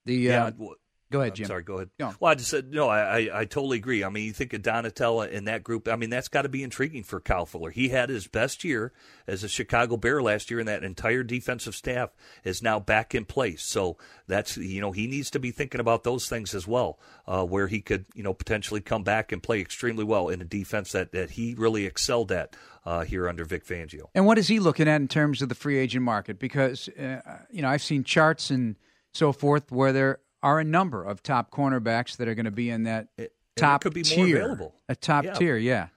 The 0.06 0.16
yeah. 0.16 0.46
uh, 0.46 0.50
w- 0.52 0.76
go 1.14 1.22
ahead, 1.22 1.32
I'm 1.32 1.36
Jim. 1.36 1.46
sorry, 1.46 1.64
go 1.64 1.76
ahead. 1.76 1.90
Go. 2.00 2.14
Well, 2.20 2.32
I 2.32 2.36
just 2.36 2.50
said 2.50 2.72
no. 2.74 2.90
I, 2.90 3.20
I 3.20 3.40
I 3.42 3.46
totally 3.46 3.78
agree. 3.78 4.04
I 4.04 4.10
mean, 4.10 4.26
you 4.26 4.34
think 4.34 4.54
of 4.54 4.62
Donatella 4.62 5.34
and 5.34 5.48
that 5.48 5.64
group. 5.64 5.88
I 5.88 5.96
mean, 5.96 6.10
that's 6.10 6.28
got 6.28 6.42
to 6.42 6.50
be 6.50 6.64
intriguing 6.64 7.04
for 7.04 7.20
Kyle 7.20 7.46
Fuller. 7.46 7.70
He 7.70 7.90
had 7.90 8.10
his 8.10 8.28
best 8.28 8.64
year 8.64 8.92
as 9.28 9.44
a 9.44 9.48
Chicago 9.48 9.96
Bear 9.96 10.22
last 10.22 10.50
year, 10.50 10.60
and 10.60 10.68
that 10.68 10.84
entire 10.84 11.24
defensive 11.24 11.76
staff 11.76 12.10
is 12.44 12.62
now 12.62 12.80
back 12.80 13.14
in 13.16 13.26
place. 13.26 13.64
So 13.64 13.98
that's 14.28 14.58
you 14.58 14.82
know 14.82 14.92
he 14.92 15.08
needs 15.08 15.30
to 15.32 15.40
be 15.40 15.52
thinking 15.52 15.80
about 15.80 16.04
those 16.04 16.28
things 16.28 16.56
as 16.56 16.68
well, 16.68 17.00
uh, 17.28 17.46
where 17.46 17.68
he 17.68 17.80
could 17.80 18.06
you 18.14 18.24
know 18.24 18.34
potentially 18.34 18.82
come 18.82 19.04
back 19.04 19.32
and 19.32 19.42
play 19.42 19.62
extremely 19.62 20.04
well 20.04 20.30
in 20.30 20.42
a 20.42 20.46
defense 20.46 20.92
that 20.92 21.12
that 21.12 21.32
he 21.32 21.56
really 21.58 21.86
excelled 21.86 22.32
at 22.32 22.56
uh, 22.86 23.04
here 23.04 23.30
under 23.30 23.46
Vic 23.46 23.66
Fangio. 23.66 24.10
And 24.16 24.26
what 24.26 24.38
is 24.38 24.48
he 24.48 24.60
looking 24.60 24.88
at 24.88 25.00
in 25.00 25.08
terms 25.08 25.42
of 25.42 25.50
the 25.50 25.56
free 25.56 25.78
agent 25.78 26.04
market? 26.04 26.40
Because 26.40 26.90
uh, 26.90 27.22
you 27.52 27.62
know 27.62 27.70
I've 27.70 27.84
seen 27.84 28.04
charts 28.04 28.50
and 28.50 28.76
so 29.14 29.32
forth 29.32 29.72
where 29.72 29.94
there 29.94 30.20
are 30.44 30.60
a 30.60 30.64
number 30.64 31.04
of 31.04 31.24
top 31.24 31.50
cornerbacks 31.50 32.18
that 32.18 32.28
are 32.28 32.36
going 32.36 32.46
to 32.46 32.52
be 32.52 32.70
in 32.70 32.84
that 32.84 33.08
It- 33.18 33.34
top 33.56 33.82
could 33.82 33.94
be 33.94 34.04
more 34.16 34.26
tier, 34.28 34.38
available. 34.42 34.76
a 34.90 34.96
top 34.96 35.24
Yeah. 35.26 35.34
tier, 35.34 35.58
yeah. 35.58 35.88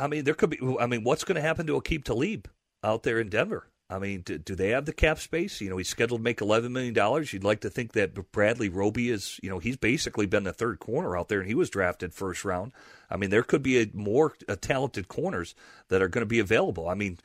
I 0.00 0.06
mean, 0.08 0.24
there 0.24 0.34
could 0.34 0.50
be. 0.50 0.58
I 0.80 0.86
mean, 0.86 1.04
what's 1.04 1.24
going 1.24 1.36
to 1.36 1.42
happen 1.42 1.66
to 1.66 1.74
Aqib 1.80 2.04
Talib 2.04 2.48
out 2.82 3.02
there 3.02 3.20
in 3.20 3.28
Denver? 3.28 3.66
I 3.90 3.98
mean, 3.98 4.20
do, 4.20 4.38
do, 4.38 4.54
they 4.54 4.68
have 4.68 4.86
the 4.86 4.92
cap 4.92 5.18
space? 5.18 5.60
You 5.60 5.68
know, 5.68 5.76
he's 5.76 5.88
scheduled 5.88 6.20
to 6.20 6.22
make 6.22 6.38
$11 6.38 6.70
million. 6.70 6.94
You'd 7.32 7.42
like 7.42 7.60
to 7.62 7.68
think 7.70 7.92
that 7.94 8.30
Bradley 8.30 8.68
Roby 8.68 9.10
is, 9.10 9.40
you 9.42 9.50
know, 9.50 9.58
he's 9.58 9.76
basically 9.76 10.26
been 10.26 10.44
the 10.44 10.52
third 10.52 10.78
corner 10.78 11.16
out 11.18 11.28
there, 11.28 11.40
and 11.40 11.48
he 11.48 11.56
was 11.56 11.70
drafted 11.70 12.14
first 12.14 12.44
round. 12.44 12.70
I 13.10 13.16
mean, 13.16 13.30
there 13.30 13.42
could 13.42 13.64
be 13.64 13.82
a 13.82 13.90
more 13.92 14.34
a 14.46 14.54
talented 14.54 15.08
corners 15.08 15.56
that 15.88 16.00
are 16.00 16.08
going 16.08 16.22
to 16.22 16.26
be 16.26 16.38
available. 16.38 16.88
I 16.88 16.94
mean, 16.94 17.18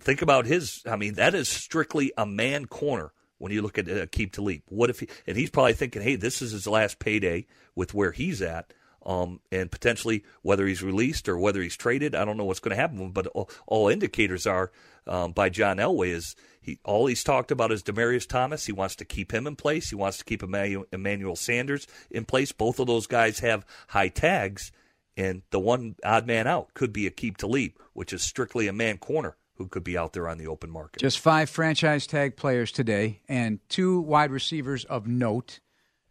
think 0.00 0.22
about 0.22 0.46
his. 0.46 0.82
I 0.88 0.94
mean, 0.96 1.14
that 1.14 1.34
is 1.34 1.48
strictly 1.48 2.12
a 2.16 2.24
man 2.24 2.66
corner 2.66 3.10
when 3.42 3.50
you 3.50 3.60
look 3.60 3.76
at 3.76 3.88
uh, 3.88 4.06
Aqib 4.06 4.30
Talib. 4.30 4.62
What 4.68 4.88
if 4.88 5.00
he, 5.00 5.08
and 5.26 5.36
he's 5.36 5.50
probably 5.50 5.72
thinking, 5.72 6.00
hey, 6.00 6.14
this 6.14 6.40
is 6.42 6.52
his 6.52 6.68
last 6.68 7.00
payday 7.00 7.46
with 7.74 7.92
where 7.92 8.12
he's 8.12 8.40
at. 8.40 8.72
Um, 9.04 9.40
and 9.50 9.68
potentially 9.68 10.22
whether 10.42 10.64
he's 10.64 10.80
released 10.80 11.28
or 11.28 11.36
whether 11.36 11.60
he's 11.60 11.76
traded, 11.76 12.14
I 12.14 12.24
don't 12.24 12.36
know 12.36 12.44
what's 12.44 12.60
going 12.60 12.70
to 12.70 12.80
happen. 12.80 13.10
But 13.10 13.26
all, 13.26 13.50
all 13.66 13.88
indicators 13.88 14.46
are 14.46 14.70
um, 15.08 15.32
by 15.32 15.48
John 15.48 15.78
Elway 15.78 16.10
is 16.10 16.36
he 16.60 16.78
all 16.84 17.06
he's 17.06 17.24
talked 17.24 17.50
about 17.50 17.72
is 17.72 17.82
Demaryius 17.82 18.28
Thomas. 18.28 18.66
He 18.66 18.72
wants 18.72 18.94
to 18.94 19.04
keep 19.04 19.34
him 19.34 19.48
in 19.48 19.56
place. 19.56 19.90
He 19.90 19.96
wants 19.96 20.18
to 20.18 20.24
keep 20.24 20.44
Emmanuel, 20.44 20.86
Emmanuel 20.92 21.34
Sanders 21.34 21.88
in 22.12 22.24
place. 22.24 22.52
Both 22.52 22.78
of 22.78 22.86
those 22.86 23.08
guys 23.08 23.40
have 23.40 23.66
high 23.88 24.06
tags, 24.06 24.70
and 25.16 25.42
the 25.50 25.58
one 25.58 25.96
odd 26.04 26.28
man 26.28 26.46
out 26.46 26.74
could 26.74 26.92
be 26.92 27.10
Aqib 27.10 27.38
Talib, 27.38 27.72
which 27.92 28.12
is 28.12 28.22
strictly 28.22 28.68
a 28.68 28.72
man 28.72 28.98
corner 28.98 29.36
who 29.62 29.68
could 29.68 29.84
be 29.84 29.96
out 29.96 30.12
there 30.12 30.28
on 30.28 30.38
the 30.38 30.46
open 30.46 30.70
market. 30.70 31.00
Just 31.00 31.20
five 31.20 31.48
franchise 31.48 32.06
tag 32.06 32.36
players 32.36 32.72
today, 32.72 33.20
and 33.28 33.60
two 33.68 34.00
wide 34.00 34.30
receivers 34.30 34.84
of 34.86 35.06
note 35.06 35.60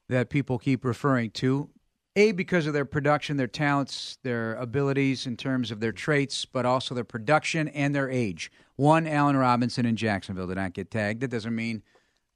that 0.07 0.29
people 0.29 0.57
keep 0.57 0.85
referring 0.85 1.31
to. 1.31 1.69
A, 2.15 2.33
because 2.33 2.67
of 2.67 2.73
their 2.73 2.85
production, 2.85 3.37
their 3.37 3.47
talents, 3.47 4.17
their 4.23 4.55
abilities 4.55 5.25
in 5.25 5.37
terms 5.37 5.71
of 5.71 5.79
their 5.79 5.93
traits, 5.93 6.45
but 6.45 6.65
also 6.65 6.93
their 6.93 7.05
production 7.05 7.69
and 7.69 7.95
their 7.95 8.09
age. 8.09 8.51
One, 8.75 9.07
Allen 9.07 9.37
Robinson 9.37 9.85
in 9.85 9.95
Jacksonville 9.95 10.47
did 10.47 10.57
not 10.57 10.73
get 10.73 10.91
tagged. 10.91 11.21
That 11.21 11.29
doesn't 11.29 11.55
mean 11.55 11.83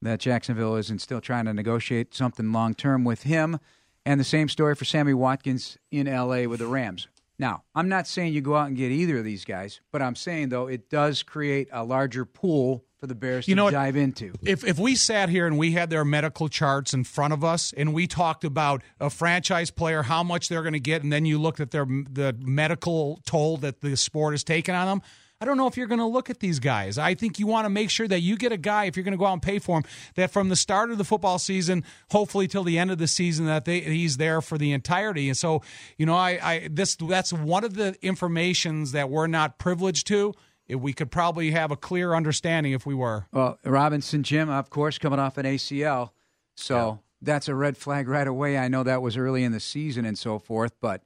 that 0.02 0.20
Jacksonville 0.20 0.76
isn't 0.76 1.00
still 1.00 1.20
trying 1.20 1.46
to 1.46 1.54
negotiate 1.54 2.14
something 2.14 2.52
long 2.52 2.74
term 2.74 3.04
with 3.04 3.24
him. 3.24 3.60
And 4.06 4.20
the 4.20 4.26
same 4.26 4.48
story 4.48 4.76
for 4.76 4.86
Sammy 4.86 5.14
Watkins 5.14 5.78
in 5.92 6.08
LA 6.08 6.44
with 6.44 6.60
the 6.60 6.68
Rams. 6.68 7.08
Now, 7.38 7.64
I'm 7.74 7.90
not 7.90 8.08
saying 8.08 8.34
you 8.34 8.42
go 8.42 8.56
out 8.56 8.68
and 8.68 8.78
get 8.78 8.92
either 8.92 9.18
of 9.18 9.26
these 9.26 9.44
guys, 9.44 9.82
but 9.92 10.02
I'm 10.02 10.16
saying 10.16 10.50
though 10.50 10.68
it 10.68 10.90
does 10.90 11.24
create 11.24 11.68
a 11.72 11.84
larger 11.84 12.26
pool 12.26 12.86
for 12.98 13.08
the 13.08 13.16
Bears 13.16 13.48
you 13.48 13.56
to 13.56 13.62
know 13.62 13.70
dive 13.70 13.96
into. 13.96 14.34
If 14.42 14.64
if 14.64 14.80
we 14.80 14.96
sat 14.96 15.30
here 15.30 15.46
and 15.46 15.58
we 15.58 15.74
had 15.74 15.90
their 15.90 16.06
medical 16.06 16.48
charts 16.48 16.94
in 16.94 17.04
front 17.04 17.34
of 17.34 17.44
us 17.44 17.74
and 17.76 17.94
we 17.94 18.08
talked 18.08 18.44
about 18.44 18.84
a 19.00 19.10
franchise 19.10 19.70
player, 19.70 20.04
how 20.04 20.24
much 20.24 20.48
they're 20.48 20.64
going 20.64 20.74
to 20.74 20.80
get, 20.80 21.04
and 21.04 21.12
then 21.12 21.26
you 21.26 21.40
looked 21.40 21.60
at 21.60 21.72
their 21.72 21.86
the 21.86 22.36
medical 22.40 23.22
toll 23.26 23.58
that 23.58 23.82
the 23.82 23.98
sport 23.98 24.34
has 24.34 24.44
taken 24.44 24.74
on 24.74 24.88
them. 24.88 25.02
I 25.42 25.46
don't 25.46 25.58
know 25.58 25.68
if 25.68 25.76
you're 25.76 25.88
going 25.88 26.00
to 26.00 26.06
look 26.06 26.30
at 26.30 26.40
these 26.40 26.60
guys. 26.60 26.98
I 26.98 27.14
think 27.14 27.40
you 27.40 27.48
want 27.48 27.66
to 27.66 27.70
make 27.70 27.90
sure 27.90 28.08
that 28.08 28.22
you 28.22 28.38
get 28.38 28.52
a 28.52 28.58
guy, 28.58 28.86
if 28.86 28.96
you're 28.96 29.04
going 29.04 29.12
to 29.12 29.18
go 29.18 29.26
out 29.26 29.34
and 29.34 29.42
pay 29.42 29.60
for 29.60 29.78
him, 29.78 29.84
that 30.16 30.32
from 30.32 30.48
the 30.50 30.56
start 30.56 30.92
of 30.92 30.98
the 30.98 31.04
football 31.04 31.40
season, 31.40 31.84
hopefully 32.10 32.48
till 32.48 32.64
the 32.64 32.80
end 32.80 32.90
of 32.90 32.98
the 32.98 33.08
season, 33.08 33.46
that 33.46 33.66
they, 33.66 33.82
he's 33.82 34.18
there 34.18 34.42
for 34.42 34.58
the 34.58 34.72
entirety. 34.72 35.28
And 35.28 35.38
so, 35.38 35.62
you 35.98 36.06
know, 36.06 36.16
I, 36.16 36.40
I 36.42 36.70
this 36.72 36.96
that's 36.96 37.34
one 37.34 37.64
of 37.64 37.76
the 37.76 37.96
informations 38.02 38.94
that 38.94 39.10
we're 39.10 39.28
not 39.28 39.60
privileged 39.60 40.08
to 40.08 40.34
we 40.68 40.94
could 40.94 41.12
probably 41.12 41.52
have 41.52 41.72
a 41.72 41.76
clear 41.76 42.14
understanding 42.14 42.74
if 42.74 42.86
we 42.86 42.96
were. 42.96 43.28
Well, 43.32 43.60
Robinson 43.64 44.24
Jim, 44.24 44.50
of 44.50 44.70
course, 44.70 44.98
coming 44.98 45.20
off 45.20 45.38
an 45.38 45.46
ACL, 45.46 46.12
so 46.56 46.76
yeah. 46.78 46.96
that's 47.22 47.48
a 47.48 47.56
red 47.56 47.78
flag 47.78 48.08
right 48.08 48.28
away. 48.28 48.58
I 48.58 48.68
know 48.68 48.84
that 48.84 49.02
was 49.02 49.16
early 49.16 49.44
in 49.44 49.52
the 49.52 49.60
season 49.60 50.06
and 50.06 50.18
so 50.18 50.40
forth, 50.40 50.74
but 50.82 51.04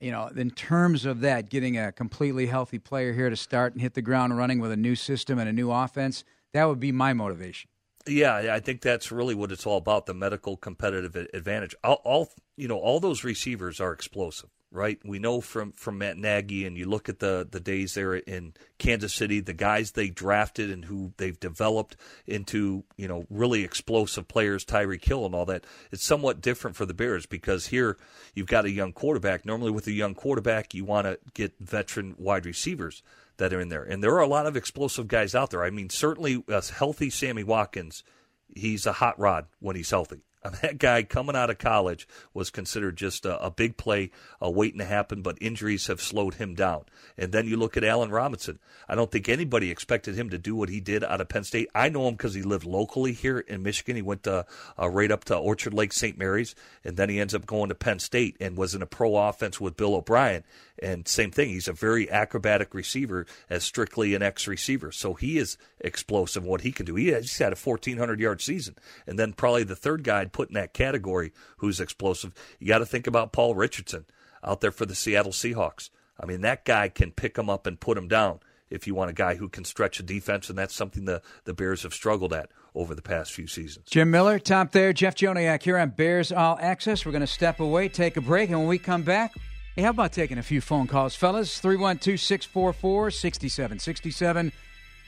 you 0.00 0.10
know, 0.10 0.28
in 0.28 0.50
terms 0.50 1.04
of 1.04 1.20
that, 1.20 1.50
getting 1.50 1.78
a 1.78 1.92
completely 1.92 2.46
healthy 2.46 2.78
player 2.78 3.12
here 3.12 3.30
to 3.30 3.36
start 3.36 3.72
and 3.72 3.80
hit 3.80 3.94
the 3.94 4.02
ground 4.02 4.36
running 4.36 4.60
with 4.60 4.72
a 4.72 4.76
new 4.76 4.94
system 4.94 5.38
and 5.38 5.48
a 5.48 5.52
new 5.52 5.70
offense, 5.70 6.24
that 6.52 6.64
would 6.64 6.80
be 6.80 6.92
my 6.92 7.12
motivation. 7.12 7.70
Yeah, 8.06 8.54
I 8.54 8.60
think 8.60 8.82
that's 8.82 9.10
really 9.10 9.34
what 9.34 9.50
it's 9.50 9.66
all 9.66 9.78
about—the 9.78 10.14
medical 10.14 10.56
competitive 10.56 11.16
advantage. 11.34 11.74
All, 11.82 12.00
all 12.04 12.28
you 12.56 12.68
know, 12.68 12.78
all 12.78 13.00
those 13.00 13.24
receivers 13.24 13.80
are 13.80 13.92
explosive 13.92 14.50
right? 14.70 14.98
We 15.04 15.18
know 15.18 15.40
from 15.40 15.72
from 15.72 15.98
Matt 15.98 16.16
Nagy, 16.16 16.66
and 16.66 16.76
you 16.76 16.86
look 16.86 17.08
at 17.08 17.18
the 17.18 17.46
the 17.50 17.60
days 17.60 17.94
there 17.94 18.14
in 18.14 18.54
Kansas 18.78 19.14
City, 19.14 19.40
the 19.40 19.52
guys 19.52 19.92
they 19.92 20.08
drafted 20.08 20.70
and 20.70 20.84
who 20.84 21.12
they've 21.16 21.38
developed 21.38 21.96
into 22.26 22.84
you 22.96 23.08
know 23.08 23.26
really 23.30 23.64
explosive 23.64 24.28
players, 24.28 24.64
Tyreek 24.64 25.04
Hill 25.04 25.24
and 25.24 25.34
all 25.34 25.46
that. 25.46 25.64
It's 25.90 26.06
somewhat 26.06 26.40
different 26.40 26.76
for 26.76 26.86
the 26.86 26.94
Bears 26.94 27.26
because 27.26 27.66
here 27.68 27.96
you've 28.34 28.46
got 28.46 28.64
a 28.64 28.70
young 28.70 28.92
quarterback. 28.92 29.46
Normally, 29.46 29.70
with 29.70 29.86
a 29.86 29.92
young 29.92 30.14
quarterback, 30.14 30.74
you 30.74 30.84
want 30.84 31.06
to 31.06 31.18
get 31.34 31.54
veteran 31.58 32.14
wide 32.18 32.46
receivers 32.46 33.02
that 33.38 33.52
are 33.52 33.60
in 33.60 33.68
there, 33.68 33.84
and 33.84 34.02
there 34.02 34.14
are 34.14 34.20
a 34.20 34.28
lot 34.28 34.46
of 34.46 34.56
explosive 34.56 35.08
guys 35.08 35.34
out 35.34 35.50
there. 35.50 35.64
I 35.64 35.70
mean, 35.70 35.90
certainly 35.90 36.44
a 36.48 36.62
healthy 36.64 37.10
Sammy 37.10 37.44
Watkins. 37.44 38.02
He's 38.54 38.86
a 38.86 38.92
hot 38.92 39.18
rod 39.18 39.46
when 39.58 39.76
he's 39.76 39.90
healthy. 39.90 40.25
that 40.62 40.78
guy 40.78 41.02
coming 41.02 41.36
out 41.36 41.50
of 41.50 41.58
college 41.58 42.06
was 42.34 42.50
considered 42.50 42.96
just 42.96 43.24
a, 43.24 43.42
a, 43.42 43.50
big 43.50 43.76
play 43.76 44.10
uh, 44.42 44.50
waiting 44.50 44.78
to 44.78 44.84
happen, 44.84 45.22
but 45.22 45.38
injuries 45.40 45.86
have 45.86 46.00
slowed 46.00 46.34
him 46.34 46.54
down. 46.54 46.84
And 47.16 47.32
then 47.32 47.46
you 47.46 47.56
look 47.56 47.76
at 47.76 47.84
Allen 47.84 48.10
Robinson. 48.10 48.58
I 48.88 48.94
don't 48.94 49.10
think 49.10 49.28
anybody 49.28 49.70
expected 49.70 50.14
him 50.14 50.30
to 50.30 50.38
do 50.38 50.54
what 50.54 50.68
he 50.68 50.80
did 50.80 51.02
out 51.02 51.20
of 51.20 51.28
Penn 51.28 51.44
State. 51.44 51.68
I 51.74 51.88
know 51.88 52.08
him 52.08 52.14
because 52.14 52.34
he 52.34 52.42
lived 52.42 52.66
locally 52.66 53.12
here 53.12 53.38
in 53.38 53.62
Michigan. 53.62 53.96
He 53.96 54.02
went 54.02 54.24
to, 54.24 54.46
uh, 54.78 54.88
right 54.88 55.10
up 55.10 55.24
to 55.24 55.36
Orchard 55.36 55.74
Lake 55.74 55.92
St. 55.92 56.18
Mary's, 56.18 56.54
and 56.84 56.96
then 56.96 57.08
he 57.08 57.20
ends 57.20 57.34
up 57.34 57.46
going 57.46 57.68
to 57.68 57.74
Penn 57.74 57.98
State 57.98 58.36
and 58.40 58.56
was 58.56 58.74
in 58.74 58.82
a 58.82 58.86
pro 58.86 59.16
offense 59.16 59.60
with 59.60 59.76
Bill 59.76 59.94
O'Brien. 59.94 60.44
And 60.82 61.08
same 61.08 61.30
thing, 61.30 61.48
he's 61.48 61.68
a 61.68 61.72
very 61.72 62.10
acrobatic 62.10 62.74
receiver 62.74 63.26
as 63.48 63.64
strictly 63.64 64.14
an 64.14 64.22
X 64.22 64.46
receiver. 64.46 64.92
So 64.92 65.14
he 65.14 65.38
is 65.38 65.56
explosive 65.80 66.44
what 66.44 66.60
he 66.62 66.72
can 66.72 66.84
do. 66.84 66.96
He 66.96 67.08
has, 67.08 67.38
had 67.38 67.52
a 67.52 67.56
1,400 67.56 68.20
yard 68.20 68.42
season. 68.42 68.76
And 69.06 69.18
then 69.18 69.32
probably 69.32 69.64
the 69.64 69.76
third 69.76 70.04
guy 70.04 70.26
put 70.36 70.50
in 70.50 70.54
that 70.54 70.74
category 70.74 71.32
who's 71.56 71.80
explosive, 71.80 72.34
you 72.60 72.68
got 72.68 72.78
to 72.78 72.86
think 72.86 73.06
about 73.06 73.32
Paul 73.32 73.54
Richardson 73.54 74.04
out 74.44 74.60
there 74.60 74.70
for 74.70 74.84
the 74.84 74.94
Seattle 74.94 75.32
Seahawks. 75.32 75.88
I 76.20 76.26
mean, 76.26 76.42
that 76.42 76.66
guy 76.66 76.90
can 76.90 77.10
pick 77.10 77.38
him 77.38 77.48
up 77.48 77.66
and 77.66 77.80
put 77.80 77.96
him 77.96 78.06
down 78.06 78.40
if 78.68 78.86
you 78.86 78.94
want 78.94 79.08
a 79.08 79.14
guy 79.14 79.36
who 79.36 79.48
can 79.48 79.64
stretch 79.64 79.98
a 79.98 80.02
defense, 80.02 80.50
and 80.50 80.58
that's 80.58 80.74
something 80.74 81.06
the, 81.06 81.22
the 81.44 81.54
Bears 81.54 81.84
have 81.84 81.94
struggled 81.94 82.34
at 82.34 82.50
over 82.74 82.94
the 82.94 83.00
past 83.00 83.32
few 83.32 83.46
seasons. 83.46 83.88
Jim 83.88 84.10
Miller, 84.10 84.38
Tom 84.38 84.68
Thayer, 84.68 84.92
Jeff 84.92 85.14
Joniak 85.14 85.62
here 85.62 85.78
on 85.78 85.90
Bears 85.90 86.32
All 86.32 86.58
Access. 86.60 87.06
We're 87.06 87.12
going 87.12 87.20
to 87.22 87.26
step 87.26 87.60
away, 87.60 87.88
take 87.88 88.18
a 88.18 88.20
break, 88.20 88.50
and 88.50 88.58
when 88.58 88.68
we 88.68 88.78
come 88.78 89.04
back, 89.04 89.32
Hey, 89.74 89.82
how 89.82 89.90
about 89.90 90.12
taking 90.12 90.38
a 90.38 90.42
few 90.42 90.62
phone 90.62 90.86
calls, 90.86 91.14
fellas? 91.14 91.58
312 91.60 92.18
644 92.18 93.10
6767. 93.10 94.50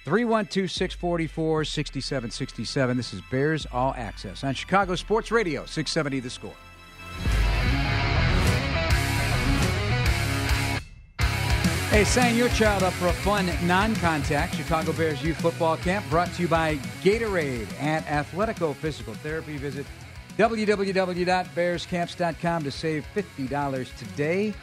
312 0.09 0.71
644 0.71 1.65
6767. 1.65 2.97
This 2.97 3.13
is 3.13 3.21
Bears 3.31 3.67
All 3.71 3.93
Access 3.95 4.43
on 4.43 4.55
Chicago 4.55 4.95
Sports 4.95 5.31
Radio, 5.31 5.67
670 5.67 6.21
The 6.21 6.31
Score. 6.31 6.55
Hey, 11.91 12.05
sign 12.05 12.37
your 12.37 12.49
child 12.51 12.85
up 12.85 12.93
for 12.95 13.09
a 13.09 13.13
fun 13.13 13.51
non 13.67 13.95
contact 13.97 14.57
Chicago 14.57 14.95
Bears 14.95 15.23
Youth 15.23 15.43
Football 15.43 15.77
Camp 15.77 16.09
brought 16.09 16.33
to 16.35 16.43
you 16.43 16.49
by 16.49 16.77
Gatorade 17.03 17.71
at 17.79 18.07
Athletico 18.07 18.75
Physical 18.75 19.13
Therapy. 19.15 19.59
Visit 19.59 19.85
www.bearscamps.com 20.39 22.65
to 22.65 22.71
save 22.71 23.07
$50 23.15 23.99
today. 23.99 24.55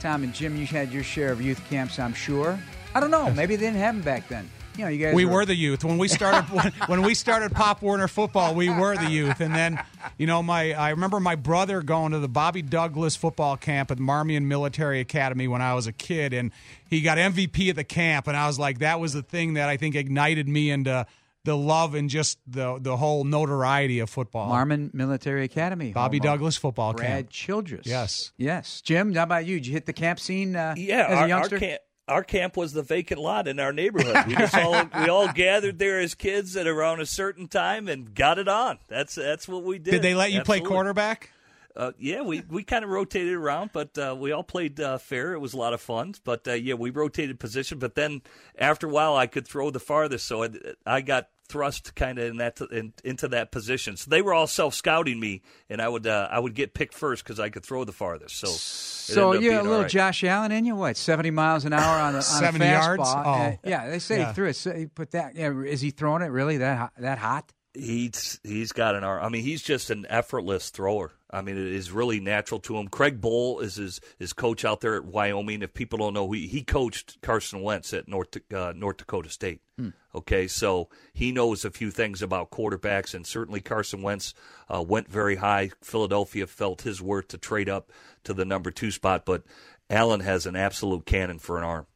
Tom 0.00 0.22
and 0.22 0.32
Jim, 0.32 0.56
you 0.56 0.66
had 0.66 0.90
your 0.90 1.02
share 1.02 1.30
of 1.30 1.42
youth 1.42 1.62
camps, 1.68 1.98
I'm 1.98 2.14
sure. 2.14 2.58
I 2.94 3.00
don't 3.00 3.10
know. 3.10 3.30
Maybe 3.30 3.56
they 3.56 3.66
didn't 3.66 3.80
have 3.80 3.96
them 3.96 4.02
back 4.02 4.28
then. 4.28 4.48
You 4.76 4.84
know, 4.84 4.90
you 4.90 5.06
guys. 5.06 5.14
We 5.14 5.24
were, 5.24 5.32
were 5.32 5.44
the 5.44 5.54
youth 5.54 5.84
when 5.84 5.98
we 5.98 6.08
started. 6.08 6.42
when, 6.50 6.72
when, 6.86 7.02
we 7.02 7.14
started 7.14 7.52
Pop 7.52 7.82
Warner 7.82 8.08
football, 8.08 8.54
we 8.54 8.70
were 8.70 8.96
the 8.96 9.10
youth, 9.10 9.40
and 9.40 9.54
then 9.54 9.82
you 10.18 10.26
know, 10.26 10.42
my 10.42 10.72
I 10.72 10.90
remember 10.90 11.20
my 11.20 11.34
brother 11.34 11.82
going 11.82 12.12
to 12.12 12.18
the 12.18 12.28
Bobby 12.28 12.62
Douglas 12.62 13.16
football 13.16 13.56
camp 13.56 13.90
at 13.90 13.98
Marmion 13.98 14.44
Military 14.44 15.00
Academy 15.00 15.48
when 15.48 15.62
I 15.62 15.74
was 15.74 15.86
a 15.86 15.92
kid, 15.92 16.32
and 16.32 16.52
he 16.88 17.02
got 17.02 17.18
MVP 17.18 17.70
at 17.70 17.76
the 17.76 17.84
camp, 17.84 18.26
and 18.26 18.36
I 18.36 18.46
was 18.46 18.58
like, 18.58 18.78
that 18.78 19.00
was 19.00 19.12
the 19.12 19.22
thing 19.22 19.54
that 19.54 19.68
I 19.68 19.76
think 19.76 19.94
ignited 19.94 20.48
me 20.48 20.70
into 20.70 21.06
the 21.44 21.56
love 21.56 21.94
and 21.94 22.08
just 22.08 22.38
the 22.46 22.78
the 22.80 22.96
whole 22.96 23.24
notoriety 23.24 23.98
of 23.98 24.08
football. 24.08 24.48
Marmion 24.48 24.90
Military 24.94 25.44
Academy. 25.44 25.92
Bobby 25.92 26.20
Douglas 26.20 26.56
football 26.56 26.92
Brad 26.92 27.06
camp. 27.06 27.26
Brad 27.26 27.30
Childress. 27.30 27.86
Yes. 27.86 28.32
Yes. 28.36 28.80
Jim, 28.80 29.14
how 29.14 29.24
about 29.24 29.44
you? 29.44 29.56
Did 29.56 29.66
you 29.66 29.72
hit 29.72 29.86
the 29.86 29.92
camp 29.92 30.20
scene 30.20 30.54
uh, 30.54 30.74
yeah, 30.76 31.06
as 31.08 31.18
our, 31.18 31.24
a 31.24 31.28
youngster? 31.28 31.56
Our 31.56 31.60
camp, 31.60 31.82
our 32.08 32.24
camp 32.24 32.56
was 32.56 32.72
the 32.72 32.82
vacant 32.82 33.20
lot 33.20 33.46
in 33.48 33.60
our 33.60 33.72
neighborhood. 33.72 34.26
We 34.26 34.34
just 34.34 34.54
all 34.56 34.84
we 35.00 35.08
all 35.08 35.32
gathered 35.32 35.78
there 35.78 36.00
as 36.00 36.14
kids 36.14 36.56
at 36.56 36.66
around 36.66 37.00
a 37.00 37.06
certain 37.06 37.48
time 37.48 37.88
and 37.88 38.14
got 38.14 38.38
it 38.38 38.48
on. 38.48 38.78
That's 38.88 39.14
that's 39.14 39.46
what 39.48 39.64
we 39.64 39.78
did. 39.78 39.92
Did 39.92 40.02
they 40.02 40.14
let 40.14 40.32
you 40.32 40.40
Absolutely. 40.40 40.66
play 40.66 40.74
quarterback? 40.74 41.32
Uh, 41.74 41.92
yeah, 41.98 42.20
we, 42.20 42.42
we 42.50 42.62
kind 42.62 42.84
of 42.84 42.90
rotated 42.90 43.32
around, 43.32 43.70
but 43.72 43.96
uh, 43.96 44.14
we 44.18 44.30
all 44.30 44.42
played 44.42 44.78
uh, 44.78 44.98
fair. 44.98 45.32
It 45.32 45.38
was 45.38 45.54
a 45.54 45.56
lot 45.56 45.72
of 45.72 45.80
fun. 45.80 46.14
But 46.22 46.46
uh, 46.46 46.52
yeah, 46.52 46.74
we 46.74 46.90
rotated 46.90 47.40
position. 47.40 47.78
But 47.78 47.94
then 47.94 48.20
after 48.58 48.86
a 48.86 48.90
while, 48.90 49.16
I 49.16 49.26
could 49.26 49.48
throw 49.48 49.70
the 49.70 49.80
farthest, 49.80 50.26
so 50.26 50.44
I, 50.44 50.50
I 50.84 51.00
got 51.00 51.28
thrust 51.52 51.94
kind 51.94 52.18
of 52.18 52.24
in 52.24 52.36
that 52.38 52.58
in, 52.72 52.94
into 53.04 53.28
that 53.28 53.52
position. 53.52 53.96
So 53.96 54.10
they 54.10 54.22
were 54.22 54.32
all 54.32 54.46
self 54.46 54.74
scouting 54.74 55.20
me, 55.20 55.42
and 55.68 55.82
I 55.82 55.88
would 55.88 56.06
uh, 56.06 56.28
I 56.30 56.38
would 56.38 56.54
get 56.54 56.72
picked 56.72 56.94
first 56.94 57.22
because 57.22 57.38
I 57.38 57.50
could 57.50 57.64
throw 57.64 57.84
the 57.84 57.92
farthest. 57.92 58.36
So 58.36 58.46
so 58.46 59.34
you 59.34 59.52
a 59.52 59.62
little 59.62 59.82
right. 59.82 59.90
Josh 59.90 60.24
Allen 60.24 60.50
in 60.50 60.64
you? 60.64 60.74
What 60.74 60.96
seventy 60.96 61.30
miles 61.30 61.64
an 61.64 61.74
hour 61.74 62.00
on 62.00 62.14
a, 62.14 62.18
on 62.18 62.22
seventy 62.22 62.64
a 62.64 62.72
yards? 62.72 63.02
Oh. 63.04 63.20
Uh, 63.20 63.56
yeah, 63.64 63.90
they 63.90 63.98
say 63.98 64.18
yeah. 64.18 64.28
he 64.28 64.34
threw 64.34 64.48
it. 64.48 64.56
So 64.56 64.72
he 64.72 64.86
put 64.86 65.10
that. 65.10 65.36
Yeah, 65.36 65.52
is 65.62 65.80
he 65.80 65.90
throwing 65.90 66.22
it 66.22 66.28
really 66.28 66.56
that 66.58 66.92
that 66.98 67.18
hot? 67.18 67.52
He's 67.74 68.40
he's 68.42 68.72
got 68.72 68.94
an 68.94 69.04
arm. 69.04 69.22
I 69.22 69.28
mean, 69.28 69.42
he's 69.42 69.62
just 69.62 69.90
an 69.90 70.06
effortless 70.08 70.70
thrower. 70.70 71.12
I 71.32 71.40
mean, 71.40 71.56
it 71.56 71.66
is 71.66 71.90
really 71.90 72.20
natural 72.20 72.60
to 72.60 72.76
him. 72.76 72.88
Craig 72.88 73.20
Bohl 73.20 73.62
is 73.62 73.76
his, 73.76 74.00
his 74.18 74.32
coach 74.32 74.64
out 74.64 74.80
there 74.82 74.96
at 74.96 75.04
Wyoming. 75.04 75.62
If 75.62 75.72
people 75.72 75.98
don't 75.98 76.12
know, 76.12 76.30
he 76.30 76.46
he 76.46 76.62
coached 76.62 77.20
Carson 77.22 77.62
Wentz 77.62 77.94
at 77.94 78.06
North 78.06 78.36
uh, 78.54 78.72
North 78.76 78.98
Dakota 78.98 79.30
State. 79.30 79.62
Hmm. 79.78 79.90
Okay, 80.14 80.46
so 80.46 80.90
he 81.14 81.32
knows 81.32 81.64
a 81.64 81.70
few 81.70 81.90
things 81.90 82.20
about 82.20 82.50
quarterbacks, 82.50 83.14
and 83.14 83.26
certainly 83.26 83.60
Carson 83.60 84.02
Wentz 84.02 84.34
uh, 84.72 84.82
went 84.82 85.08
very 85.08 85.36
high. 85.36 85.70
Philadelphia 85.80 86.46
felt 86.46 86.82
his 86.82 87.00
worth 87.00 87.28
to 87.28 87.38
trade 87.38 87.68
up 87.68 87.90
to 88.24 88.34
the 88.34 88.44
number 88.44 88.70
two 88.70 88.90
spot, 88.90 89.24
but 89.24 89.44
Allen 89.88 90.20
has 90.20 90.44
an 90.44 90.56
absolute 90.56 91.06
cannon 91.06 91.38
for 91.38 91.56
an 91.56 91.64
arm 91.64 91.86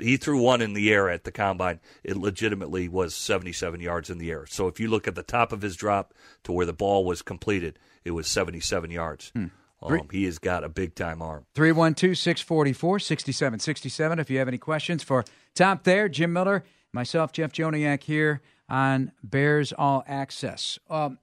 he 0.00 0.16
threw 0.16 0.40
one 0.40 0.62
in 0.62 0.74
the 0.74 0.92
air 0.92 1.10
at 1.10 1.24
the 1.24 1.32
combine. 1.32 1.80
It 2.04 2.16
legitimately 2.16 2.88
was 2.88 3.14
77 3.14 3.80
yards 3.80 4.10
in 4.10 4.18
the 4.18 4.30
air. 4.30 4.46
So 4.46 4.68
if 4.68 4.78
you 4.78 4.88
look 4.88 5.08
at 5.08 5.14
the 5.14 5.22
top 5.22 5.52
of 5.52 5.62
his 5.62 5.76
drop 5.76 6.14
to 6.44 6.52
where 6.52 6.66
the 6.66 6.72
ball 6.72 7.04
was 7.04 7.22
completed, 7.22 7.78
it 8.04 8.12
was 8.12 8.28
77 8.28 8.90
yards. 8.90 9.30
Hmm. 9.34 9.46
Um, 9.82 10.08
he 10.12 10.24
has 10.24 10.38
got 10.38 10.62
a 10.62 10.68
big 10.68 10.94
time 10.94 11.20
arm. 11.20 11.46
312 11.54 12.16
644 12.16 12.98
6767. 13.00 14.18
If 14.18 14.30
you 14.30 14.38
have 14.38 14.48
any 14.48 14.58
questions 14.58 15.02
for 15.02 15.24
Tom 15.54 15.78
Thayer, 15.78 16.08
Jim 16.08 16.32
Miller, 16.32 16.64
myself, 16.92 17.32
Jeff 17.32 17.52
Joniak 17.52 18.04
here 18.04 18.42
on 18.68 19.12
Bears 19.24 19.72
All 19.72 20.04
Access. 20.06 20.78
Um, 20.88 21.18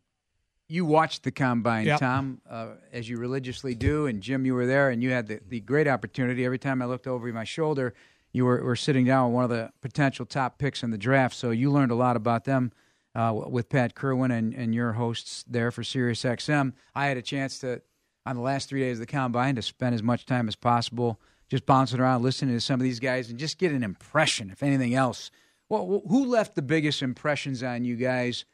you 0.67 0.85
watched 0.85 1.23
the 1.23 1.31
combine, 1.31 1.87
yep. 1.87 1.99
Tom, 1.99 2.41
uh, 2.47 2.73
as 2.93 3.09
you 3.09 3.17
religiously 3.17 3.73
do, 3.73 4.05
and 4.05 4.21
Jim, 4.21 4.45
you 4.45 4.53
were 4.53 4.67
there, 4.67 4.91
and 4.91 5.01
you 5.01 5.09
had 5.09 5.27
the, 5.27 5.39
the 5.47 5.61
great 5.61 5.87
opportunity. 5.87 6.45
Every 6.45 6.59
time 6.59 6.81
I 6.81 6.85
looked 6.85 7.07
over 7.07 7.31
my 7.33 7.43
shoulder, 7.43 7.95
you 8.33 8.45
were, 8.45 8.63
were 8.63 8.75
sitting 8.75 9.05
down 9.05 9.29
with 9.29 9.35
one 9.35 9.43
of 9.45 9.49
the 9.49 9.71
potential 9.81 10.27
top 10.27 10.59
picks 10.59 10.83
in 10.83 10.91
the 10.91 10.97
draft, 10.97 11.35
so 11.35 11.49
you 11.49 11.71
learned 11.71 11.91
a 11.91 11.95
lot 11.95 12.15
about 12.15 12.43
them 12.43 12.71
uh, 13.19 13.33
with 13.33 13.67
Pat 13.67 13.95
Kirwan 13.95 14.31
and, 14.31 14.53
and 14.53 14.73
your 14.73 14.93
hosts 14.93 15.43
there 15.45 15.71
for 15.71 15.81
SiriusXM. 15.81 16.71
I 16.95 17.07
had 17.07 17.17
a 17.17 17.21
chance 17.21 17.59
to, 17.59 17.81
on 18.25 18.37
the 18.37 18.41
last 18.41 18.69
three 18.69 18.79
days 18.79 18.95
of 18.95 19.01
the 19.01 19.11
combine, 19.11 19.55
to 19.55 19.61
spend 19.61 19.93
as 19.93 20.01
much 20.01 20.25
time 20.25 20.47
as 20.47 20.55
possible 20.55 21.19
just 21.49 21.65
bouncing 21.65 21.99
around, 21.99 22.21
listening 22.21 22.55
to 22.55 22.61
some 22.61 22.79
of 22.79 22.83
these 22.83 23.01
guys, 23.01 23.29
and 23.29 23.37
just 23.37 23.57
get 23.57 23.73
an 23.73 23.83
impression, 23.83 24.49
if 24.51 24.63
anything 24.63 24.93
else. 24.95 25.31
Well, 25.67 26.01
who 26.07 26.25
left 26.27 26.55
the 26.55 26.61
biggest 26.61 27.01
impressions 27.01 27.61
on 27.61 27.83
you 27.83 27.97
guys, 27.97 28.45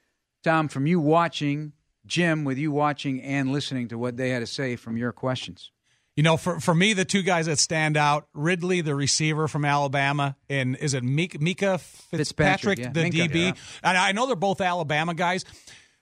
Tom, 0.43 0.68
from 0.68 0.88
you 0.88 0.99
watching, 0.99 1.74
Jim, 2.07 2.43
with 2.43 2.57
you 2.57 2.72
watching 2.72 3.22
and 3.22 3.51
listening 3.51 3.88
to 3.89 3.99
what 3.99 4.18
they 4.18 4.30
had 4.30 4.39
to 4.39 4.47
say 4.47 4.76
from 4.76 4.97
your 4.97 5.11
questions? 5.11 5.70
You 6.16 6.24
know, 6.24 6.38
for, 6.38 6.61
for 6.61 6.74
me, 6.74 6.93
the 6.93 7.03
two 7.03 7.24
guys 7.24 7.47
that 7.47 7.59
stand 7.59 7.97
out, 7.97 8.28
Ridley, 8.34 8.80
the 8.80 8.95
receiver 8.95 9.49
from 9.49 9.66
Alabama, 9.66 10.38
and 10.49 10.78
is 10.78 10.93
it 10.93 11.03
Mika, 11.03 11.39
Minkah 11.39 11.80
Fitzpatrick, 11.80 12.78
Fitzpatrick 12.78 12.80
yeah. 12.80 12.89
the 12.91 13.01
Minkah, 13.01 13.30
DB? 13.30 13.45
Yeah. 13.45 13.53
And 13.84 13.97
I 13.97 14.13
know 14.13 14.26
they're 14.26 14.38
both 14.38 14.61
Alabama 14.61 15.13
guys. 15.13 15.43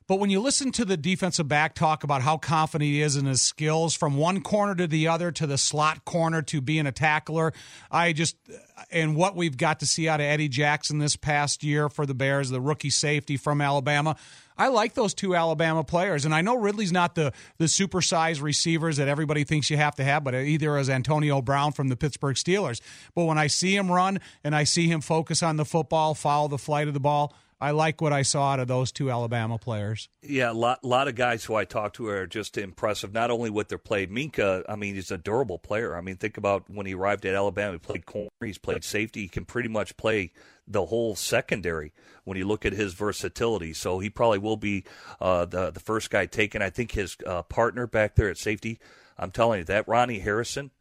But 0.07 0.19
when 0.19 0.29
you 0.29 0.41
listen 0.41 0.71
to 0.73 0.85
the 0.85 0.97
defensive 0.97 1.47
back 1.47 1.75
talk 1.75 2.03
about 2.03 2.21
how 2.21 2.37
confident 2.37 2.87
he 2.87 3.01
is 3.01 3.15
in 3.15 3.25
his 3.25 3.41
skills 3.41 3.95
from 3.95 4.17
one 4.17 4.41
corner 4.41 4.75
to 4.75 4.85
the 4.85 5.07
other 5.07 5.31
to 5.31 5.47
the 5.47 5.57
slot 5.57 6.03
corner 6.03 6.41
to 6.43 6.61
being 6.61 6.85
a 6.85 6.91
tackler, 6.91 7.53
I 7.89 8.11
just, 8.13 8.35
and 8.91 9.15
what 9.15 9.35
we've 9.35 9.55
got 9.55 9.79
to 9.79 9.85
see 9.85 10.09
out 10.09 10.19
of 10.19 10.25
Eddie 10.25 10.49
Jackson 10.49 10.99
this 10.99 11.15
past 11.15 11.63
year 11.63 11.87
for 11.87 12.05
the 12.05 12.13
Bears, 12.13 12.49
the 12.49 12.61
rookie 12.61 12.89
safety 12.89 13.37
from 13.37 13.61
Alabama, 13.61 14.17
I 14.57 14.67
like 14.67 14.93
those 14.93 15.13
two 15.13 15.35
Alabama 15.35 15.83
players, 15.83 16.25
and 16.25 16.33
I 16.33 16.41
know 16.41 16.55
Ridley's 16.55 16.91
not 16.91 17.15
the 17.15 17.33
the 17.57 17.65
supersized 17.65 18.41
receivers 18.41 18.97
that 18.97 19.07
everybody 19.07 19.43
thinks 19.43 19.69
you 19.69 19.77
have 19.77 19.95
to 19.95 20.03
have, 20.03 20.23
but 20.23 20.35
either 20.35 20.77
as 20.77 20.89
Antonio 20.89 21.41
Brown 21.41 21.71
from 21.71 21.89
the 21.89 21.95
Pittsburgh 21.95 22.35
Steelers. 22.35 22.81
But 23.15 23.25
when 23.25 23.37
I 23.37 23.47
see 23.47 23.75
him 23.75 23.91
run 23.91 24.19
and 24.43 24.55
I 24.55 24.63
see 24.63 24.87
him 24.87 25.01
focus 25.01 25.43
on 25.43 25.57
the 25.57 25.65
football, 25.65 26.13
follow 26.13 26.47
the 26.47 26.57
flight 26.57 26.87
of 26.87 26.93
the 26.93 26.99
ball, 26.99 27.33
I 27.63 27.71
like 27.71 28.01
what 28.01 28.11
I 28.11 28.23
saw 28.23 28.51
out 28.51 28.59
of 28.59 28.67
those 28.67 28.91
two 28.91 29.09
Alabama 29.09 29.57
players. 29.57 30.09
Yeah, 30.21 30.51
a 30.51 30.53
lot, 30.53 30.83
lot 30.83 31.07
of 31.07 31.15
guys 31.15 31.45
who 31.45 31.55
I 31.55 31.63
talked 31.63 31.95
to 31.95 32.09
are 32.09 32.27
just 32.27 32.57
impressive, 32.57 33.13
not 33.13 33.31
only 33.31 33.49
with 33.49 33.69
their 33.69 33.77
play. 33.77 34.05
Minkah, 34.05 34.63
I 34.67 34.75
mean, 34.75 34.95
he's 34.95 35.11
a 35.11 35.17
durable 35.17 35.59
player. 35.59 35.95
I 35.95 36.01
mean, 36.01 36.17
think 36.17 36.35
about 36.35 36.69
when 36.69 36.85
he 36.85 36.93
arrived 36.93 37.25
at 37.25 37.35
Alabama, 37.35 37.71
he 37.71 37.79
played 37.79 38.05
corner, 38.05 38.27
he's 38.41 38.57
played 38.57 38.83
safety. 38.83 39.21
He 39.21 39.27
can 39.29 39.45
pretty 39.45 39.69
much 39.69 39.95
play 39.95 40.33
the 40.67 40.87
whole 40.87 41.15
secondary 41.15 41.93
when 42.25 42.37
you 42.37 42.45
look 42.45 42.65
at 42.65 42.73
his 42.73 42.95
versatility. 42.95 43.71
So 43.71 43.99
he 43.99 44.09
probably 44.09 44.39
will 44.39 44.57
be 44.57 44.83
uh, 45.21 45.45
the, 45.45 45.71
the 45.71 45.79
first 45.79 46.09
guy 46.09 46.25
taken. 46.25 46.61
I 46.61 46.69
think 46.69 46.91
his 46.91 47.15
uh, 47.25 47.43
partner 47.43 47.87
back 47.87 48.15
there 48.15 48.29
at 48.29 48.37
safety, 48.37 48.77
I'm 49.17 49.31
telling 49.31 49.59
you, 49.59 49.65
that 49.65 49.87
Ronnie 49.87 50.19
Harrison, 50.19 50.71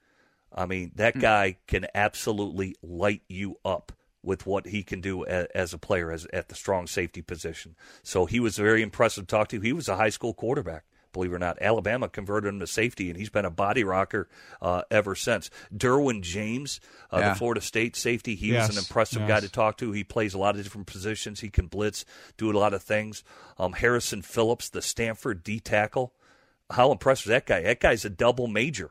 I 0.52 0.66
mean, 0.66 0.90
that 0.96 1.14
hmm. 1.14 1.20
guy 1.20 1.58
can 1.68 1.86
absolutely 1.94 2.74
light 2.82 3.22
you 3.28 3.58
up 3.64 3.92
with 4.22 4.46
what 4.46 4.66
he 4.66 4.82
can 4.82 5.00
do 5.00 5.24
as, 5.24 5.46
as, 5.54 5.74
a 5.74 5.78
player 5.78 6.10
as 6.10 6.26
at 6.32 6.48
the 6.48 6.54
strong 6.54 6.86
safety 6.86 7.22
position. 7.22 7.74
So 8.02 8.26
he 8.26 8.40
was 8.40 8.56
very 8.56 8.82
impressive 8.82 9.26
to 9.26 9.30
talk 9.30 9.48
to. 9.48 9.60
He 9.60 9.72
was 9.72 9.88
a 9.88 9.96
high 9.96 10.10
school 10.10 10.34
quarterback. 10.34 10.84
Believe 11.12 11.32
it 11.32 11.36
or 11.36 11.38
not, 11.38 11.58
Alabama 11.60 12.08
converted 12.08 12.48
him 12.48 12.60
to 12.60 12.66
safety, 12.66 13.10
and 13.10 13.18
he's 13.18 13.28
been 13.28 13.44
a 13.44 13.50
body 13.50 13.84
rocker 13.84 14.28
uh, 14.62 14.82
ever 14.90 15.14
since. 15.14 15.50
Derwin 15.74 16.22
James, 16.22 16.80
uh, 17.10 17.18
yeah. 17.18 17.28
the 17.30 17.34
Florida 17.34 17.60
State 17.60 17.96
safety, 17.96 18.34
he 18.34 18.52
yes. 18.52 18.68
was 18.68 18.76
an 18.76 18.82
impressive 18.82 19.20
yes. 19.22 19.28
guy 19.28 19.40
to 19.40 19.50
talk 19.50 19.76
to. 19.78 19.92
He 19.92 20.04
plays 20.04 20.32
a 20.32 20.38
lot 20.38 20.56
of 20.56 20.62
different 20.62 20.86
positions. 20.86 21.40
He 21.40 21.50
can 21.50 21.66
blitz, 21.66 22.06
do 22.38 22.50
a 22.50 22.56
lot 22.58 22.72
of 22.72 22.82
things. 22.82 23.24
Um, 23.58 23.74
Harrison 23.74 24.22
Phillips, 24.22 24.70
the 24.70 24.80
Stanford 24.80 25.44
D 25.44 25.60
tackle, 25.60 26.14
how 26.70 26.90
impressive 26.90 27.26
is 27.26 27.30
that 27.30 27.46
guy? 27.46 27.60
That 27.60 27.80
guy's 27.80 28.06
a 28.06 28.10
double 28.10 28.46
major. 28.46 28.90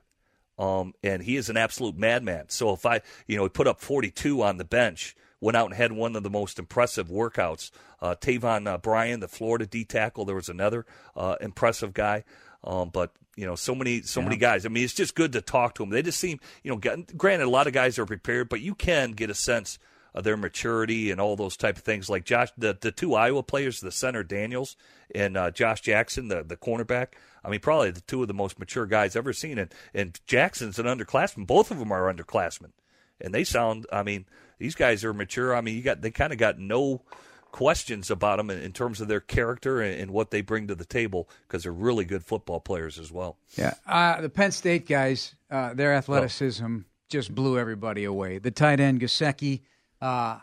Um, 0.61 0.93
and 1.01 1.23
he 1.23 1.37
is 1.37 1.49
an 1.49 1.57
absolute 1.57 1.97
madman. 1.97 2.45
So 2.49 2.71
if 2.73 2.85
I, 2.85 3.01
you 3.25 3.35
know, 3.35 3.43
he 3.43 3.49
put 3.49 3.67
up 3.67 3.79
42 3.81 4.43
on 4.43 4.57
the 4.57 4.63
bench, 4.63 5.15
went 5.39 5.57
out 5.57 5.65
and 5.65 5.73
had 5.73 5.91
one 5.91 6.15
of 6.15 6.21
the 6.21 6.29
most 6.29 6.59
impressive 6.59 7.07
workouts. 7.07 7.71
Uh, 7.99 8.13
Taven 8.13 8.67
uh, 8.67 8.77
Bryan, 8.77 9.21
the 9.21 9.27
Florida 9.27 9.65
D 9.65 9.83
tackle, 9.83 10.23
there 10.23 10.35
was 10.35 10.49
another 10.49 10.85
uh, 11.15 11.35
impressive 11.41 11.95
guy. 11.95 12.23
Um, 12.63 12.89
but 12.89 13.11
you 13.35 13.47
know, 13.47 13.55
so 13.55 13.73
many, 13.73 14.03
so 14.03 14.19
yeah. 14.19 14.25
many 14.27 14.37
guys. 14.37 14.63
I 14.63 14.69
mean, 14.69 14.83
it's 14.83 14.93
just 14.93 15.15
good 15.15 15.31
to 15.33 15.41
talk 15.41 15.73
to 15.75 15.83
them. 15.83 15.89
They 15.89 16.03
just 16.03 16.19
seem, 16.19 16.39
you 16.61 16.71
know, 16.71 17.05
granted, 17.17 17.45
a 17.45 17.49
lot 17.49 17.65
of 17.65 17.73
guys 17.73 17.97
are 17.97 18.05
prepared, 18.05 18.47
but 18.47 18.61
you 18.61 18.75
can 18.75 19.13
get 19.13 19.31
a 19.31 19.33
sense 19.33 19.79
of 20.13 20.23
their 20.23 20.37
maturity 20.37 21.09
and 21.09 21.19
all 21.19 21.35
those 21.35 21.57
type 21.57 21.77
of 21.77 21.83
things. 21.83 22.07
Like 22.07 22.23
Josh, 22.23 22.49
the 22.55 22.77
the 22.79 22.91
two 22.91 23.15
Iowa 23.15 23.41
players, 23.41 23.79
the 23.79 23.91
center 23.91 24.21
Daniels 24.21 24.75
and 25.15 25.35
uh, 25.37 25.49
Josh 25.49 25.81
Jackson, 25.81 26.27
the 26.27 26.43
the 26.43 26.57
cornerback. 26.57 27.13
I 27.43 27.49
mean, 27.49 27.59
probably 27.59 27.91
the 27.91 28.01
two 28.01 28.21
of 28.21 28.27
the 28.27 28.33
most 28.33 28.59
mature 28.59 28.85
guys 28.85 29.15
ever 29.15 29.33
seen. 29.33 29.57
And 29.57 29.73
and 29.93 30.19
Jackson's 30.25 30.79
an 30.79 30.85
underclassman. 30.85 31.47
Both 31.47 31.71
of 31.71 31.79
them 31.79 31.91
are 31.91 32.13
underclassmen, 32.13 32.71
and 33.19 33.33
they 33.33 33.43
sound. 33.43 33.85
I 33.91 34.03
mean, 34.03 34.25
these 34.59 34.75
guys 34.75 35.03
are 35.03 35.13
mature. 35.13 35.55
I 35.55 35.61
mean, 35.61 35.75
you 35.75 35.81
got 35.81 36.01
they 36.01 36.11
kind 36.11 36.31
of 36.31 36.39
got 36.39 36.59
no 36.59 37.01
questions 37.51 38.09
about 38.09 38.37
them 38.37 38.49
in, 38.49 38.59
in 38.59 38.71
terms 38.71 39.01
of 39.01 39.07
their 39.07 39.19
character 39.19 39.81
and, 39.81 39.99
and, 39.99 40.11
what 40.11 40.31
they 40.31 40.39
bring 40.39 40.67
to 40.67 40.75
the 40.75 40.85
table 40.85 41.27
because 41.47 41.63
they're 41.63 41.71
really 41.73 42.05
good 42.05 42.23
football 42.23 42.61
players 42.61 42.97
as 42.97 43.11
well. 43.11 43.37
Yeah, 43.57 43.73
uh, 43.85 44.21
the 44.21 44.29
Penn 44.29 44.51
State 44.51 44.87
guys, 44.87 45.35
uh, 45.49 45.73
their 45.73 45.93
athleticism 45.93 46.65
oh. 46.65 46.83
just 47.09 47.33
blew 47.35 47.59
everybody 47.59 48.05
away. 48.05 48.37
The 48.37 48.51
tight 48.51 48.79
end 48.79 49.01
Gesicki, 49.01 49.61
uh, 50.01 50.37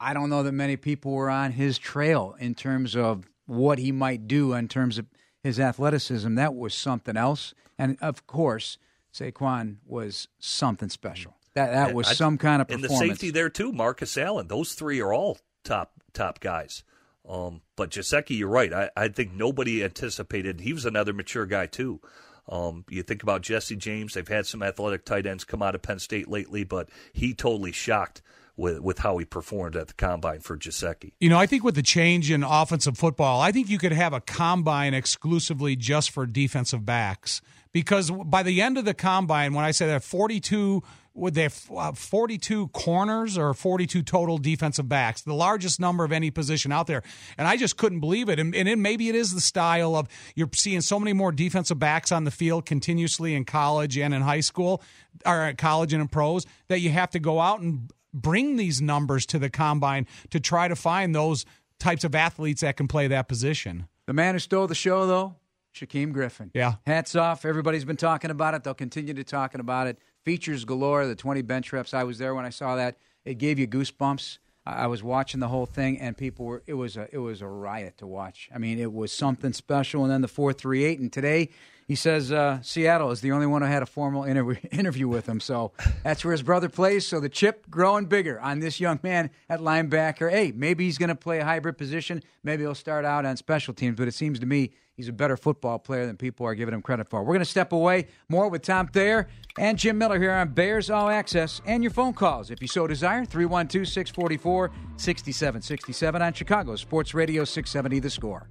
I 0.00 0.14
don't 0.14 0.30
know 0.30 0.42
that 0.42 0.52
many 0.52 0.76
people 0.76 1.12
were 1.12 1.30
on 1.30 1.52
his 1.52 1.78
trail 1.78 2.34
in 2.38 2.54
terms 2.54 2.96
of 2.96 3.26
what 3.46 3.78
he 3.78 3.92
might 3.92 4.26
do 4.26 4.54
in 4.54 4.68
terms 4.68 4.98
of 4.98 5.06
his 5.44 5.60
athleticism. 5.60 6.34
That 6.34 6.56
was 6.56 6.74
something 6.74 7.16
else, 7.16 7.54
and 7.78 7.96
of 8.00 8.26
course, 8.26 8.78
Saquon 9.12 9.76
was 9.86 10.26
something 10.40 10.88
special. 10.88 11.36
That 11.54 11.70
that 11.70 11.94
was 11.94 12.08
I, 12.08 12.14
some 12.14 12.36
kind 12.38 12.60
of 12.60 12.66
performance. 12.66 13.00
And 13.00 13.10
the 13.10 13.14
safety 13.14 13.30
there 13.30 13.50
too, 13.50 13.70
Marcus 13.70 14.18
Allen. 14.18 14.48
Those 14.48 14.74
three 14.74 15.00
are 15.00 15.12
all 15.12 15.38
top 15.62 15.92
top 16.12 16.40
guys. 16.40 16.82
Um, 17.28 17.60
but 17.76 17.90
Gesicki, 17.90 18.36
you're 18.38 18.48
right. 18.48 18.72
I, 18.72 18.90
I 18.96 19.08
think 19.08 19.32
nobody 19.32 19.84
anticipated 19.84 20.60
he 20.60 20.72
was 20.72 20.84
another 20.84 21.12
mature 21.12 21.46
guy 21.46 21.66
too. 21.66 22.00
Um, 22.48 22.84
you 22.90 23.02
think 23.02 23.22
about 23.22 23.42
Jesse 23.42 23.76
James; 23.76 24.14
they've 24.14 24.26
had 24.26 24.46
some 24.46 24.62
athletic 24.62 25.04
tight 25.04 25.26
ends 25.26 25.44
come 25.44 25.62
out 25.62 25.74
of 25.74 25.82
Penn 25.82 25.98
State 25.98 26.28
lately, 26.28 26.64
but 26.64 26.88
he 27.12 27.34
totally 27.34 27.72
shocked 27.72 28.22
with 28.56 28.80
with 28.80 28.98
how 28.98 29.18
he 29.18 29.24
performed 29.24 29.76
at 29.76 29.88
the 29.88 29.94
combine 29.94 30.40
for 30.40 30.56
Gesicki. 30.56 31.12
You 31.20 31.28
know, 31.28 31.38
I 31.38 31.46
think 31.46 31.64
with 31.64 31.74
the 31.74 31.82
change 31.82 32.30
in 32.30 32.42
offensive 32.42 32.96
football, 32.96 33.40
I 33.40 33.52
think 33.52 33.68
you 33.68 33.78
could 33.78 33.92
have 33.92 34.12
a 34.12 34.20
combine 34.20 34.94
exclusively 34.94 35.76
just 35.76 36.10
for 36.10 36.26
defensive 36.26 36.84
backs 36.84 37.40
because 37.72 38.10
by 38.10 38.42
the 38.42 38.62
end 38.62 38.78
of 38.78 38.84
the 38.84 38.94
combine, 38.94 39.54
when 39.54 39.64
I 39.64 39.72
say 39.72 39.86
that 39.86 40.04
42 40.04 40.82
would 41.16 41.34
they 41.34 41.42
have 41.42 41.70
uh, 41.74 41.92
42 41.92 42.68
corners 42.68 43.38
or 43.38 43.54
42 43.54 44.02
total 44.02 44.36
defensive 44.36 44.88
backs, 44.88 45.22
the 45.22 45.32
largest 45.32 45.78
number 45.78 46.04
of 46.04 46.10
any 46.10 46.30
position 46.30 46.72
out 46.72 46.88
there. 46.88 47.02
And 47.38 47.46
I 47.46 47.56
just 47.56 47.76
couldn't 47.76 48.00
believe 48.00 48.28
it. 48.28 48.40
And, 48.40 48.54
and 48.54 48.68
it, 48.68 48.78
maybe 48.78 49.08
it 49.08 49.14
is 49.14 49.32
the 49.32 49.40
style 49.40 49.94
of 49.94 50.08
you're 50.34 50.50
seeing 50.54 50.80
so 50.80 50.98
many 50.98 51.12
more 51.12 51.30
defensive 51.30 51.78
backs 51.78 52.10
on 52.10 52.24
the 52.24 52.32
field 52.32 52.66
continuously 52.66 53.34
in 53.34 53.44
college 53.44 53.96
and 53.96 54.12
in 54.12 54.22
high 54.22 54.40
school, 54.40 54.82
or 55.24 55.42
at 55.42 55.56
college 55.56 55.92
and 55.92 56.02
in 56.02 56.08
pros, 56.08 56.46
that 56.66 56.80
you 56.80 56.90
have 56.90 57.10
to 57.10 57.20
go 57.20 57.40
out 57.40 57.60
and 57.60 57.92
bring 58.14 58.56
these 58.56 58.80
numbers 58.80 59.26
to 59.26 59.38
the 59.38 59.50
combine 59.50 60.06
to 60.30 60.40
try 60.40 60.68
to 60.68 60.76
find 60.76 61.14
those 61.14 61.44
types 61.78 62.04
of 62.04 62.14
athletes 62.14 62.62
that 62.62 62.76
can 62.76 62.88
play 62.88 63.08
that 63.08 63.28
position. 63.28 63.88
The 64.06 64.12
man 64.12 64.34
who 64.34 64.38
stole 64.38 64.66
the 64.66 64.74
show, 64.74 65.06
though, 65.06 65.36
Shaquem 65.74 66.12
Griffin. 66.12 66.50
Yeah. 66.54 66.74
Hats 66.86 67.16
off. 67.16 67.44
Everybody's 67.44 67.84
been 67.84 67.96
talking 67.96 68.30
about 68.30 68.54
it. 68.54 68.62
They'll 68.62 68.74
continue 68.74 69.12
to 69.14 69.24
talking 69.24 69.60
about 69.60 69.88
it. 69.88 69.98
Features 70.24 70.64
galore. 70.64 71.06
The 71.06 71.16
20 71.16 71.42
bench 71.42 71.72
reps. 71.72 71.92
I 71.92 72.04
was 72.04 72.18
there 72.18 72.34
when 72.34 72.44
I 72.44 72.50
saw 72.50 72.76
that. 72.76 72.96
It 73.24 73.38
gave 73.38 73.58
you 73.58 73.66
goosebumps. 73.66 74.38
I 74.66 74.86
was 74.86 75.02
watching 75.02 75.40
the 75.40 75.48
whole 75.48 75.66
thing, 75.66 76.00
and 76.00 76.16
people 76.16 76.46
were. 76.46 76.62
It 76.66 76.72
was 76.72 76.96
a. 76.96 77.06
It 77.12 77.18
was 77.18 77.42
a 77.42 77.46
riot 77.46 77.98
to 77.98 78.06
watch. 78.06 78.48
I 78.54 78.56
mean, 78.56 78.78
it 78.78 78.90
was 78.90 79.12
something 79.12 79.52
special. 79.52 80.04
And 80.04 80.10
then 80.10 80.22
the 80.22 80.28
four 80.28 80.54
three 80.54 80.84
eight. 80.84 80.98
And 81.00 81.12
today, 81.12 81.50
he 81.86 81.94
says 81.94 82.32
uh, 82.32 82.60
Seattle 82.62 83.10
is 83.10 83.20
the 83.20 83.32
only 83.32 83.46
one 83.46 83.62
who 83.62 83.68
had 83.68 83.82
a 83.82 83.86
formal 83.86 84.24
interview, 84.24 84.56
interview 84.72 85.08
with 85.08 85.28
him. 85.28 85.40
So 85.40 85.72
that's 86.02 86.24
where 86.24 86.32
his 86.32 86.42
brother 86.42 86.68
plays. 86.68 87.06
So 87.06 87.20
the 87.20 87.28
chip 87.28 87.68
growing 87.70 88.06
bigger 88.06 88.40
on 88.40 88.60
this 88.60 88.80
young 88.80 89.00
man 89.02 89.30
at 89.48 89.60
linebacker. 89.60 90.30
Hey, 90.30 90.52
maybe 90.54 90.84
he's 90.84 90.98
going 90.98 91.10
to 91.10 91.14
play 91.14 91.40
a 91.40 91.44
hybrid 91.44 91.76
position. 91.76 92.22
Maybe 92.42 92.62
he'll 92.62 92.74
start 92.74 93.04
out 93.04 93.26
on 93.26 93.36
special 93.36 93.74
teams. 93.74 93.96
But 93.96 94.08
it 94.08 94.14
seems 94.14 94.40
to 94.40 94.46
me 94.46 94.70
he's 94.94 95.08
a 95.08 95.12
better 95.12 95.36
football 95.36 95.78
player 95.78 96.06
than 96.06 96.16
people 96.16 96.46
are 96.46 96.54
giving 96.54 96.74
him 96.74 96.82
credit 96.82 97.08
for. 97.08 97.22
We're 97.22 97.34
going 97.34 97.40
to 97.40 97.44
step 97.44 97.72
away 97.72 98.08
more 98.28 98.48
with 98.48 98.62
Tom 98.62 98.88
Thayer 98.88 99.28
and 99.58 99.78
Jim 99.78 99.98
Miller 99.98 100.18
here 100.18 100.32
on 100.32 100.48
Bears 100.48 100.88
All 100.90 101.08
Access 101.08 101.60
and 101.66 101.82
your 101.82 101.90
phone 101.90 102.14
calls 102.14 102.50
if 102.50 102.62
you 102.62 102.68
so 102.68 102.86
desire 102.86 103.24
312 103.24 103.86
644 103.86 104.70
6767 104.96 106.22
on 106.22 106.32
Chicago 106.32 106.76
Sports 106.76 107.14
Radio 107.14 107.44
670 107.44 108.00
The 108.00 108.10
Score. 108.10 108.48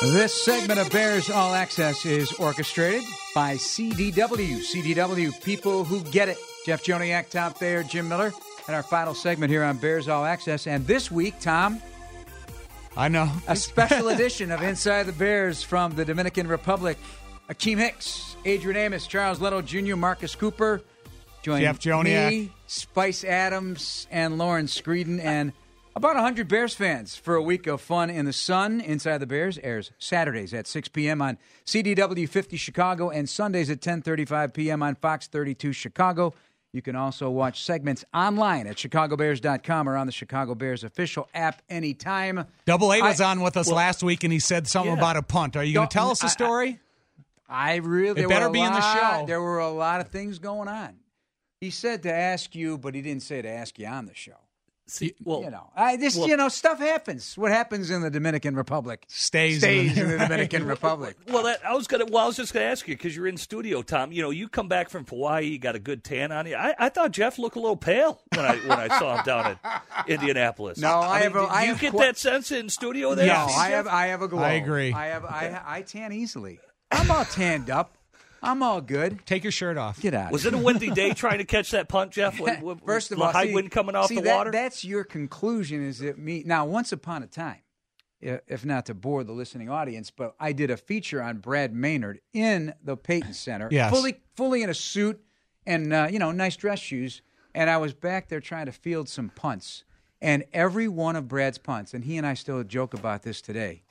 This 0.00 0.32
segment 0.32 0.78
of 0.78 0.90
Bears 0.90 1.28
All 1.28 1.54
Access 1.54 2.06
is 2.06 2.32
orchestrated 2.34 3.02
by 3.34 3.56
CDW. 3.56 4.58
CDW, 4.58 5.42
people 5.42 5.82
who 5.82 6.02
get 6.04 6.28
it. 6.28 6.38
Jeff 6.64 6.84
Joniak, 6.84 7.30
Tom 7.30 7.52
Thayer, 7.52 7.82
Jim 7.82 8.08
Miller, 8.08 8.32
and 8.68 8.76
our 8.76 8.84
final 8.84 9.12
segment 9.12 9.50
here 9.50 9.64
on 9.64 9.76
Bears 9.78 10.06
All 10.06 10.24
Access. 10.24 10.68
And 10.68 10.86
this 10.86 11.10
week, 11.10 11.34
Tom, 11.40 11.80
I 12.96 13.08
know. 13.08 13.28
a 13.48 13.56
special 13.56 14.08
edition 14.14 14.52
of 14.52 14.62
Inside 14.62 15.04
the 15.04 15.12
Bears 15.12 15.64
from 15.64 15.96
the 15.96 16.04
Dominican 16.04 16.46
Republic. 16.46 16.96
Akiem 17.50 17.78
Hicks, 17.78 18.36
Adrian 18.44 18.76
Amos, 18.76 19.06
Charles 19.06 19.40
Leno 19.40 19.62
Jr., 19.62 19.96
Marcus 19.96 20.36
Cooper, 20.36 20.80
join 21.42 21.62
Jeff 21.62 21.80
Joniak. 21.80 22.30
me, 22.30 22.52
Spice 22.68 23.24
Adams, 23.24 24.06
and 24.12 24.38
Lauren 24.38 24.66
Screeden, 24.66 25.18
and 25.18 25.52
about 25.98 26.14
100 26.14 26.46
Bears 26.48 26.74
fans 26.74 27.16
for 27.16 27.34
a 27.34 27.42
week 27.42 27.66
of 27.66 27.80
fun 27.80 28.08
in 28.08 28.24
the 28.24 28.32
sun. 28.32 28.80
Inside 28.80 29.18
the 29.18 29.26
Bears 29.26 29.58
airs 29.58 29.90
Saturdays 29.98 30.54
at 30.54 30.66
6 30.68 30.88
p.m. 30.88 31.20
on 31.20 31.38
CDW 31.66 32.28
50 32.28 32.56
Chicago 32.56 33.10
and 33.10 33.28
Sundays 33.28 33.68
at 33.68 33.80
10:35 33.80 34.54
p.m. 34.54 34.82
on 34.82 34.94
Fox 34.94 35.26
32 35.26 35.72
Chicago. 35.72 36.32
You 36.72 36.82
can 36.82 36.94
also 36.94 37.30
watch 37.30 37.64
segments 37.64 38.04
online 38.14 38.66
at 38.66 38.76
chicagobears.com 38.76 39.88
or 39.88 39.96
on 39.96 40.06
the 40.06 40.12
Chicago 40.12 40.54
Bears 40.54 40.84
official 40.84 41.28
app 41.34 41.62
anytime. 41.68 42.44
Double 42.66 42.92
A 42.92 43.00
was 43.02 43.20
I- 43.20 43.30
on 43.30 43.40
with 43.40 43.56
us 43.56 43.68
last 43.70 44.02
week, 44.02 44.22
and 44.22 44.32
he 44.32 44.38
said 44.38 44.68
something 44.68 44.92
Yeah. 44.92 44.98
about 44.98 45.16
a 45.16 45.22
punt. 45.22 45.56
Are 45.56 45.64
you 45.64 45.74
going 45.74 45.88
to 45.88 45.92
tell 45.92 46.10
us 46.10 46.22
I- 46.22 46.26
the 46.26 46.30
I- 46.30 46.32
story? 46.32 46.80
I 47.48 47.76
really 47.76 48.22
It 48.22 48.28
better 48.28 48.46
a 48.46 48.50
be 48.50 48.60
in 48.60 48.72
the 48.72 48.80
show. 48.80 49.24
There 49.26 49.40
were 49.40 49.58
a 49.58 49.70
lot 49.70 50.00
of 50.02 50.08
things 50.10 50.38
going 50.38 50.68
on. 50.68 50.96
He 51.60 51.70
said 51.70 52.02
to 52.04 52.12
ask 52.12 52.54
you, 52.54 52.76
but 52.78 52.94
he 52.94 53.00
didn't 53.02 53.22
say 53.22 53.40
to 53.42 53.48
ask 53.48 53.78
you 53.78 53.86
on 53.86 54.04
the 54.06 54.14
show. 54.14 54.36
See, 54.90 55.14
well, 55.22 55.42
You 55.42 55.50
know, 55.50 55.70
I 55.76 55.96
this 55.96 56.16
well- 56.16 56.28
you 56.28 56.36
know 56.36 56.48
stuff 56.48 56.78
happens. 56.78 57.36
What 57.36 57.50
happens 57.52 57.90
in 57.90 58.00
the 58.00 58.10
Dominican 58.10 58.56
Republic 58.56 59.04
Stays, 59.06 59.58
stays 59.58 59.96
in 59.98 60.08
the 60.08 60.16
Dominican 60.18 60.64
Republic. 60.64 61.16
Well, 61.28 61.42
that, 61.44 61.64
I 61.64 61.74
was 61.74 61.86
gonna. 61.86 62.06
Well, 62.06 62.24
I 62.24 62.26
was 62.26 62.36
just 62.36 62.54
gonna 62.54 62.64
ask 62.64 62.88
you 62.88 62.94
because 62.96 63.14
you're 63.14 63.26
in 63.26 63.36
studio, 63.36 63.82
Tom. 63.82 64.12
You 64.12 64.22
know, 64.22 64.30
you 64.30 64.48
come 64.48 64.66
back 64.66 64.88
from 64.88 65.04
Hawaii, 65.04 65.44
you 65.46 65.58
got 65.58 65.74
a 65.74 65.78
good 65.78 66.02
tan 66.02 66.32
on 66.32 66.46
you. 66.46 66.56
I, 66.56 66.74
I 66.78 66.88
thought 66.88 67.10
Jeff 67.12 67.38
looked 67.38 67.56
a 67.56 67.60
little 67.60 67.76
pale 67.76 68.18
when 68.34 68.46
I 68.46 68.56
when 68.56 68.78
I 68.80 68.88
saw 68.98 69.16
him 69.18 69.24
down 69.26 69.58
at 69.62 69.82
Indianapolis. 70.08 70.78
No, 70.78 71.00
I 71.00 71.20
have 71.20 71.36
a- 71.36 71.40
do 71.40 71.44
I 71.46 71.62
you 71.64 71.68
have 71.72 71.80
get 71.80 71.92
qu- 71.92 71.98
that 71.98 72.16
sense 72.16 72.50
in 72.50 72.68
studio 72.70 73.14
there? 73.14 73.26
No, 73.26 73.34
I 73.34 73.68
have 73.70 73.86
I 73.86 74.06
have 74.06 74.22
a 74.22 74.28
glow. 74.28 74.42
I 74.42 74.52
agree. 74.52 74.92
I 74.92 75.06
have 75.08 75.24
I 75.26 75.60
I 75.66 75.82
tan 75.82 76.12
easily. 76.12 76.58
I'm 76.90 77.10
all 77.10 77.26
tanned 77.26 77.68
up. 77.68 77.94
I'm 78.42 78.62
all 78.62 78.80
good. 78.80 79.24
Take 79.26 79.42
your 79.42 79.50
shirt 79.52 79.76
off. 79.76 80.00
Get 80.00 80.14
out. 80.14 80.30
Was 80.32 80.46
it 80.46 80.54
a 80.54 80.58
windy 80.58 80.90
day 80.90 81.10
trying 81.14 81.38
to 81.38 81.44
catch 81.44 81.70
that 81.72 81.88
punt, 81.88 82.12
Jeff? 82.12 82.38
With, 82.38 82.60
with, 82.62 82.80
First 82.86 83.10
of 83.12 83.20
all, 83.20 83.32
high 83.32 83.46
see- 83.48 83.54
wind 83.54 83.70
coming 83.70 83.94
off 83.96 84.06
see, 84.06 84.16
the 84.16 84.22
that- 84.22 84.36
water. 84.36 84.50
That's 84.50 84.84
your 84.84 85.04
conclusion. 85.04 85.86
Is 85.86 86.00
it 86.00 86.18
me? 86.18 86.42
Now, 86.46 86.64
once 86.66 86.92
upon 86.92 87.22
a 87.22 87.26
time, 87.26 87.58
if 88.20 88.64
not 88.64 88.86
to 88.86 88.94
bore 88.94 89.24
the 89.24 89.32
listening 89.32 89.68
audience, 89.68 90.10
but 90.10 90.34
I 90.40 90.52
did 90.52 90.70
a 90.70 90.76
feature 90.76 91.22
on 91.22 91.38
Brad 91.38 91.72
Maynard 91.74 92.20
in 92.32 92.74
the 92.82 92.96
Payton 92.96 93.34
Center, 93.34 93.68
Yes. 93.70 93.92
fully 93.92 94.20
fully 94.34 94.62
in 94.62 94.70
a 94.70 94.74
suit 94.74 95.20
and 95.66 95.92
uh, 95.92 96.08
you 96.10 96.18
know 96.18 96.32
nice 96.32 96.56
dress 96.56 96.78
shoes, 96.80 97.22
and 97.54 97.68
I 97.70 97.76
was 97.76 97.92
back 97.94 98.28
there 98.28 98.40
trying 98.40 98.66
to 98.66 98.72
field 98.72 99.08
some 99.08 99.28
punts, 99.30 99.84
and 100.20 100.44
every 100.52 100.88
one 100.88 101.14
of 101.16 101.28
Brad's 101.28 101.58
punts, 101.58 101.94
and 101.94 102.04
he 102.04 102.16
and 102.16 102.26
I 102.26 102.34
still 102.34 102.62
joke 102.64 102.92
about 102.94 103.22
this 103.22 103.40
today, 103.40 103.82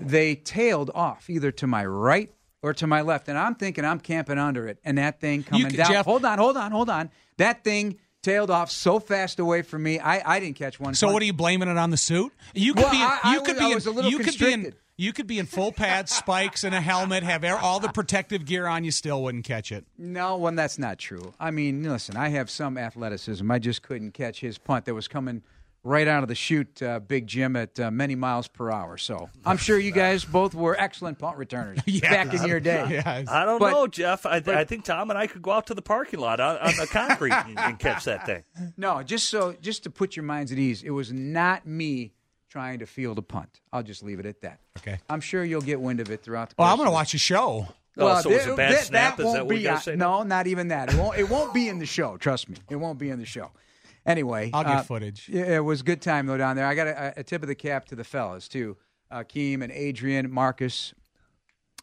they 0.00 0.34
tailed 0.34 0.90
off 0.94 1.28
either 1.30 1.50
to 1.52 1.66
my 1.66 1.84
right 1.84 2.32
or 2.62 2.72
to 2.74 2.86
my 2.86 3.00
left. 3.02 3.28
And 3.28 3.36
I'm 3.38 3.54
thinking 3.54 3.84
I'm 3.84 4.00
camping 4.00 4.38
under 4.38 4.66
it, 4.68 4.78
and 4.84 4.98
that 4.98 5.20
thing 5.20 5.42
coming 5.42 5.68
down. 5.68 5.90
Jeff- 5.90 6.04
hold 6.06 6.24
on, 6.24 6.38
hold 6.38 6.56
on, 6.56 6.70
hold 6.70 6.88
on. 6.90 7.10
That 7.38 7.64
thing 7.64 7.98
tailed 8.22 8.50
off 8.50 8.70
so 8.70 9.00
fast 9.00 9.38
away 9.40 9.62
from 9.62 9.82
me. 9.82 9.98
I, 9.98 10.36
I 10.36 10.40
didn't 10.40 10.56
catch 10.56 10.78
one. 10.78 10.94
So 10.94 11.10
what 11.12 11.22
are 11.22 11.26
you 11.26 11.32
blaming 11.32 11.68
it 11.68 11.76
on 11.76 11.90
the 11.90 11.96
suit? 11.96 12.32
You 12.54 12.74
could 12.74 12.84
Well, 12.84 12.92
be. 12.92 12.98
In, 12.98 13.02
I- 13.02 13.18
I 13.24 13.32
you 13.34 13.40
could 13.42 13.56
was- 13.56 13.84
be. 13.84 13.90
In, 14.00 14.06
you 14.10 14.18
could 14.18 14.38
be 14.38 14.52
in. 14.52 14.74
You 14.98 15.12
could 15.12 15.26
be 15.26 15.38
in 15.40 15.46
full 15.46 15.72
pads, 15.72 16.12
spikes, 16.14 16.62
and 16.64 16.74
a 16.74 16.80
helmet. 16.80 17.24
Have 17.24 17.42
all 17.44 17.80
the 17.80 17.88
protective 17.88 18.44
gear 18.44 18.66
on. 18.66 18.84
You 18.84 18.90
still 18.92 19.22
wouldn't 19.22 19.44
catch 19.44 19.72
it. 19.72 19.84
No, 19.98 20.36
well, 20.36 20.52
that's 20.54 20.78
not 20.78 20.98
true. 20.98 21.32
I 21.40 21.50
mean, 21.50 21.82
listen, 21.82 22.16
I 22.16 22.28
have 22.28 22.50
some 22.50 22.76
athleticism. 22.78 23.50
I 23.50 23.58
just 23.58 23.82
couldn't 23.82 24.12
catch 24.12 24.40
his 24.40 24.58
punt 24.58 24.84
that 24.84 24.94
was 24.94 25.08
coming 25.08 25.42
right 25.84 26.06
out 26.06 26.22
of 26.22 26.28
the 26.28 26.34
chute, 26.34 26.80
uh, 26.82 27.00
Big 27.00 27.26
Jim, 27.26 27.56
at 27.56 27.78
uh, 27.80 27.90
many 27.90 28.14
miles 28.14 28.46
per 28.48 28.70
hour. 28.70 28.96
So 28.98 29.28
I'm 29.44 29.56
sure 29.56 29.78
you 29.78 29.90
guys 29.92 30.24
both 30.38 30.54
were 30.54 30.78
excellent 30.78 31.18
punt 31.18 31.36
returners 31.38 31.80
back 32.02 32.32
in 32.34 32.44
your 32.46 32.60
day. 32.60 32.86
Yes. 33.04 33.28
I 33.28 33.44
don't 33.44 33.58
But- 33.58 33.70
know, 33.72 33.86
Jeff. 33.86 34.24
I, 34.26 34.36
I 34.46 34.64
think 34.64 34.84
Tom 34.84 35.10
and 35.10 35.18
I 35.18 35.26
could 35.26 35.42
go 35.42 35.50
out 35.52 35.66
to 35.68 35.74
the 35.74 35.82
parking 35.82 36.20
lot 36.20 36.40
on, 36.40 36.56
on 36.58 36.74
the 36.78 36.86
concrete 36.86 37.32
and, 37.32 37.58
and 37.58 37.78
catch 37.78 38.04
that 38.04 38.26
thing. 38.26 38.44
No, 38.76 39.02
just 39.02 39.28
so 39.28 39.54
just 39.60 39.82
to 39.84 39.90
put 39.90 40.14
your 40.16 40.24
minds 40.24 40.52
at 40.52 40.58
ease, 40.58 40.82
it 40.82 40.90
was 40.90 41.12
not 41.12 41.66
me 41.66 42.12
trying 42.48 42.80
to 42.80 42.86
field 42.86 43.18
a 43.18 43.22
punt. 43.22 43.60
I'll 43.72 43.82
just 43.82 44.02
leave 44.02 44.20
it 44.20 44.26
at 44.26 44.42
that. 44.42 44.60
Okay. 44.78 44.98
I'm 45.08 45.20
sure 45.20 45.42
you'll 45.44 45.62
get 45.62 45.80
wind 45.80 46.00
of 46.00 46.10
it 46.10 46.22
throughout 46.22 46.50
the. 46.50 46.56
Well, 46.58 46.68
I'm 46.68 46.76
going 46.76 46.86
to 46.88 46.92
watch 46.92 47.14
a 47.14 47.18
show. 47.18 47.66
Oh, 47.98 48.20
so 48.20 48.30
it 48.30 48.34
was 48.34 48.42
th- 48.44 48.52
a 48.54 48.56
bad 48.56 48.70
th- 48.72 48.80
snap? 48.84 49.16
That 49.16 49.26
Is 49.26 49.32
that 49.32 49.38
won't 49.40 49.46
what 49.48 49.54
be 49.56 49.60
you're 49.62 49.78
saying? 49.78 49.98
No, 49.98 50.22
not 50.22 50.46
even 50.46 50.68
that. 50.68 50.92
It 50.92 50.98
won't. 50.98 51.18
It 51.18 51.28
won't 51.28 51.52
be 51.52 51.68
in 51.68 51.78
the 51.78 51.86
show. 51.86 52.16
Trust 52.16 52.48
me, 52.48 52.56
it 52.70 52.76
won't 52.76 52.98
be 52.98 53.10
in 53.10 53.18
the 53.18 53.26
show. 53.26 53.50
Anyway, 54.04 54.50
I'll 54.52 54.64
get 54.64 54.76
uh, 54.76 54.82
footage. 54.82 55.28
It 55.28 55.62
was 55.64 55.80
a 55.80 55.84
good 55.84 56.02
time 56.02 56.26
though 56.26 56.36
down 56.36 56.56
there. 56.56 56.66
I 56.66 56.74
got 56.74 56.88
a, 56.88 57.20
a 57.20 57.22
tip 57.22 57.42
of 57.42 57.48
the 57.48 57.54
cap 57.54 57.84
to 57.86 57.94
the 57.94 58.04
fellas 58.04 58.48
too, 58.48 58.76
Akiem 59.12 59.62
and 59.62 59.70
Adrian, 59.70 60.30
Marcus, 60.30 60.94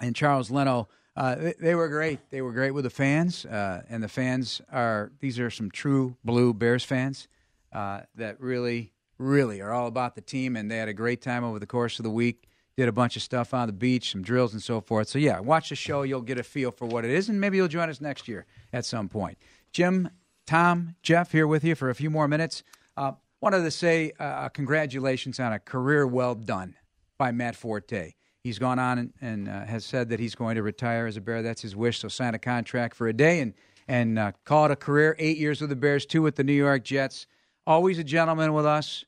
and 0.01 0.15
Charles 0.15 0.51
Leno. 0.51 0.89
Uh, 1.15 1.35
they, 1.35 1.53
they 1.59 1.75
were 1.75 1.87
great. 1.87 2.19
They 2.29 2.41
were 2.41 2.51
great 2.51 2.71
with 2.71 2.83
the 2.83 2.89
fans, 2.89 3.45
uh, 3.45 3.83
and 3.89 4.03
the 4.03 4.07
fans 4.07 4.61
are 4.71 5.11
these 5.19 5.39
are 5.39 5.49
some 5.49 5.71
true 5.71 6.15
blue 6.23 6.53
Bears 6.53 6.83
fans 6.83 7.27
uh, 7.73 8.01
that 8.15 8.39
really, 8.39 8.93
really 9.17 9.61
are 9.61 9.71
all 9.71 9.87
about 9.87 10.15
the 10.15 10.21
team, 10.21 10.55
and 10.55 10.69
they 10.69 10.77
had 10.77 10.89
a 10.89 10.93
great 10.93 11.21
time 11.21 11.43
over 11.43 11.59
the 11.59 11.67
course 11.67 11.99
of 11.99 12.03
the 12.03 12.09
week. 12.09 12.47
Did 12.77 12.87
a 12.87 12.93
bunch 12.93 13.17
of 13.17 13.21
stuff 13.21 13.53
on 13.53 13.67
the 13.67 13.73
beach, 13.73 14.11
some 14.11 14.21
drills 14.21 14.53
and 14.53 14.63
so 14.63 14.79
forth. 14.79 15.09
So 15.09 15.19
yeah, 15.19 15.41
watch 15.41 15.67
the 15.67 15.75
show. 15.75 16.03
You'll 16.03 16.21
get 16.21 16.37
a 16.37 16.43
feel 16.43 16.71
for 16.71 16.85
what 16.85 17.03
it 17.03 17.11
is, 17.11 17.27
and 17.27 17.39
maybe 17.41 17.57
you'll 17.57 17.67
join 17.67 17.89
us 17.89 17.99
next 17.99 18.29
year 18.29 18.45
at 18.71 18.85
some 18.85 19.09
point. 19.09 19.37
Jim, 19.73 20.09
Tom, 20.49 20.95
Jeff 21.03 21.31
here 21.31 21.45
with 21.45 21.63
you 21.63 21.75
for 21.75 21.91
a 21.91 21.93
few 21.93 22.09
more 22.09 22.27
minutes. 22.27 22.63
Uh, 22.97 23.11
wanted 23.39 23.61
to 23.61 23.69
say 23.69 24.13
uh, 24.19 24.49
congratulations 24.49 25.39
on 25.39 25.53
a 25.53 25.59
career 25.59 26.07
well 26.07 26.33
done 26.33 26.73
by 27.19 27.31
Matt 27.31 27.55
Forte. 27.55 28.13
He's 28.41 28.57
gone 28.57 28.79
on 28.79 28.97
and, 28.97 29.13
and 29.21 29.47
uh, 29.47 29.65
has 29.65 29.85
said 29.85 30.09
that 30.09 30.19
he's 30.19 30.33
going 30.33 30.55
to 30.55 30.63
retire 30.63 31.05
as 31.05 31.17
a 31.17 31.21
Bear. 31.21 31.43
That's 31.43 31.61
his 31.61 31.75
wish. 31.75 31.99
So 31.99 32.07
sign 32.07 32.33
a 32.33 32.39
contract 32.39 32.95
for 32.95 33.07
a 33.07 33.13
day 33.13 33.41
and 33.41 33.53
and 33.87 34.17
uh, 34.17 34.31
call 34.43 34.65
it 34.65 34.71
a 34.71 34.75
career. 34.75 35.15
Eight 35.19 35.37
years 35.37 35.61
with 35.61 35.69
the 35.69 35.75
Bears, 35.75 36.07
two 36.07 36.23
with 36.23 36.35
the 36.35 36.43
New 36.43 36.53
York 36.53 36.83
Jets. 36.83 37.27
Always 37.67 37.99
a 37.99 38.03
gentleman 38.03 38.51
with 38.51 38.65
us. 38.65 39.05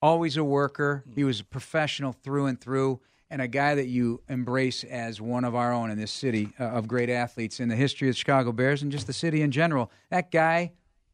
Always 0.00 0.36
a 0.36 0.44
worker. 0.44 1.02
He 1.12 1.24
was 1.24 1.40
a 1.40 1.44
professional 1.44 2.12
through 2.12 2.46
and 2.46 2.60
through, 2.60 3.00
and 3.32 3.40
a 3.40 3.48
guy 3.48 3.74
that 3.74 3.86
you 3.86 4.20
embrace 4.28 4.84
as 4.84 5.18
one 5.18 5.46
of 5.46 5.54
our 5.54 5.72
own 5.72 5.90
in 5.90 5.98
this 5.98 6.12
city 6.12 6.50
uh, 6.60 6.64
of 6.64 6.86
great 6.86 7.08
athletes 7.08 7.60
in 7.60 7.68
the 7.70 7.74
history 7.74 8.06
of 8.06 8.14
the 8.14 8.18
Chicago 8.18 8.52
Bears 8.52 8.82
and 8.82 8.92
just 8.92 9.06
the 9.06 9.12
city 9.14 9.40
in 9.40 9.50
general. 9.50 9.90
That 10.10 10.30
guy 10.30 10.72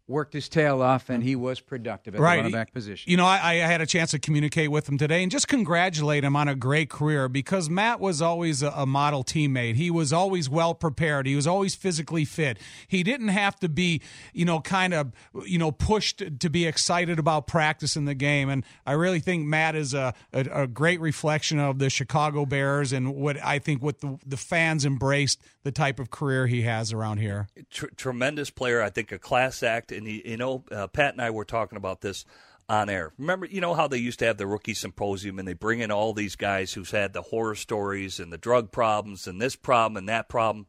worked 0.08 0.32
his 0.32 0.48
tail 0.48 0.80
off, 0.82 1.10
and 1.10 1.22
hmm. 1.22 1.28
he 1.28 1.36
was 1.36 1.60
productive 1.60 2.14
at 2.14 2.20
Right. 2.20 2.36
the 2.36 2.38
running 2.38 2.52
back 2.52 2.72
position. 2.72 3.10
You 3.10 3.16
know, 3.16 3.26
I, 3.26 3.50
I 3.50 3.54
had 3.56 3.80
a 3.80 3.86
chance 3.86 4.10
to 4.12 4.18
communicate 4.18 4.70
with 4.70 4.88
him 4.88 4.98
today 4.98 5.22
and 5.22 5.30
just 5.30 5.48
congratulate 5.48 6.24
him 6.24 6.34
on 6.34 6.48
a 6.48 6.54
great 6.54 6.88
career 6.88 7.28
because 7.28 7.68
Matt 7.68 8.00
was 8.00 8.22
always 8.22 8.62
a, 8.62 8.70
a 8.70 8.86
model 8.86 9.22
teammate. 9.22 9.76
He 9.76 9.90
was 9.90 10.12
always 10.12 10.48
well 10.48 10.74
prepared. 10.74 11.26
He 11.26 11.36
was 11.36 11.46
always 11.46 11.74
physically 11.74 12.24
fit. 12.24 12.58
He 12.86 13.02
didn't 13.02 13.28
have 13.28 13.56
to 13.60 13.68
be, 13.68 14.00
you 14.32 14.44
know, 14.44 14.60
kind 14.60 14.94
of, 14.94 15.12
you 15.44 15.58
know, 15.58 15.70
pushed 15.70 16.22
to 16.40 16.48
be 16.48 16.66
excited 16.66 17.18
about 17.18 17.46
practicing 17.46 18.06
the 18.06 18.14
game. 18.14 18.48
And 18.48 18.64
I 18.86 18.92
really 18.92 19.20
think 19.20 19.46
Matt 19.46 19.76
is 19.76 19.92
a, 19.92 20.14
a, 20.32 20.62
a 20.62 20.66
great 20.66 21.00
reflection 21.00 21.58
of 21.58 21.78
the 21.78 21.90
Chicago 21.90 22.46
Bears 22.46 22.92
and 22.92 23.14
what 23.14 23.36
I 23.44 23.58
think 23.58 23.82
what 23.82 24.00
the, 24.00 24.18
the 24.26 24.36
fans 24.36 24.86
embraced 24.86 25.40
the 25.64 25.72
type 25.72 26.00
of 26.00 26.10
career 26.10 26.46
he 26.46 26.62
has 26.62 26.92
around 26.92 27.18
here. 27.18 27.48
Tr- 27.70 27.86
tremendous 27.96 28.48
player. 28.48 28.80
I 28.82 28.88
think 28.88 29.12
a 29.12 29.18
class 29.18 29.62
act. 29.62 29.92
And, 29.98 30.06
you 30.08 30.36
know, 30.36 30.64
uh, 30.72 30.86
Pat 30.86 31.12
and 31.12 31.22
I 31.22 31.30
were 31.30 31.44
talking 31.44 31.76
about 31.76 32.00
this 32.00 32.24
on 32.68 32.90
air. 32.90 33.12
Remember, 33.18 33.46
you 33.46 33.60
know 33.60 33.74
how 33.74 33.88
they 33.88 33.98
used 33.98 34.18
to 34.18 34.26
have 34.26 34.36
the 34.36 34.46
rookie 34.46 34.74
symposium 34.74 35.38
and 35.38 35.48
they 35.48 35.54
bring 35.54 35.80
in 35.80 35.90
all 35.90 36.12
these 36.12 36.36
guys 36.36 36.72
who's 36.72 36.90
had 36.90 37.12
the 37.12 37.22
horror 37.22 37.54
stories 37.54 38.20
and 38.20 38.32
the 38.32 38.38
drug 38.38 38.70
problems 38.70 39.26
and 39.26 39.40
this 39.40 39.56
problem 39.56 39.96
and 39.96 40.08
that 40.08 40.28
problem. 40.28 40.66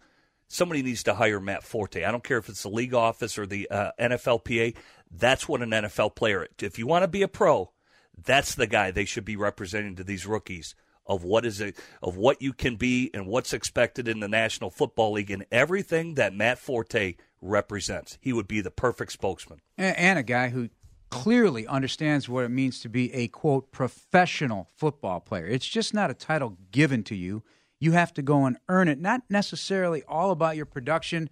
Somebody 0.48 0.82
needs 0.82 1.04
to 1.04 1.14
hire 1.14 1.40
Matt 1.40 1.64
Forte. 1.64 2.04
I 2.04 2.12
don't 2.12 2.24
care 2.24 2.38
if 2.38 2.50
it's 2.50 2.64
the 2.64 2.70
league 2.70 2.94
office 2.94 3.38
or 3.38 3.46
the 3.46 3.70
uh, 3.70 3.92
NFLPA. 4.00 4.76
That's 5.12 5.48
what 5.48 5.62
an 5.62 5.72
NFL 5.72 6.16
player. 6.16 6.48
If 6.60 6.80
you 6.80 6.88
want 6.88 7.04
to 7.04 7.08
be 7.08 7.22
a 7.22 7.28
pro, 7.28 7.72
that's 8.18 8.56
the 8.56 8.68
guy 8.68 8.92
they 8.92 9.06
should 9.06 9.26
be 9.26 9.36
representing 9.36 9.96
to 9.98 10.04
these 10.04 10.26
rookies 10.26 10.76
of 11.06 11.24
what 11.24 11.46
is 11.46 11.60
it 11.60 11.76
of 12.02 12.16
what 12.16 12.42
you 12.42 12.54
can 12.54 12.76
be 12.76 13.10
and 13.14 13.26
what's 13.26 13.52
expected 13.52 14.08
in 14.08 14.20
the 14.20 14.28
National 14.28 14.70
Football 14.70 15.14
League 15.14 15.32
and 15.32 15.46
everything 15.52 16.16
that 16.16 16.36
Matt 16.36 16.60
Forte 16.60 17.16
represents. 17.42 18.18
He 18.22 18.34
would 18.34 18.48
be 18.48 18.62
the 18.62 18.72
perfect 18.72 19.12
spokesman. 19.12 19.62
And, 19.78 20.20
a 20.20 20.24
guy 20.24 20.50
who 20.50 20.70
clearly 21.10 21.66
understands 21.66 22.30
what 22.30 22.44
it 22.44 22.50
means 22.50 22.80
to 22.82 22.90
be 22.90 23.14
a 23.14 23.28
quote 23.28 23.72
professional 23.72 24.68
football 24.76 25.20
player. 25.20 25.48
It's 25.48 25.68
just 25.68 25.94
not 25.94 26.12
a 26.12 26.14
title 26.14 26.58
given 26.72 27.04
to 27.06 27.16
you. 27.16 27.44
You 27.80 27.94
have 27.94 28.14
to 28.16 28.22
go 28.22 28.46
and 28.46 28.58
earn 28.68 28.88
it. 28.88 29.00
Not 29.00 29.24
necessarily 29.30 30.04
all 30.08 30.32
about 30.32 30.56
your 30.56 30.66
production. 30.66 31.30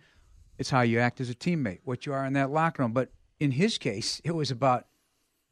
It's 0.58 0.70
how 0.70 0.82
you 0.82 1.00
act 1.00 1.22
as 1.22 1.30
a 1.30 1.36
teammate, 1.36 1.80
what 1.84 2.06
you 2.06 2.14
are 2.14 2.26
in 2.26 2.34
that 2.34 2.50
locker 2.50 2.84
room. 2.84 2.94
But 2.94 3.12
in 3.40 3.52
his 3.52 3.78
case, 3.78 4.22
it 4.24 4.32
was 4.32 4.50
about 4.50 4.88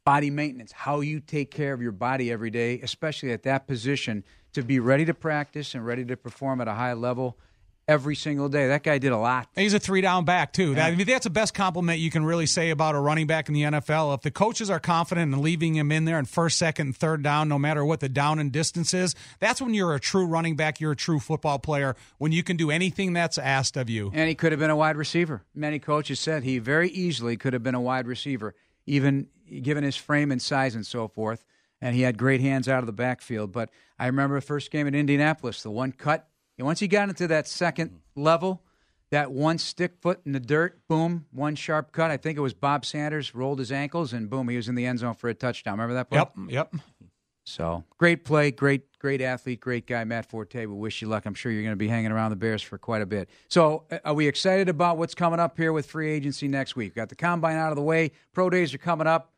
body 0.04 0.30
maintenance, 0.30 0.72
how 0.72 1.00
you 1.00 1.20
take 1.20 1.50
care 1.50 1.72
of 1.72 1.82
your 1.82 1.92
body 1.92 2.30
every 2.32 2.50
day, 2.50 2.80
especially 2.80 3.32
at 3.32 3.42
that 3.42 3.66
position, 3.66 4.24
to 4.52 4.62
be 4.62 4.80
ready 4.80 5.04
to 5.04 5.12
practice 5.12 5.74
and 5.74 5.84
ready 5.84 6.04
to 6.04 6.16
perform 6.16 6.60
at 6.60 6.68
a 6.68 6.74
high 6.74 6.94
level 6.94 7.38
every 7.88 8.16
single 8.16 8.48
day. 8.48 8.68
That 8.68 8.82
guy 8.82 8.98
did 8.98 9.12
a 9.12 9.16
lot. 9.16 9.48
He's 9.54 9.74
a 9.74 9.78
three 9.78 10.00
down 10.00 10.24
back 10.24 10.52
too. 10.52 10.70
Yeah. 10.70 10.74
That, 10.74 10.92
I 10.92 10.94
mean, 10.96 11.06
that's 11.06 11.24
the 11.24 11.30
best 11.30 11.54
compliment 11.54 12.00
you 12.00 12.10
can 12.10 12.24
really 12.24 12.46
say 12.46 12.70
about 12.70 12.94
a 12.94 12.98
running 12.98 13.26
back 13.26 13.48
in 13.48 13.54
the 13.54 13.62
NFL. 13.62 14.14
If 14.14 14.22
the 14.22 14.30
coaches 14.30 14.70
are 14.70 14.80
confident 14.80 15.32
in 15.32 15.42
leaving 15.42 15.76
him 15.76 15.92
in 15.92 16.04
there 16.04 16.18
in 16.18 16.24
first, 16.24 16.58
second, 16.58 16.86
and 16.86 16.96
third 16.96 17.22
down, 17.22 17.48
no 17.48 17.58
matter 17.58 17.84
what 17.84 18.00
the 18.00 18.08
down 18.08 18.38
and 18.38 18.50
distance 18.50 18.92
is, 18.92 19.14
that's 19.38 19.60
when 19.60 19.74
you're 19.74 19.94
a 19.94 20.00
true 20.00 20.26
running 20.26 20.56
back. 20.56 20.80
You're 20.80 20.92
a 20.92 20.96
true 20.96 21.20
football 21.20 21.58
player 21.58 21.96
when 22.18 22.32
you 22.32 22.42
can 22.42 22.56
do 22.56 22.70
anything 22.70 23.12
that's 23.12 23.38
asked 23.38 23.76
of 23.76 23.88
you. 23.88 24.10
And 24.12 24.28
he 24.28 24.34
could 24.34 24.52
have 24.52 24.60
been 24.60 24.70
a 24.70 24.76
wide 24.76 24.96
receiver. 24.96 25.42
Many 25.54 25.78
coaches 25.78 26.20
said 26.20 26.42
he 26.42 26.58
very 26.58 26.90
easily 26.90 27.36
could 27.36 27.52
have 27.52 27.62
been 27.62 27.74
a 27.74 27.80
wide 27.80 28.06
receiver, 28.06 28.54
even 28.86 29.28
given 29.62 29.84
his 29.84 29.96
frame 29.96 30.32
and 30.32 30.42
size 30.42 30.74
and 30.74 30.86
so 30.86 31.08
forth. 31.08 31.44
And 31.80 31.94
he 31.94 32.02
had 32.02 32.16
great 32.16 32.40
hands 32.40 32.68
out 32.68 32.80
of 32.80 32.86
the 32.86 32.92
backfield. 32.92 33.52
But 33.52 33.70
I 33.98 34.06
remember 34.06 34.36
the 34.36 34.46
first 34.46 34.70
game 34.70 34.86
in 34.86 34.94
Indianapolis, 34.94 35.62
the 35.62 35.70
one 35.70 35.92
cut 35.92 36.28
and 36.58 36.66
once 36.66 36.80
he 36.80 36.88
got 36.88 37.08
into 37.08 37.26
that 37.28 37.46
second 37.46 38.00
level, 38.14 38.62
that 39.10 39.30
one 39.30 39.58
stick 39.58 39.94
foot 40.00 40.20
in 40.24 40.32
the 40.32 40.40
dirt, 40.40 40.80
boom, 40.88 41.26
one 41.30 41.54
sharp 41.54 41.92
cut. 41.92 42.10
I 42.10 42.16
think 42.16 42.36
it 42.36 42.40
was 42.40 42.54
Bob 42.54 42.84
Sanders 42.84 43.34
rolled 43.34 43.58
his 43.58 43.70
ankles, 43.70 44.12
and 44.12 44.28
boom, 44.28 44.48
he 44.48 44.56
was 44.56 44.68
in 44.68 44.74
the 44.74 44.86
end 44.86 44.98
zone 44.98 45.14
for 45.14 45.28
a 45.28 45.34
touchdown. 45.34 45.74
Remember 45.74 45.94
that 45.94 46.10
play? 46.10 46.18
Yep, 46.18 46.32
yep. 46.48 46.74
So 47.44 47.84
great 47.96 48.24
play, 48.24 48.50
great, 48.50 48.98
great 48.98 49.20
athlete, 49.20 49.60
great 49.60 49.86
guy, 49.86 50.02
Matt 50.02 50.28
Forte. 50.28 50.66
We 50.66 50.74
wish 50.74 51.00
you 51.00 51.06
luck. 51.06 51.26
I'm 51.26 51.34
sure 51.34 51.52
you're 51.52 51.62
going 51.62 51.70
to 51.70 51.76
be 51.76 51.86
hanging 51.86 52.10
around 52.10 52.30
the 52.30 52.36
Bears 52.36 52.60
for 52.60 52.76
quite 52.76 53.02
a 53.02 53.06
bit. 53.06 53.30
So, 53.48 53.84
uh, 53.88 53.98
are 54.04 54.14
we 54.14 54.26
excited 54.26 54.68
about 54.68 54.98
what's 54.98 55.14
coming 55.14 55.38
up 55.38 55.56
here 55.56 55.72
with 55.72 55.86
free 55.86 56.10
agency 56.10 56.48
next 56.48 56.74
week? 56.74 56.96
Got 56.96 57.08
the 57.08 57.14
combine 57.14 57.56
out 57.56 57.70
of 57.70 57.76
the 57.76 57.82
way. 57.82 58.10
Pro 58.32 58.50
days 58.50 58.74
are 58.74 58.78
coming 58.78 59.06
up. 59.06 59.32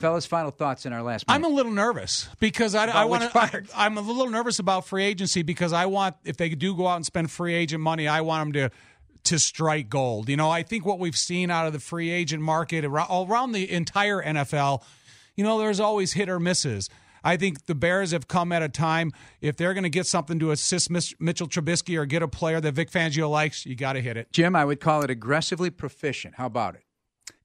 Fellas, 0.00 0.26
final 0.26 0.52
thoughts 0.52 0.86
in 0.86 0.92
our 0.92 1.02
last. 1.02 1.26
Minute. 1.26 1.36
I'm 1.36 1.44
a 1.44 1.54
little 1.54 1.72
nervous 1.72 2.28
because 2.38 2.76
I, 2.76 2.86
I 2.86 3.04
want 3.04 3.32
to. 3.32 3.62
I'm 3.74 3.98
a 3.98 4.00
little 4.00 4.30
nervous 4.30 4.60
about 4.60 4.86
free 4.86 5.04
agency 5.04 5.42
because 5.42 5.72
I 5.72 5.86
want 5.86 6.14
if 6.24 6.36
they 6.36 6.48
do 6.50 6.76
go 6.76 6.86
out 6.86 6.96
and 6.96 7.06
spend 7.06 7.32
free 7.32 7.54
agent 7.54 7.82
money, 7.82 8.06
I 8.06 8.20
want 8.20 8.52
them 8.52 8.70
to 8.70 8.76
to 9.24 9.38
strike 9.40 9.88
gold. 9.88 10.28
You 10.28 10.36
know, 10.36 10.50
I 10.50 10.62
think 10.62 10.86
what 10.86 11.00
we've 11.00 11.16
seen 11.16 11.50
out 11.50 11.66
of 11.66 11.72
the 11.72 11.80
free 11.80 12.10
agent 12.10 12.42
market 12.42 12.84
around 12.84 13.52
the 13.52 13.70
entire 13.70 14.22
NFL, 14.22 14.82
you 15.34 15.42
know, 15.42 15.58
there's 15.58 15.80
always 15.80 16.12
hit 16.12 16.28
or 16.28 16.38
misses. 16.38 16.88
I 17.24 17.36
think 17.36 17.66
the 17.66 17.74
Bears 17.74 18.12
have 18.12 18.28
come 18.28 18.52
at 18.52 18.62
a 18.62 18.68
time 18.68 19.12
if 19.40 19.56
they're 19.56 19.74
going 19.74 19.82
to 19.82 19.90
get 19.90 20.06
something 20.06 20.38
to 20.38 20.52
assist 20.52 20.88
Mitchell 20.90 21.48
Trubisky 21.48 21.98
or 21.98 22.06
get 22.06 22.22
a 22.22 22.28
player 22.28 22.60
that 22.60 22.72
Vic 22.72 22.90
Fangio 22.90 23.28
likes, 23.28 23.66
you 23.66 23.74
got 23.74 23.94
to 23.94 24.00
hit 24.00 24.16
it. 24.16 24.30
Jim, 24.30 24.54
I 24.54 24.64
would 24.64 24.78
call 24.78 25.02
it 25.02 25.10
aggressively 25.10 25.70
proficient. 25.70 26.36
How 26.36 26.46
about 26.46 26.76
it? 26.76 26.84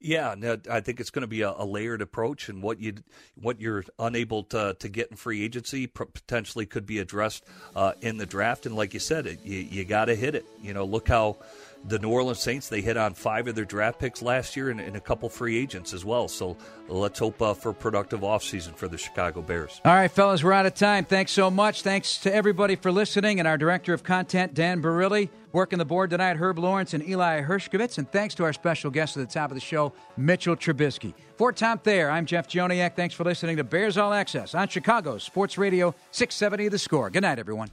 Yeah, 0.06 0.36
no, 0.38 0.58
I 0.70 0.82
think 0.82 1.00
it's 1.00 1.12
going 1.12 1.22
to 1.22 1.28
be 1.28 1.44
a, 1.44 1.52
a, 1.52 1.64
layered 1.64 2.02
approach, 2.02 2.50
and 2.50 2.62
what 2.62 2.78
you 2.78 2.96
what 3.36 3.62
you're 3.62 3.86
unable 3.98 4.44
to 4.44 4.76
to 4.78 4.90
get 4.90 5.10
in 5.10 5.16
free 5.16 5.42
agency 5.42 5.88
potentially 5.88 6.66
could 6.66 6.86
be 6.86 7.00
addressed 7.00 7.46
uh, 7.74 7.94
in 8.02 8.18
the 8.18 8.26
draft. 8.26 8.66
And 8.66 8.76
like 8.76 8.94
you 8.94 9.00
said, 9.00 9.26
it, 9.28 9.40
you, 9.46 9.60
you 9.60 9.86
got 9.86 10.06
to 10.06 10.16
hit 10.16 10.36
it. 10.36 10.46
You 10.62 10.74
know, 10.74 10.84
look 10.84 11.08
how 11.08 11.38
the 11.86 12.00
New 12.00 12.10
Orleans 12.10 12.40
Saints 12.40 12.70
they 12.70 12.82
hit 12.82 12.98
on 12.98 13.14
five 13.14 13.48
of 13.48 13.56
their 13.56 13.66
draft 13.66 14.00
picks 14.00 14.22
last 14.22 14.56
year 14.56 14.70
and, 14.70 14.80
and 14.80 14.96
a 14.96 15.02
couple 15.02 15.28
free 15.30 15.58
agents 15.58 15.94
as 15.94 16.06
well. 16.06 16.28
So 16.28 16.58
let's 16.88 17.20
hope 17.20 17.42
uh, 17.42 17.54
for 17.54 17.70
a 17.70 17.74
productive 17.74 18.22
offseason 18.22 18.76
for 18.76 18.88
the 18.88 18.98
Chicago 18.98 19.42
Bears. 19.42 19.82
All 19.84 19.94
right, 19.94 20.10
fellas, 20.10 20.44
we're 20.44 20.54
out 20.54 20.66
of 20.66 20.76
time. 20.76 21.06
Thanks 21.06 21.32
so 21.32 21.52
much. 21.52 21.82
Thanks 21.82 22.18
to 22.20 22.34
everybody 22.34 22.76
for 22.76 22.92
listening, 22.92 23.40
and 23.40 23.48
our 23.48 23.58
director 23.58 23.94
of 23.94 24.04
content, 24.04 24.54
Dan 24.54 24.82
Barilli, 24.82 25.30
working 25.52 25.80
the 25.80 25.86
board 25.86 26.10
tonight, 26.10 26.38
Herb 26.38 26.60
Lawrence 26.60 26.94
and 26.94 27.08
Eli 27.08 27.42
Hershkovitz, 27.42 27.98
and 27.98 28.10
thanks 28.12 28.36
to 28.36 28.44
our 28.44 28.54
special 28.54 28.90
guest 28.90 29.18
at 29.18 29.28
the 29.28 29.34
top 29.34 29.52
of 29.52 29.56
the 29.56 29.62
show, 29.62 29.94
Mitchell 30.18 30.56
Trubisky. 30.56 31.14
For 31.38 31.52
Tom 31.52 31.80
Thayer, 31.80 32.10
I'm 32.10 32.26
Jeff 32.26 32.48
Joniak. 32.48 32.96
Thanks 32.96 33.16
for 33.16 33.24
listening 33.24 33.58
to 33.58 33.64
Bears 33.64 33.98
All 33.98 34.14
Access 34.14 34.56
on 34.56 34.68
Chicago 34.68 35.18
Sports 35.18 35.58
Radio 35.58 35.94
670 36.12 36.70
The 36.70 36.80
Score. 36.80 37.10
Good 37.10 37.24
night, 37.24 37.40
everyone. 37.40 37.70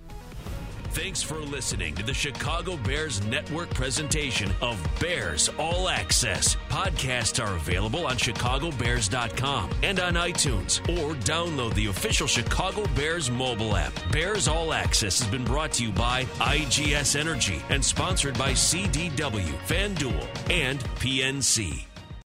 Thanks 0.93 1.23
for 1.23 1.39
listening 1.39 1.95
to 1.95 2.03
the 2.03 2.13
Chicago 2.13 2.77
Bears 2.77 3.25
Network 3.27 3.71
presentation 3.71 4.51
of 4.61 4.77
Bears 4.99 5.49
All 5.57 5.89
Access. 5.89 6.57
Podcasts 6.69 7.43
are 7.43 7.55
available 7.55 8.09
on 8.09 8.17
chicagobears.com 8.17 9.71
and 9.85 10.01
on 10.01 10.15
iTunes 10.15 10.81
or 10.99 11.15
download 11.15 11.75
the 11.75 11.87
official 11.87 12.27
Chicago 12.27 12.85
Bears 12.97 13.31
mobile 13.31 13.77
app. 13.77 13.93
Bears 14.11 14.49
All 14.49 14.73
Access 14.73 15.21
has 15.21 15.31
been 15.31 15.45
brought 15.45 15.71
to 15.75 15.85
you 15.85 15.93
by 15.93 16.25
IGS 16.41 17.15
Energy 17.15 17.63
and 17.69 17.85
sponsored 17.85 18.37
by 18.37 18.51
CDW, 18.51 19.55
FanDuel, 19.69 20.51
and 20.51 20.81
PNC. 20.97 21.90